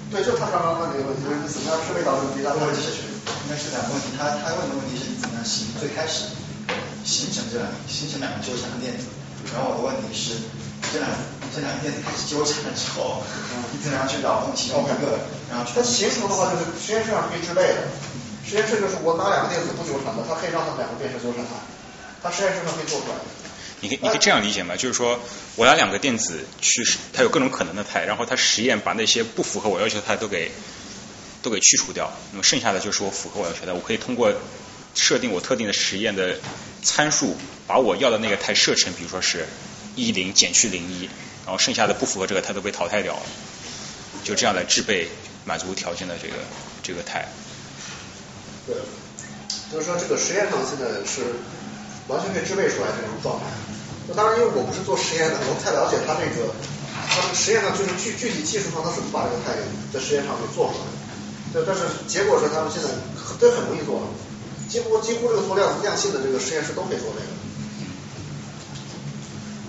[0.08, 3.04] 对，就他刚刚问那个问题，就是你怎么样设备到这个叠加态是
[3.44, 6.32] 应该是两个问题，他他问的问题是你怎么样形最开始
[7.04, 9.12] 形成这两形成两个纠缠的电子，
[9.52, 10.48] 然后我的问题是
[10.92, 11.10] 这两
[11.54, 13.22] 这两个电子开始纠缠了之后，
[13.72, 15.18] 你怎么样去扰动其中一个，
[15.50, 17.88] 然后去它形成的话就是实验室上可以之类的，
[18.44, 21.50] 实验室就是我拿两个电子不纠缠的，它可以让它们两个变成纠缠态，
[22.22, 23.16] 它实验室上可以做出来。
[23.80, 24.74] 你可以你可以这样理解吗？
[24.74, 25.20] 就是说
[25.56, 26.82] 我拿两个电子去，
[27.12, 30.50] 它有各种可能的态，然后它实验把那些不符合我要求的态都给
[31.42, 34.32] 都给去除掉，那么剩下的就是我符合我要求的，我可以通过
[34.94, 36.38] 设定我特定的实验的
[36.82, 37.36] 参数，
[37.66, 39.46] 把我要的那个态设成，比如说是
[39.96, 41.10] 一零减去零一，
[41.44, 43.22] 然后剩下的不符合这个态都被淘汰掉了，
[44.22, 45.08] 就这样来制备
[45.44, 46.34] 满足条件的这个
[46.82, 47.26] 这个态。
[48.66, 48.76] 对，
[49.72, 51.40] 就是说这个实验上现在是
[52.08, 53.46] 完全可以制备出来这种状态。
[54.06, 56.46] 那当然，因为我不是做实验的，我不太了解他这个，
[57.08, 59.56] 他们实验上就是具具体技术上他怎么把这个态
[59.90, 60.86] 在实验上给做出来。
[61.54, 62.90] 对，但是结果是他们现在
[63.40, 64.06] 都很容易做了，
[64.68, 67.30] 几乎几乎这个做量子量性的这个实验室都可以做这个。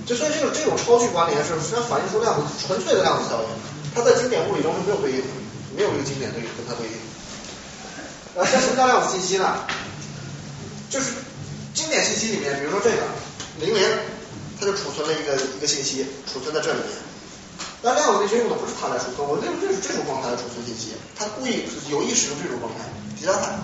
[0.07, 3.47] 就所以这种这种超距关联是实际上反映出量子纯粹的量子效应，
[3.93, 5.27] 它在经典物理中是没有对应的，
[5.75, 6.95] 没有一个经典对应跟它对应。
[8.39, 9.67] 呃，什么叫量子信息呢？
[10.89, 11.11] 就是
[11.73, 13.03] 经典信息里面，比如说这个
[13.59, 13.83] 零零，
[14.57, 16.87] 它就储存了一个一个信息，储存在这里面。
[17.83, 22.87] 但量子力学用的不是它来储存，我这个就是这种状态来储存信息，它故意有意使用这种状态
[23.19, 23.59] 叠加态。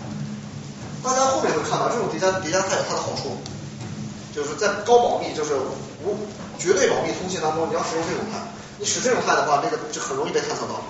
[1.01, 3.39] 大家后面会看到这种叠加叠加态有它的好处，
[4.35, 5.55] 就是在高保密就是
[6.03, 6.17] 无
[6.59, 8.39] 绝对保密通信当中，你要使用这种态，
[8.77, 10.83] 你使这种态的话，那个就很容易被探测到。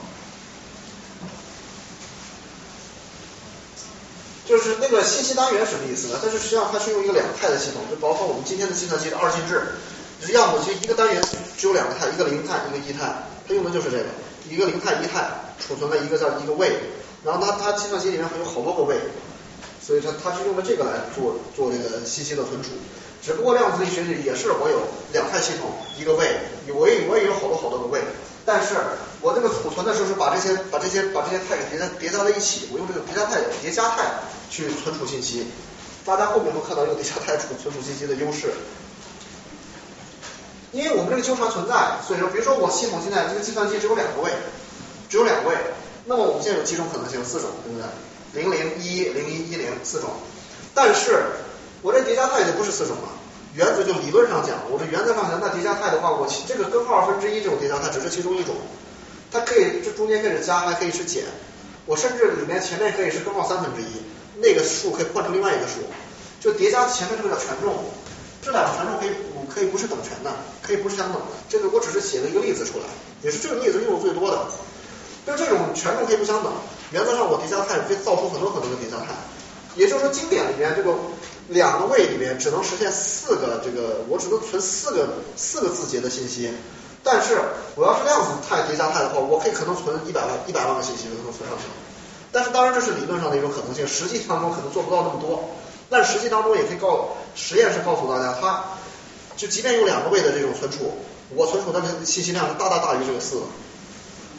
[4.46, 6.20] 就是那个信息单元什么意思呢？
[6.22, 9.80] 它是实际上它是用一个两态的系统，就包括我们今天的计算机的二进制，
[10.20, 11.24] 就是要么就一个单元
[11.58, 14.06] 只有两个态，一个零态，一个一态，它用的就是这个，
[14.50, 15.32] 一个零态一态
[15.66, 16.76] 储存了一个叫一个位，
[17.24, 19.00] 然后它它计算机里面还有好多个位，
[19.82, 22.72] 所以它它是用的这个来做做这个信息的存储。
[23.26, 24.82] 只不过量子力学里也是我有
[25.14, 26.40] 两态系统，一个位，
[26.76, 28.02] 我也我也有好多好多个位。
[28.46, 28.76] 但是
[29.22, 34.04] 我这个储存的时候是把这些把这些把这些态给叠加叠加在一起，我用这个叠加态叠加态
[34.50, 35.48] 去存储信息。
[36.04, 38.52] 大家后面会看到用叠加态储存储信息的优势。
[40.74, 44.32] 因为我们这个纠缠存在，所以说比如说我系统现在这个计算机只有两个位，
[45.08, 45.56] 只有两个位，
[46.04, 47.24] 那么我们现在有几种可能性？
[47.24, 47.88] 四种，对不对？
[48.42, 50.10] 零零一零一一零四种。
[50.74, 51.24] 但是
[51.84, 53.10] 我这叠加态就不是四种了。
[53.54, 58.56] 原则就理论上讲，我这原则上讲，那叠加态的话，我这个根号二分之一这种叠加态只是其中一种，
[59.30, 61.26] 它可以这中间可以是加，还可以是减，
[61.86, 64.02] 我甚至里面前面可以是根号三分之一，
[64.42, 65.86] 那个数可以换成另外一个数，
[66.42, 67.78] 就叠加前面这个叫权重，
[68.42, 69.12] 这两个权重可以
[69.54, 70.34] 可以不是等权的，
[70.64, 72.86] 可以不是相等的，这个我只是写了一个例子出来，
[73.22, 74.48] 也是这个例子用的最多的，
[75.28, 76.52] 就这种权重可以不相等，
[76.90, 79.14] 原则上我叠加态可以造出很多很多的叠加态，
[79.76, 80.98] 也就是说经典里面这个。
[81.50, 86.52] 两个位里面只能实现四个这个，我只能存四个四个字节的信息。
[87.04, 87.38] 但是
[87.76, 91.66] 我要是量子态叠加态的话，我可以可能存一百万一百万个信息都能存上去。
[92.32, 95.50] 但是当然这是理论上的一种可能性，实际当中可能做不到那么多。
[95.90, 98.64] 但实际当中也可以告实验室告诉大家，它
[99.36, 100.94] 就即便用两个位的这种存储，
[101.36, 103.42] 我存储的信息量是大大大于这个四的。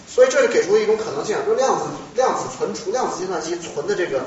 [0.08, 4.24] 所以这里给出了一种可能性，就量子量子存储量子计算机存的这个。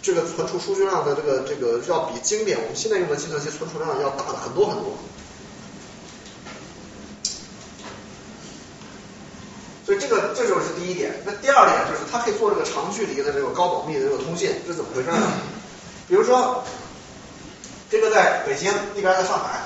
[0.00, 4.96] 这个存储数据量的这个这个要比经典我们现在用的计算机存储量要大的很多很多，
[9.84, 11.20] 所以这个这就是第一点。
[11.26, 15.20] 那第二点就是它可以做这个长距离的这个高保密的这个通信，这怎么回事呢？
[16.08, 16.62] 比如说，
[17.90, 19.62] 这个在北京，一边在上海，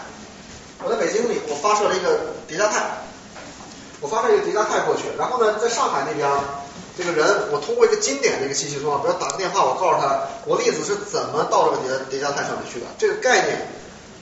[0.82, 2.82] 我在北京里我发射了一个叠加态，
[4.00, 6.28] 我发射一个叠加态过去，然后呢，在上海那边。
[6.96, 12.86] 这个人，我通过一个经典的一个信息说话，比如打个电话，我告诉他我粒子是怎么到这个叠叠加态上面去的。
[12.98, 13.66] 这个概念，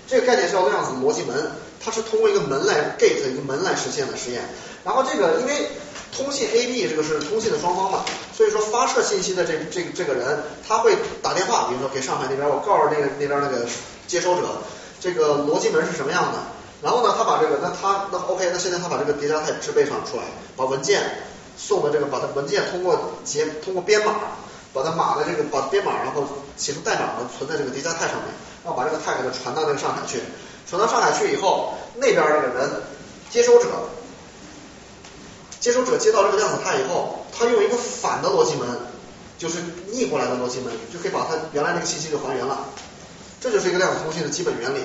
[0.07, 1.51] 这个概念叫量子逻辑门，
[1.83, 4.43] 它是通过一个门来 gate 一个门来实现的实验。
[4.85, 5.69] 然后这个因为
[6.17, 8.05] 通信 A B 这个是通信的双方嘛，
[8.37, 13.67] 所以说发射信息的这这个这个人他会打电话，比如说给上海那边，我告诉那个那边那个
[14.07, 14.43] 接收者，
[15.01, 16.39] 这个逻辑门是什么样的。
[16.83, 20.23] 然后呢，他把这个那他那 OK，那现在他把这个叠加态制备上出来，
[20.57, 21.03] 把文件。
[21.61, 24.15] 送的这个把它文件通过结通过编码，
[24.73, 26.25] 把它码的这个把编码然后
[26.57, 28.27] 写成代码呢存在这个叠加态上面，
[28.65, 30.21] 然后把这个态给它传到那个上海去，
[30.69, 32.71] 传到上海去以后，那边这个人
[33.31, 33.69] 接收者，
[35.61, 38.67] 接收者接到这个量子态以后，他用一个反的逻辑门，
[39.39, 39.59] 就是
[39.93, 42.67] 逆过来的逻辑门，就可以把它原来那个信息就还原了，
[43.41, 44.81] 这就是一个量子通信的基本原理。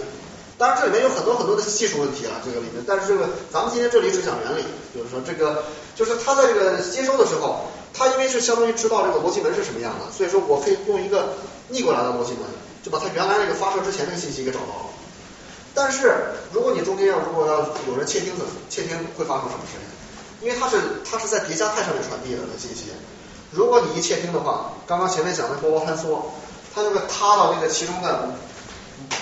[0.57, 4.63] 当然这里面有很多很多的技术问题啊，这个里面，但是这个咱们今天这里只讲原理，
[4.95, 5.65] 就是说这个
[5.95, 11.33] 就是他在这个接收的时候，他因为是相当于知道这个逻辑门是什么样的，所以说我可以用一个
[11.69, 12.41] 逆过来的逻辑门，
[12.83, 14.85] 就把它原来那个发射之前那个信息给找到了。
[15.73, 16.13] 但是
[16.51, 20.47] 如果你中间要如果要有人窃听的，窃听会发生什么事情？
[20.47, 20.77] 因为它是
[21.09, 22.91] 它是在叠加态上面传递的信息，
[23.51, 26.31] 如果你一窃听的话，刚刚前面讲的波波坍缩，
[26.73, 28.29] 它就会塌到那个其中的。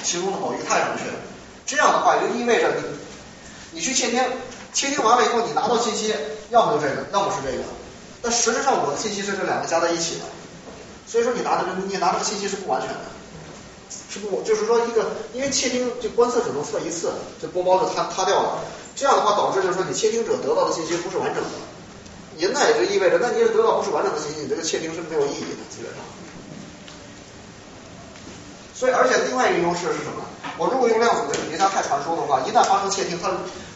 [0.03, 1.05] 其中的某一个态上去，
[1.65, 2.83] 这样的话就意味着你，
[3.71, 4.21] 你去窃听，
[4.73, 6.13] 窃听完了以后，你拿到信息，
[6.49, 7.63] 要么就这个，要么是这个。
[8.21, 10.25] 但实质上我的信息是这两个加在一起的，
[11.05, 13.05] 所以说你拿的你拿这个信息是不完全的，
[14.09, 18.59] 是不就是说一个，因为窃听就观测只能测一次，这波包就塌塌掉了。
[18.95, 21.49] 这样的话导致就是说你窃听者得到的信息不是完整的，
[22.37, 25.99] 也那也就意味着，那你也得到不是完整的信息，你这个窃听是没有意义的，基本上。
[28.73, 30.23] 所以，而且另外一个优势是什么？
[30.57, 33.29] 我如果用量子的叠加态传输的话，一旦发生窃听，它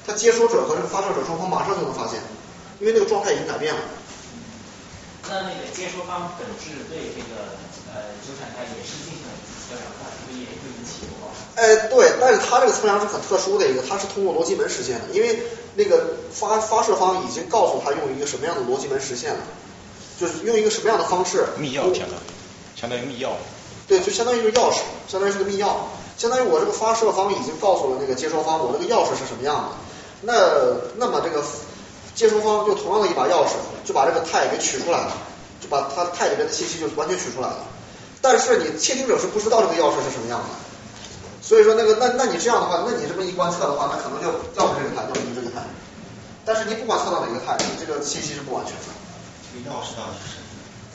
[0.07, 2.23] 它接收者和这个发射者双方马上就能发现，
[2.79, 3.81] 因为那个状态已经改变了。
[5.27, 7.59] 那那个接收方本质对这个
[7.91, 9.35] 呃纠缠态也是进行了
[9.67, 11.03] 测量，它是不是也会引起？
[11.59, 15.39] 哎，对，但是它这个测量是很特殊的一个，它是通过逻辑门实现的，因为
[15.75, 19.39] 那个发发射方已经告诉他用一个什么样的逻辑门实现了，
[20.17, 21.47] 就是用一个什么样的方式。
[21.57, 23.31] 密钥相当于，相当于密钥。
[23.88, 25.75] 对，就相当于是钥匙，相当于是个密钥，
[26.17, 29.69] 相当于我这个发射方已经告诉了那个接收方，我这个钥匙是什么样的。
[30.22, 30.34] 那
[30.98, 31.44] 那么这个
[32.15, 33.53] 接收方用同样的一把钥匙
[33.85, 35.14] 就把这个态给取出来了，
[35.61, 37.60] 就把它态里面的信息就完全取出来了。
[38.22, 40.49] 但是你窃听者是不知道这个钥匙是什么样的，
[41.41, 45.61] 所以说那个那那你这样的话，那你这么一观测的话，那可能就要么这个态，要么这个态。
[46.44, 48.89] 但是你不管测到哪个态，你这个信息是不完全的。
[49.53, 50.41] 这个钥匙到底是？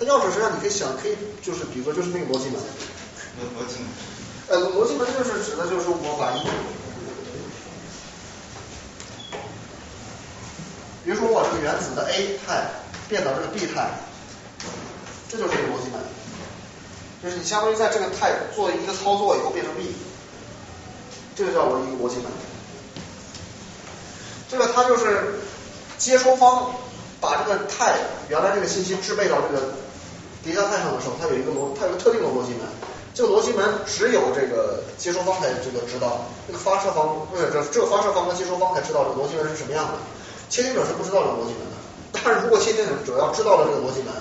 [0.00, 2.58] 它钥匙实际上你可以想，可以就是比如说就是那个逻辑门。
[3.38, 3.86] 逻逻辑门。
[4.48, 6.42] 呃，逻辑门就是指的就是我把一，
[11.04, 12.70] 比如说我这个原子的 A 态
[13.08, 13.90] 变到这个 B 态，
[15.28, 16.00] 这就是一个逻辑门。
[17.22, 19.94] 就是你相当于在这个态做一个操作以后变成 B，
[21.36, 22.26] 这个叫做一个逻辑门。
[24.50, 25.40] 这个它就是
[25.98, 26.72] 接收方
[27.20, 27.96] 把这个态
[28.28, 29.74] 原来这个信息制备到这个
[30.42, 32.66] 叠加态上的时候，它有一个逻，它有个特定的逻辑门。
[33.14, 39.92] 这个逻辑门只有这个接收方才这个知道，这个发射方不是这这个发射方和接收方才知道这个逻辑门是什么样的，
[40.52, 41.80] 窃听者是不知道这个逻辑门的。
[42.12, 44.12] 但是如果窃听者主要知道了这个逻辑门，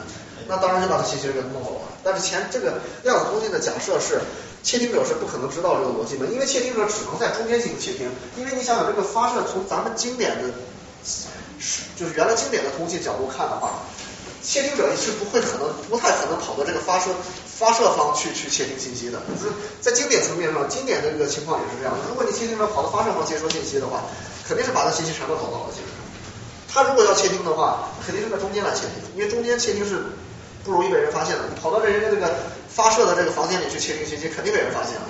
[0.48, 1.92] 那当然就把它信息给弄走了。
[2.06, 4.22] 但是前这个量子通信的假设是，
[4.64, 8.08] 窃听者是不可能知道这个逻辑门，因为窃听者只能在中间进行窃听。
[8.38, 10.48] 因为你想想这个发射从咱们经典的，
[12.00, 13.84] 就是原来经典的通信角度看的话。
[14.42, 17.12] 窃听者是不会可能不太可能跑到这个发射
[17.46, 21.94] 发射方去去窃听信息的，就是在经典层面上，经典的这个情况也是这样。
[22.10, 24.02] 如果你窃听者跑到发射方接收信息的话，
[24.48, 25.70] 肯定是把他信息全都找到了。
[25.70, 25.94] 其实，
[26.74, 30.16] 他如果要窃听的话，肯定是在中间来窃听，因为中间窃听是
[30.64, 31.44] 不容易被人发现的。
[31.50, 32.32] 你跑到这人家这个
[32.70, 35.04] 发射的这个房间里去窃听信息，肯定被人发现了。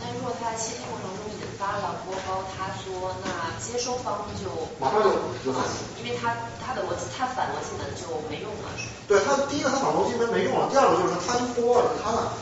[0.00, 3.28] 那如果他在窃听过程中引发了波高，他说那
[3.60, 4.48] 接收方就
[4.80, 5.12] 马上就
[5.44, 6.32] 就反应，因为他
[6.64, 8.72] 他的逻辑，他反逻辑门就没用了。
[9.08, 12.32] 对他第一个他反逻辑门没用了，第二个就是他一波了他了，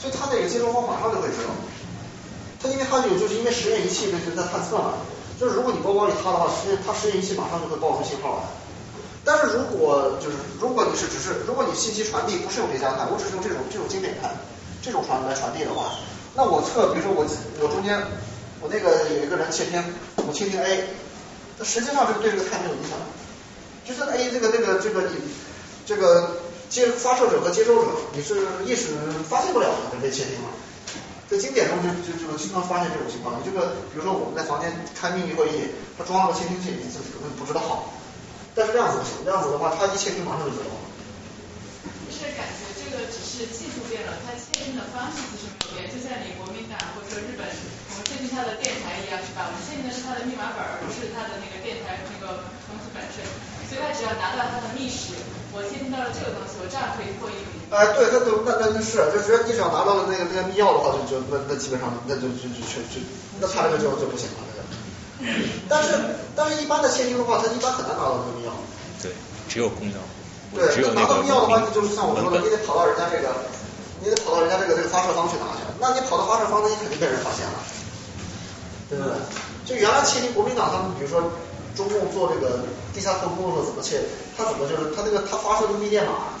[0.00, 1.52] 所以他那个接收方马上就会知道。
[2.60, 4.94] 他因为他有就是因为实验仪器这是在探测嘛，
[5.42, 8.46] 就是如果你波高一塌的话，实验他实验仪器马上就会报出信号来。
[9.26, 14.30] 但是如果就是如果你是只是如果你信息传递不是用叠加态，我只是用这种这种经典态
[14.80, 15.98] 这种传来传递的话，
[16.36, 17.26] 那我测比如说我
[17.60, 17.98] 我中间。
[18.62, 19.82] 我那个有一个人窃听，
[20.24, 20.84] 我窃听 A，
[21.58, 22.94] 那实际上这个对这个态没有影响，
[23.82, 25.18] 就是 A 这个这个这个你
[25.84, 26.36] 这个
[26.70, 28.94] 接发射者和接收者，你是意识
[29.28, 30.50] 发现不了的被窃听了。
[31.32, 37.88] 在经典中就就就经常发现这种情况，你这个比如说我们在房间开秘密会议，他装了个窃听器，你自己根本不知道。
[38.52, 40.68] 但是量子不行，量子的话，他一窃听马上就知道。
[42.12, 47.48] 是感觉这个只是技术变了，它窃听的方式其实没有变，就像你国民党或者说日本。
[47.48, 49.48] 我们窃听它的电台一样是吧？
[49.48, 53.24] 我们窃听的是它的密码本，而不是它的那个电台那个东西本身。
[53.72, 55.16] 所以它只要拿到它的密室，
[55.52, 57.36] 我窃听到了这个东西，我这样可以破译。
[57.68, 62.96] 哎，对，那就那那那是，就只要你只要拿到了那个那个密钥的话，就就那那基本上那就就就就就
[63.40, 64.60] 那他这个就就不行了，那个。
[65.68, 65.92] 但是
[66.34, 68.52] 但是一般的窃听的话，他一般很难拿到这个密钥。
[69.00, 69.12] 对，
[69.48, 70.00] 只有公钥。
[70.52, 73.28] 对，拿到密钥的话，你就是像我说的，你得跑到人家这个，
[74.00, 75.64] 你得跑到人家这个这个发射方去拿去。
[75.80, 77.56] 那你跑到发射方，那你肯定被人发现了。
[78.88, 79.16] 对不对？
[79.64, 81.32] 就原来窃听国民党他们，比如说
[81.74, 82.60] 中共做这个
[82.94, 83.96] 地下特工的时候怎么去？
[84.36, 86.32] 他怎么就是他那个他发射的密电码，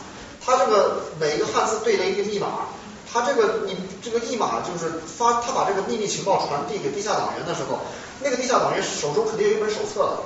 [0.44, 2.68] 他这个每一个汉字对了一个密码，
[3.12, 7.80] 他这个你这个译码就是发他把这个秘密情报传递给地下党员的时候，
[8.22, 10.20] 那个地下党员手中肯定有一本手册，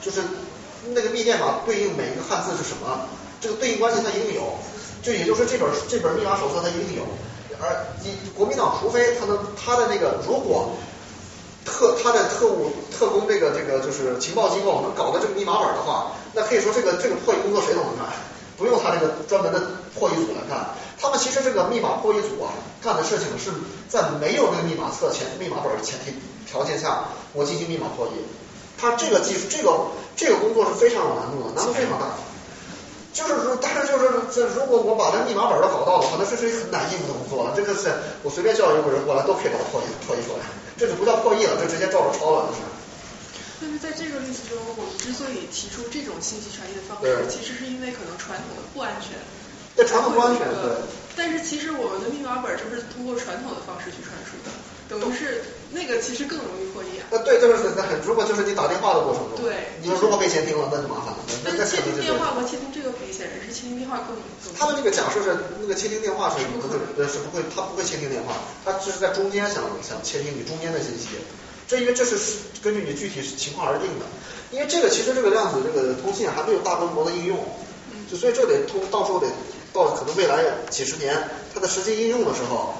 [0.00, 0.22] 就是
[0.94, 3.08] 那个密电码对应每一个汉字是什么，
[3.40, 4.54] 这个对应关系他一定有，
[5.02, 7.02] 就也就是说这本这本密码手册他一定有，
[7.60, 10.70] 而你国民党除非他能他的那个如果。
[11.68, 18.06] 特他的特务特工这个这个就是情报机构能搞的这个密码本的话，那可以说这个这个破译工作谁都能干，
[18.56, 19.60] 不用他这个专门的
[19.94, 20.74] 破译组来干。
[21.00, 22.50] 他们其实这个密码破译组啊，
[22.82, 23.52] 干的事情是
[23.88, 26.12] 在没有那个密码册前密码本的前提
[26.50, 27.04] 条件下，
[27.34, 28.10] 我进行密码破译。
[28.80, 32.06] 他这个技术这个这个工作是非常有难度的，难度非常大。
[33.12, 37.52] 就是说，但是就是这如果我把这密码本都搞到了，话，那这是一很难应付的工作了。
[37.56, 37.90] 这个是
[38.22, 40.46] 我随便叫一个人过来都可以把它破译破译出来。
[40.78, 42.60] 这就不叫破译了，这直接照着抄了，就是。
[43.60, 49.18] 但是在这个例子中，我们之所以提出这种信息传递的方式，其实是因为可能传统的不安全。
[49.74, 50.78] 对，传统不安全，对。
[51.16, 54.54] 但是其实我们的密码本就是通过传统的方式去传输的，
[54.86, 57.00] 等于是那个其实更容易破译。
[57.10, 61.18] 啊，对，就是那很，如果就是你打电话的过程中，对，你如果被窃听了，那就麻烦了。
[61.44, 64.52] 但是窃听电话和窃听这个比，显然是窃听电话更更。
[64.56, 68.34] 他的那个假设是，那个窃听电话是不会，呃，是不会，他不会窃听电话，
[68.64, 71.16] 他只是在中间想想窃听你中间的信息。
[71.66, 72.16] 这因为这是
[72.62, 74.04] 根据你具体情况而定的，
[74.50, 77.38] 因为这个其实这个量子这个通信还没有大规模的应用，
[78.10, 79.26] 就所以这得通，到时候得
[79.72, 82.74] 到可能未来几十年它的实际应用的时候，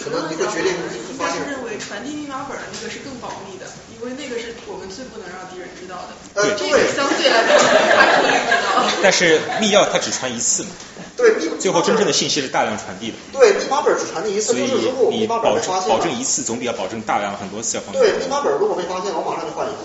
[0.00, 0.72] 可能你会决定
[1.10, 6.14] 应该是认为传递密码本的那个是更保密的，因为那个是我们最不能让敌人知道的。
[6.40, 7.52] 呃，这个相对来说
[7.96, 8.84] 还可以知道。
[9.02, 10.70] 但是密钥它只传一次嘛。
[11.16, 11.30] 对，
[11.60, 13.16] 最后真正的信息是大量传递的。
[13.32, 18.02] 对，密码本只传递一次，就是如果密码本保被发现，保证一次总比要保证大量很多次要方便。
[18.02, 19.78] 对，密码本如果被发现，我马上就换一个。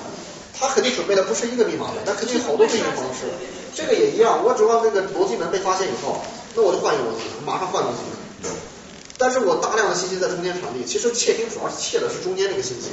[0.57, 3.29] 他肯定准备的不是一个密码本，他肯定好多对应方式。
[3.75, 6.19] 这个也一样，我指望那个逻辑门被发现以后，
[6.55, 8.17] 那我就换一个逻辑门，马上换逻辑门。
[9.19, 9.27] 对。
[9.27, 12.87] 但是我大量的信息在中间传递，其实窃听主要是窃的是中间这个信息。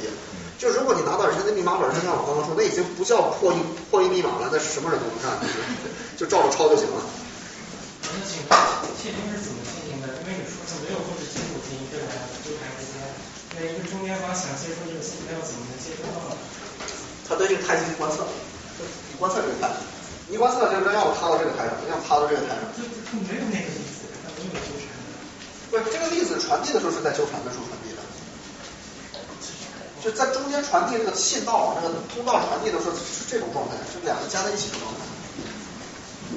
[0.59, 3.57] 就如果你拿到人家的密码本，就像我刚刚说，那已经不叫破译
[3.89, 5.31] 破译密码了，那是什么人都能干，
[6.17, 6.97] 就照着抄就行了。
[8.09, 8.51] 那请问
[8.97, 10.09] 窃听是怎么进行的？
[10.19, 12.11] 因为你说是没有控制金属基因对吧？
[12.41, 12.99] 纠缠之间，
[13.53, 16.35] 那一个中间方想接收这个信息，要怎么能接收到呢？
[17.29, 18.25] 它对这个台进行观测，
[18.81, 19.69] 你观测这个台，
[20.25, 22.65] 你观测就是让我插到这个台上，让插到这个台上。
[22.73, 24.86] 就它没有那个意思，它没有纠缠。
[25.69, 27.99] 不这个粒子传递的时候是在纠缠的时候传递的，
[30.01, 34.99] 就在中间传递那个信道，那个通道传递的时候是这种状态，是两个加在一起的状态。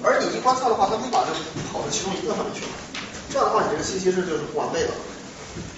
[0.03, 1.31] 而你一观测的话，它会把这
[1.71, 2.63] 跑到其中一个上面去，
[3.31, 4.91] 这样的话你这个信息是就是不完备的。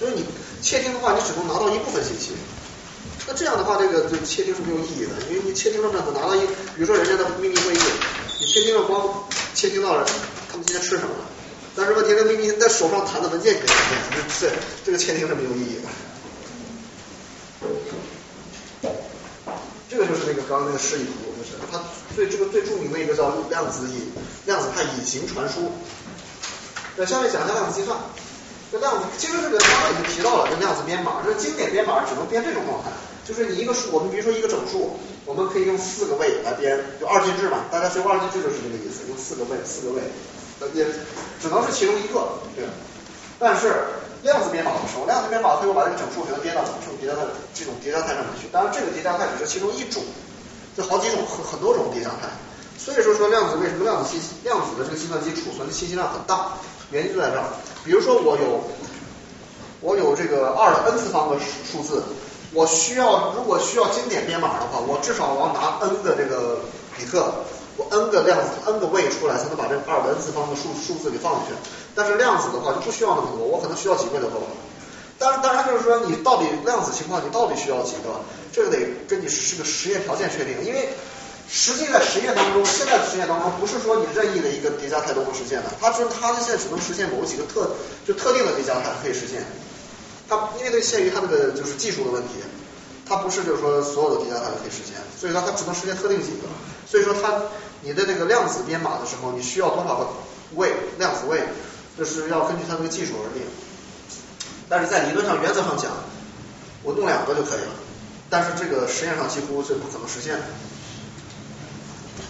[0.00, 0.24] 就是你
[0.60, 2.32] 窃听的话，你只能拿到一部分信息。
[3.26, 6.40] 那这样的话，这个就窃听是没有意义的，因为你窃听了呢，拿到一，
[6.76, 7.80] 比如说人家的秘密会议，
[8.40, 9.24] 你窃听了光
[9.54, 10.04] 窃听到了
[10.50, 11.24] 他们今天吃什么了。
[11.74, 13.76] 但是问题是秘密在手上弹的文件可以看，
[14.40, 14.50] 这
[14.84, 15.88] 这个窃听是没有意义的。
[19.88, 21.80] 这个就是那个刚刚那个示意图，就是它
[22.14, 24.12] 最这个最著名的一个叫量子隐
[24.46, 25.72] 量子态隐形传输。
[26.96, 27.98] 那下面讲一下量子计算。
[28.70, 32.88] 这量子其实这个刚刚已经提到了，这量子编码，这经典编码只能编这种状态，
[33.22, 40.00] 就是你一个数，我们比如说一个整数，我们可以用四个位来编，就二进制嘛，大家学过二进制就是这个意思，用四个位，四个位。
[40.74, 40.86] 也
[41.40, 42.64] 只能是其中一个，对。
[43.38, 43.72] 但是
[44.22, 47.22] 量子编码不是，量子编码最后把这个整数给它编到整数叠加在
[47.54, 48.46] 这种叠加态上面去。
[48.52, 50.02] 当然这个叠加态只是其中一种，
[50.76, 52.30] 就好几种很很多种叠加态。
[52.78, 56.54] 所以说说量子为什么量子信息量子的这个计算机储存的信息量很大，
[56.90, 57.44] 原因就在这儿。
[57.84, 58.62] 比如说我有
[59.80, 61.36] 我有这个二的 n 次方的
[61.70, 62.02] 数字，
[62.52, 66.60] 我需要如果需要经典编码的话，我至少我要拿 n 的这个
[66.96, 67.34] 比特。
[67.76, 71.54] 我 n 个量子 n 个位出来才能把这二的 n 次方的数数字给放进去，
[71.94, 74.52] 但是量子的话就不需要那么多，我可能需要几位就够了。
[75.18, 78.20] 当然，当然就是说你到底量子情况你到底需要几个，
[78.52, 78.78] 这个得
[79.08, 80.88] 根据是个实验条件确定，因为
[81.48, 87.70] 实际在实验当中，现在的实验当中不是说你任意的一个叠加态都能实现的，它是它现在只能实现某几个特
[88.04, 89.44] 就特定的叠加态可以实现，
[90.28, 92.42] 它因为这限于它那个就是技术的问题。
[93.12, 96.48] 它不是就是说所有的叠加态都可以实现，所以说它只能实现特定几个。
[96.88, 97.42] 所以说它
[97.82, 100.08] 你的这个量子编码的时候，你需要多少个
[100.56, 101.44] 位量子位，
[101.98, 103.44] 这是要根据它这个技术而定。
[104.68, 105.92] 但是在理论上原则上讲，
[106.82, 107.76] 我弄两个就可以了。
[108.30, 110.44] 但是这个实验上几乎是不可能实现的。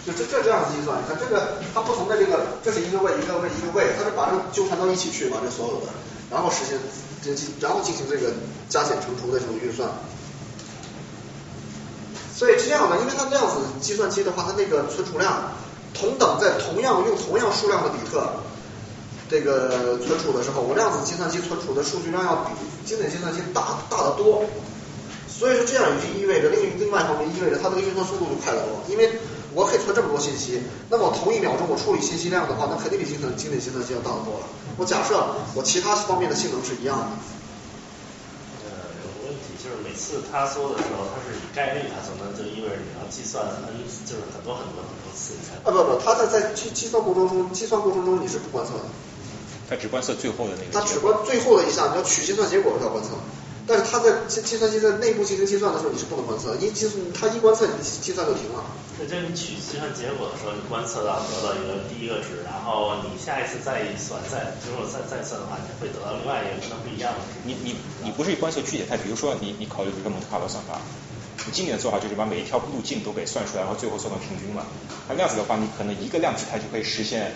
[0.05, 5.93] 就这这这样子计算，你看这个它不同的这个，这是一个位一个位一个位，它是把这纠缠到一起去把，这所有的，
[6.29, 6.77] 然后实现
[7.23, 8.33] 这进然后进行这个
[8.67, 9.87] 加减乘除的这种运算。
[12.35, 15.51] 所以是这样的，因为它量子计算机的话，它那个存储量
[15.93, 18.27] 同等在同样用同样数量的比特
[19.29, 22.51] 这个存储的时候，我量子计算机存储的数据量要比
[22.85, 24.43] 经典计算机大大得多。
[25.29, 29.11] 所以说这样也就意味着另另外一方面意味着它这个运算速度就快得多，因为
[29.53, 34.45] 我可以存这么多信息，那么同一秒钟我处理信息量的话，那肯定比经典经典计算机要大得多了。
[34.77, 35.23] 我假设
[35.53, 37.05] 我其他方面的性能是一样的。
[39.93, 45.35] 就是每次他说的时候，他是以概率他说，的就意味着你要计算 n 就是很多很多很多次。
[45.63, 48.85] 啊不不，他在在计计算过程中，计算过程中你是不观测的。
[49.69, 50.71] 他只观测最后的那个。
[50.73, 53.09] 他只观最后的一项，你要取计算结果才观测。
[53.73, 58.61] 但是它在计计算机在内部进行计算的时候，你是不能观测，一计算它一观测，你计算就停了。
[59.01, 67.41] 那就是你取计算结果的时候，你观测到得到一个第一个值，然后你下一次再一算，再之后再再算的话，你会得到另外一个可能不一样的值。
[67.49, 67.73] 你你
[68.05, 70.77] 你不是观测具体态，比如说你你考虑一个蒙特卡罗算法，
[71.41, 74.69] 你经典的做法就是把每一条路径都给算出来，然后最后算到平均嘛。
[75.09, 77.33] 那量子的话，你可能一个量子态就可以实现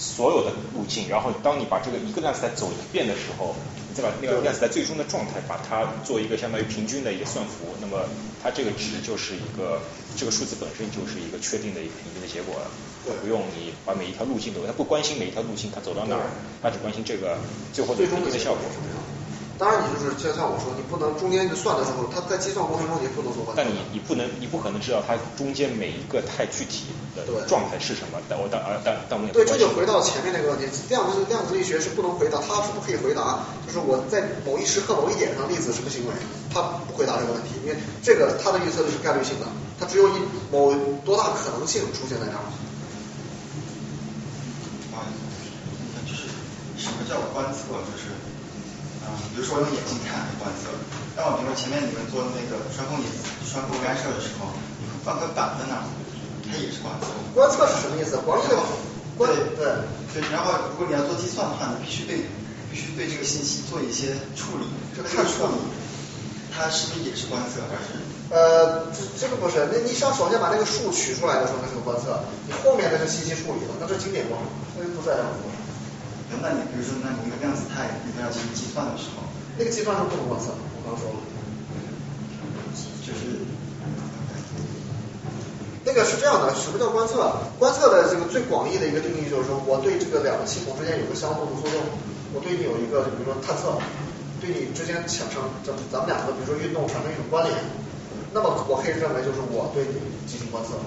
[0.00, 3.52] 所有的路径，然后当你把这个一个量子态走一遍的时候。
[3.94, 8.02] 再把那个量子在最终的状态，把它做一个相当于平均的一个算符，那么
[8.42, 9.80] 它这个值就是一个
[10.16, 12.66] 这个数字本身就是一个确定的一个平均的结果了，
[13.22, 16.26] 不用你把每一条路径都，它不关心每一条路径它走到哪儿，
[16.60, 17.38] 它只关心这个
[17.72, 18.60] 最后的平均的效果。
[19.56, 23.62] 当然，你就是就像我说，你不能中间就算的时候，它在计算过程中你不能做换算。
[23.62, 28.18] 但你你不能你不可能知道它中间每一个太具体的状态是什么。
[28.28, 36.12] 但我但而但但我也对，这就回到前面那个问题，量子量子力学是不能回答，它是不可以回答，就是我在某一时刻某一点上粒子什么行为，
[36.50, 36.60] 它
[36.90, 39.46] 不回答这个问题，因为这个它的预测就是概率性的，
[39.78, 40.18] 它只有一
[40.50, 40.74] 某
[41.06, 42.42] 多大可能性出现在那儿。
[44.98, 45.06] 啊，
[46.02, 46.26] 就是
[46.74, 47.78] 什么叫观测？
[47.86, 48.10] 就是。
[49.34, 50.70] 比如说我用眼睛看观测，
[51.16, 53.06] 但我比如说前面你们做那个穿孔眼
[53.46, 55.84] 穿孔干涉的时候，你会放个板在那儿，
[56.46, 57.10] 它也是观测。
[57.34, 58.18] 观测是什么意思？
[58.22, 58.38] 光
[59.16, 59.66] 对对对
[60.14, 60.22] 对。
[60.30, 62.26] 然后如果你要做计算的话，你必须对
[62.70, 64.66] 必须对这个信息做一些处理。
[64.94, 65.58] 这个处理，
[66.54, 67.98] 它是不是也是观测还是？
[68.30, 74.46] 呃，这这个不是，那你上首先把那个数取出来的时候，它是个观测，你后面那个信息处理了，那是经典过程，
[74.78, 75.18] 那不在。
[76.42, 79.22] 那你比如说，那你一个量子态，你要进行计算的时候，
[79.58, 81.18] 那个计算是不能观测，我刚说了，
[83.06, 83.44] 就是
[85.84, 87.36] 那个是这样的，什么叫观测？
[87.58, 91.80] 观测的这个最广义的一个定义就是说，我对这个两个系统之间有个相互的作用，
[92.32, 93.76] 我对你有一个就，比如说探测，
[94.40, 97.52] 对你之间产生，咱咱们两个比如说运动产生一种关联，
[98.32, 100.80] 那么我可以认为就是我对你进行观测。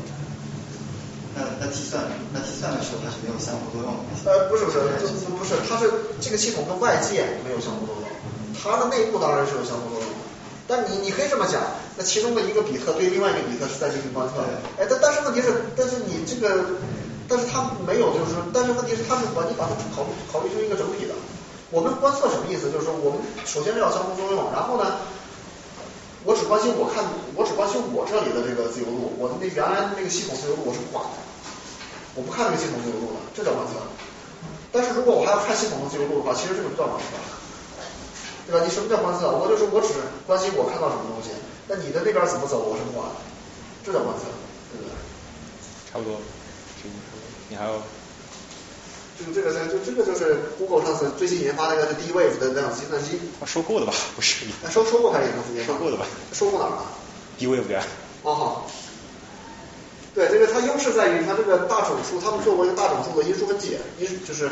[1.38, 2.02] 那那计算
[2.34, 4.10] 那计算的时候它是没有相互作用的。
[4.26, 4.82] 呃，不是不是，
[5.30, 5.86] 不不是，它是
[6.20, 8.10] 这个系统跟外界没有相互作用，
[8.58, 10.26] 它的内部当然是有相互作用的。
[10.68, 11.62] 但你你可以这么讲，
[11.96, 14.42] 那其中的一个比特对另外一个比特是在进行观测。
[14.82, 16.76] 哎，但但是问题是，但是你这个，
[17.30, 21.14] 但是它没有，就是说，但是问题是它是把你把它考虑考虑成一个整体的。
[21.70, 22.72] 我们观测什么意思？
[22.72, 25.00] 就是说我们首先是要相互作用，然后呢，
[26.24, 27.04] 我只关心我看，
[27.36, 31.16] 我只关心我这里的这个自由度，我的那原来那个系统自由度我是不管的。
[32.16, 33.78] 我不看这个系统自由度的，这叫观测。
[34.74, 37.16] 但是如果我还要看系统的自由度的话，其实这个不叫观测，
[38.50, 38.66] 对吧？
[38.66, 39.32] 你什么叫观测？
[39.32, 39.94] 我就说我只
[40.26, 41.32] 关心我看到什么东西，
[41.70, 43.16] 那你的那边怎么走，我是不管的，
[43.86, 44.26] 这叫观测，
[44.74, 44.92] 对不对？
[45.88, 46.20] 差不多，
[47.50, 47.80] 你还有？
[49.18, 53.20] 就这个呢，就这个就是 Google 上次最新研发那个 D-Wave 的量子计算机。
[53.46, 53.94] 收购的吧？
[54.16, 54.46] 不是。
[54.70, 55.74] 收收购还是研发？
[55.74, 56.06] 收购的吧？
[56.34, 56.86] 收购哪儿了
[57.40, 57.84] ？D-Wave 呀。
[58.24, 58.72] 哦好。
[60.14, 64.50] 对，这个它优势在于它这个大整数，他们做过一个大整数的因数分解，因就是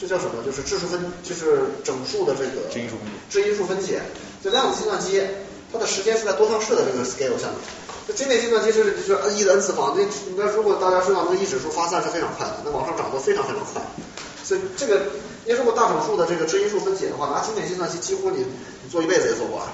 [0.00, 0.42] 这叫什么？
[0.44, 3.12] 就是质数分，就是整数的这个质因数分解。
[3.30, 4.02] 质因数分解，
[4.42, 5.22] 就量子计算机，
[5.72, 7.56] 它的时间是在多项式的这个 scale 下面。
[8.06, 10.02] 这经典计算机是就是 n 一的 n 次方，那
[10.36, 13.80] 那如果大家知道那个一指数发散是非常快的，那往上涨都非常非常快。
[14.42, 15.00] 所以这个
[15.44, 18.44] 你如果大整数的这个质因数分解的话，拿经典计算机几乎你
[18.82, 19.66] 你做一辈子也做不完。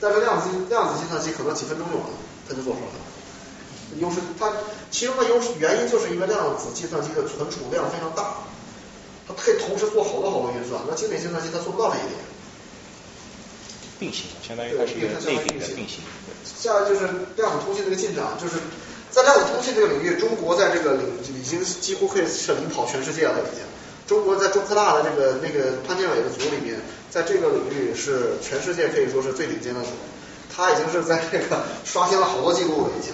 [0.00, 2.16] 但是量子量子计算机可能几分钟就完了，
[2.48, 3.00] 它就做出来了。
[4.00, 4.50] 优势，它
[4.90, 8.34] 其中的优势原因就是因为量子计算机的存储量非常大，
[9.28, 12.18] 它可以同时做好多好多运算，那经典计算机它做不到这一点。
[14.04, 15.40] 并行，相当于它是一个内
[15.74, 16.04] 并行。
[16.44, 18.60] 下来就是量子通信这个进展，就是
[19.10, 23.64] 在量子通信这个领域，中国在这个领已经几乎可以是领跑全世界了已经。
[24.06, 26.76] 中国在中科大的这个那个潘建伟的组里面，
[27.10, 29.88] 在这个领域是全世界可以说是最顶尖的组，
[30.54, 33.10] 他已经是在这个刷新了好多记录了已经。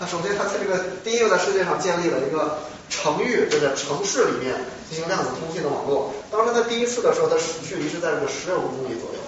[0.00, 2.58] 他首先，他在这个第一个在世界上建立了一个
[2.90, 4.52] 城域，就在城市里面
[4.90, 6.12] 进行量子通信的网络。
[6.28, 9.21] 当时在第一次的时候，他距离是在这个十六公里左右。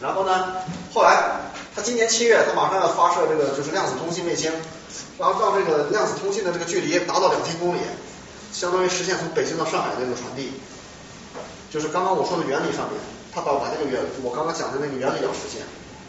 [0.00, 0.62] 然后呢，
[0.94, 1.40] 后来
[1.74, 4.52] 他今年七月，他马上要发射这个就是量子通信卫星，
[5.18, 7.78] 然后让这个量子通信的这个距离达到两千公里，
[8.52, 10.52] 相当于实现从北京到上海的这个传递。
[11.70, 12.98] 就是刚刚我说的原理上面，
[13.34, 15.62] 他把把那个原我刚刚讲的那个原理要实现。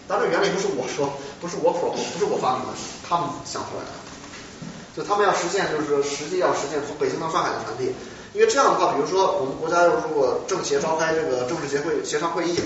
[0.08, 2.74] 但这原理不是我说，不是我 pro，不是我发明的，
[3.08, 3.92] 他们想出来的。
[4.98, 7.94] 就他们要实现，就是实际要实现从北京到上海的传递。
[8.34, 12.58] 因为这样的话，比如说我们国家要如果政协召开这个政治协会协商会议，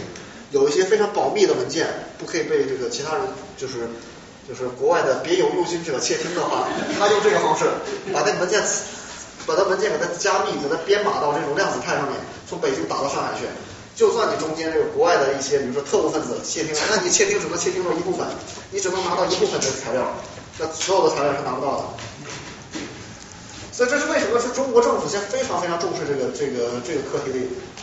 [0.54, 3.24] 有一些非常保密的文件不可以被这个其他人，
[3.58, 3.90] 就是
[4.48, 6.68] 就是国外的别有用心者窃听的话，
[6.98, 7.66] 他用这个方式
[8.14, 8.62] 把那个文件，
[9.46, 12.16] 把那文件给它加密，给它编码到这种量子态上面，
[12.48, 13.46] 从北京打到上海去。
[13.96, 18.26] 就算你中间这个国外的一些，比如说特务分子窃听，那你窃听只能窃听到一部分，
[18.72, 20.14] 你只能拿到一部分的材料，
[20.60, 21.84] 那所有的材料是拿不到的。
[23.74, 27.40] 所以这是为什么是中国政府现在非常非常重视这个这个这个课题的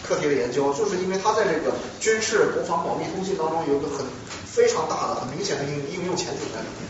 [0.07, 4.07] 课题的研究，就是因为它在这个军事、国防、保密通信当中有一个很
[4.47, 6.89] 非常大的、很明显的应应用前景在里面。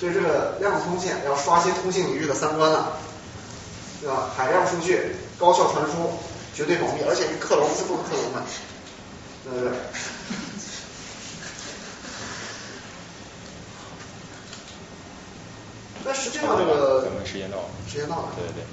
[0.00, 2.98] 所以这个量子通信要刷新通信领域的三观了，
[4.00, 4.28] 对吧？
[4.36, 5.16] 海量数据。
[5.40, 6.12] 高效传输，
[6.54, 8.42] 绝对保密，而且是克隆是不能克隆的，
[9.42, 9.72] 对不对？
[16.04, 18.64] 那实际上这个咱们时间到了，时间到了，对对对。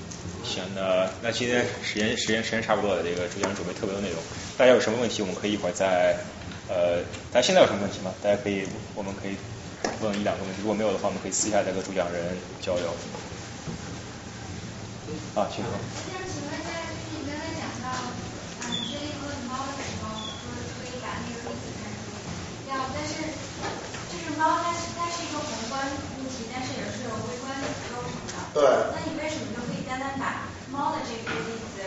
[0.47, 4.17] 行，那那今天时间时间时间差不多了，这个主讲人准备特别多内容，
[4.57, 6.15] 大家有什么问题，我们可以一会儿再
[6.69, 8.13] 呃，大家现在有什么问题吗？
[8.23, 8.63] 大家可以，
[8.95, 9.35] 我们可以
[9.99, 12.87] 问一两个问题，如果没有的话，我们可以私下再跟主讲人交流。
[15.35, 15.71] 啊，请说。
[16.07, 17.91] 想请问一下，就是你刚才讲到，
[18.63, 20.47] 嗯，这里和猫的时候，说
[20.79, 22.07] 可以把那个例子看出
[22.71, 23.19] 要，但是
[24.15, 28.36] 就是猫它它是一个宏观物体，但是也是由微观物体构成的。
[28.53, 28.63] 对。
[28.93, 31.83] 那你为什么就可以单单把猫的这个例子，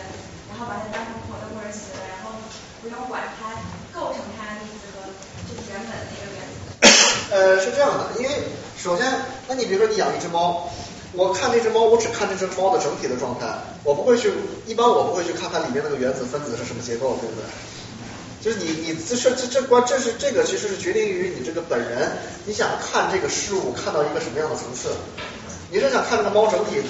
[0.49, 2.37] 然后把它当成活的或者死的，然后
[2.81, 3.57] 不用管它
[3.93, 5.09] 构成它的例子和
[5.47, 6.53] 就是原本的那个原子？
[7.31, 9.05] 呃，是这样的，因为首先，
[9.47, 10.69] 那你比如说你养一只猫。
[11.13, 13.45] 我看这只猫，我只看这只猫的整体的状态，
[13.83, 14.31] 我不会去，
[14.65, 17.43] 一般我不会去看它里面那个原子分子是什么结构，对不对？
[18.39, 22.13] 就是你你这是这这关这是这个其实是决定于你这个本人，
[22.45, 24.95] 你想看这个事物看到一个什么样的层次？
[25.71, 26.83] 你是想看这个猫整体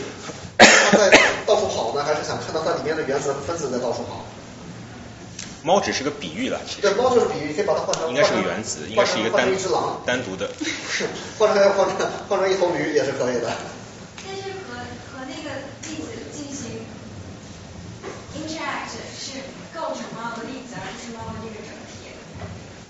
[0.57, 1.11] 它在
[1.45, 4.25] 到处跑呢，还是想看到它里面的原子分子在到处跑？
[5.63, 6.81] 猫只是个比喻了，其实。
[6.81, 10.49] 对，猫就是比喻，可以把它换成应该是个原子，应该是一个单一只狼，单独的。
[10.89, 11.05] 是，
[11.37, 13.53] 换成换成换成一头驴也是可以的。
[14.25, 14.81] 但是和
[15.13, 16.81] 和那个粒子进行
[18.33, 19.45] interact 是
[19.77, 21.80] 构成猫的粒子，而不是猫的这个整体。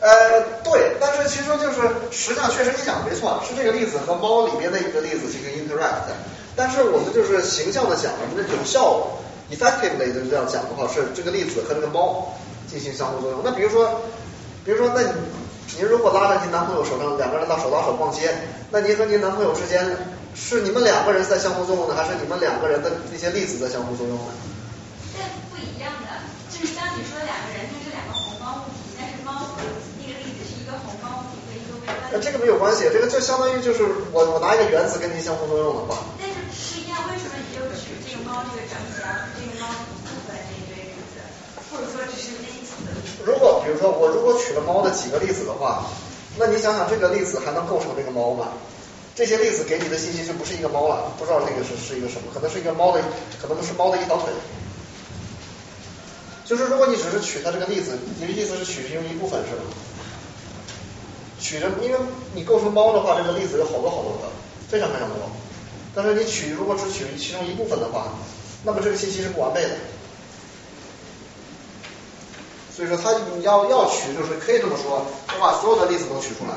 [0.02, 6.12] 呃，对，但是其实就是实际上确实你讲的没错，是这个粒子和猫里面的一个粒子进行 interact，
[6.56, 9.08] 但是我们就是形象的讲，我们的有效
[9.50, 12.34] effectively 就这样讲的话，是这个粒子和这个猫。
[12.72, 13.42] 进行相互作用。
[13.44, 14.00] 那比如说，
[14.64, 15.12] 比如说，那你
[15.76, 18.32] 您如果拉着您男朋友手上两个人到手拉手逛街，
[18.72, 19.84] 那您和您男朋友之间
[20.34, 24.32] 是你们两个人在相互作用呢，还是你们两个人的那些粒子在相互作用呢？
[25.20, 29.60] 但不一样的，就是当你说的两个人，它是两个宏观物体，但是猫和
[30.00, 32.01] 那个粒子是一个宏观物体和一个微观。
[32.12, 36.04] 那这个没有关系，这个就相当于就是我我拿一个原子跟您相互作用的话。
[36.20, 41.24] 但是是一样，为什么你就取这个猫这个整体，而不是这个猫一部分这一堆粒子，
[41.72, 42.52] 或者说只是那？
[43.24, 45.86] 如果比如说我如果取了猫的几个粒子的话，
[46.38, 48.50] 那你想想这个粒子还能构成这个猫吗？
[49.14, 53.04] 这些粒子给你的信息就不是一个猫了，不知道这个是是一个什么，可能是一个猫的，
[53.40, 54.34] 可能是猫的一条腿。
[56.44, 59.62] 就是如果你只是取它这个粒子，你的意思是取其中一部分是吗？
[61.42, 61.98] 取着，因为
[62.34, 64.30] 你构成猫的话，这个粒子有好多好多个，
[64.70, 65.18] 非常非常多。
[65.94, 68.14] 但是你取如果只取其中一部分的话，
[68.64, 69.70] 那么这个信息是不完备的。
[72.74, 76.56] 所以说，它你要要取，就是可以这么说，我把所有的粒子都取出来。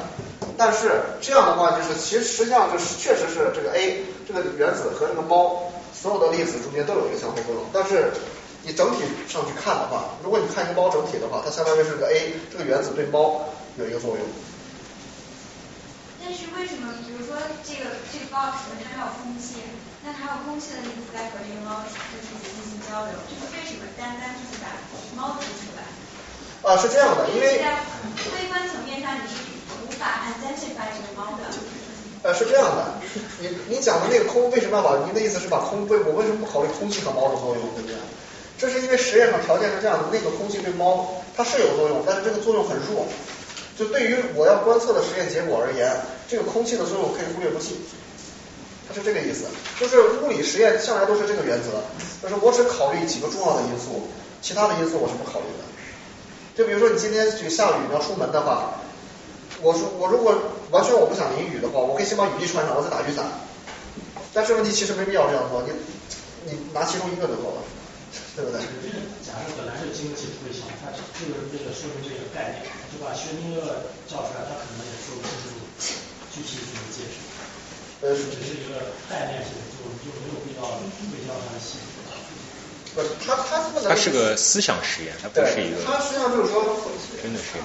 [0.56, 7.64] 但是这样的话，就是其实实际上就是确实是这个 A 这个原子和这个猫所有的粒子中间都有一个相互作用。
[7.72, 8.12] 但是
[8.62, 13.44] 你整体上去看的话，如果你看一个猫整体的话，它相当于是个 A 这个原子对猫
[13.76, 14.20] 有一个作用。
[16.24, 19.60] 但是为什么，比如说这个这个 box 它还有空气，
[20.00, 22.00] 那它有空气的粒子在和这个猫就是
[22.40, 24.72] 进行交流，就是为什么单单就是把
[25.12, 25.84] 猫提出来？
[26.64, 27.84] 啊，是这样的，因为在
[28.32, 29.36] 微观层面上你是
[29.84, 31.44] 无法 identify 这个猫的。
[32.24, 32.96] 呃，是这样的，
[33.44, 35.04] 你你讲的那个空为什么要把？
[35.04, 37.96] 您的意思是把空为我为什么不考虑空气和猫的作用，对不对？
[38.56, 43.04] 这是因为实验上条件是这样的，那个空气对猫它是有作用，但是这个作用很弱。
[43.78, 45.90] 就对于我要观测的实验结果而言，
[46.28, 47.76] 这个空气的作用可以忽略不计。
[48.86, 49.46] 它是这个意思，
[49.80, 51.80] 就是物理实验向来都是这个原则，
[52.22, 54.08] 就是我只考虑几个重要的因素，
[54.42, 55.64] 其他的因素我是不考虑的。
[56.54, 58.74] 就比如说你今天去下雨，你要出门的话，
[59.62, 60.36] 我说我如果
[60.70, 63.24] 完全我不想淋雨的话，我可以先把雨衣穿上，我再打雨伞。
[64.34, 65.72] 但是问题其实没必要这样做，你
[66.44, 67.62] 你拿其中一个就够了，
[68.34, 68.58] 对不对？
[69.22, 73.62] 假设本来就经济特别强，它就是这个说明这个概念，就把薛定谔
[74.10, 75.62] 叫出来，他可能也说不清楚
[76.34, 77.22] 具体怎么解释。
[78.02, 80.66] 呃，只是一个概念性，就就没有必要
[81.08, 81.94] 推销它的细节。
[82.94, 85.82] 不是，他他他是个思想实验，他不是一个。
[85.86, 86.62] 他实际上就是说，
[87.22, 87.58] 真的是。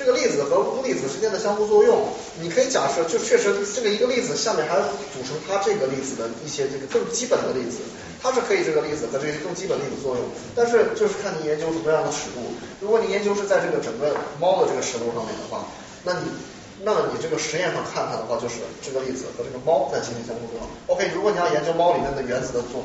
[0.00, 2.08] 这个粒子和钨粒子之间的相互作用，
[2.40, 4.80] 你可以假设，就确实这个一个粒子下面还
[5.12, 7.84] 组成它这个粒子的一些这个更基本的粒子，
[8.22, 10.24] 它是可以这个粒子和这些更基本粒子作用。
[10.56, 12.40] 但是就是看你研究什么样的尺度，
[12.80, 15.68] 如果你研究是在这个整个猫的这个尺度上面的话，
[16.02, 16.32] 那你
[16.80, 20.64] 那你这个实验上看它的话，就是这个粒子和这个猫在进行相互作用。
[20.88, 22.80] OK，如果你要研究猫里面的原子的作。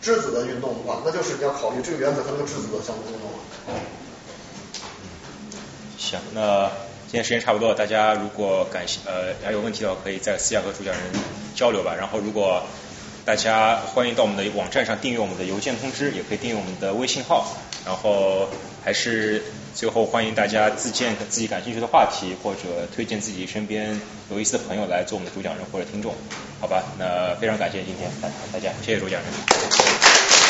[0.00, 3.82] 质子的运动的话，那就是你要考虑这个原子和那个质子的相互作用了。
[5.98, 6.70] 行，那
[7.08, 11.02] 今天时间差不多了，大家如果感兴呃还有问题的话，可以在私下和主讲人
[11.56, 11.94] 交流吧。
[11.98, 12.62] 然后如果
[13.24, 17.46] 大家欢迎到我们的网站上订阅我们的邮件通知，也可以订阅我们的微信号。
[17.84, 18.48] 然后
[18.84, 19.42] 还是
[19.74, 24.00] 最后欢迎大家自荐自己感兴趣的话题，或者推荐自己身边
[24.30, 26.14] 有意思的朋友来做我们的主讲人或者听众，
[26.60, 26.84] 好吧？
[26.98, 30.27] 那非常感谢今天大大家，谢谢主讲人。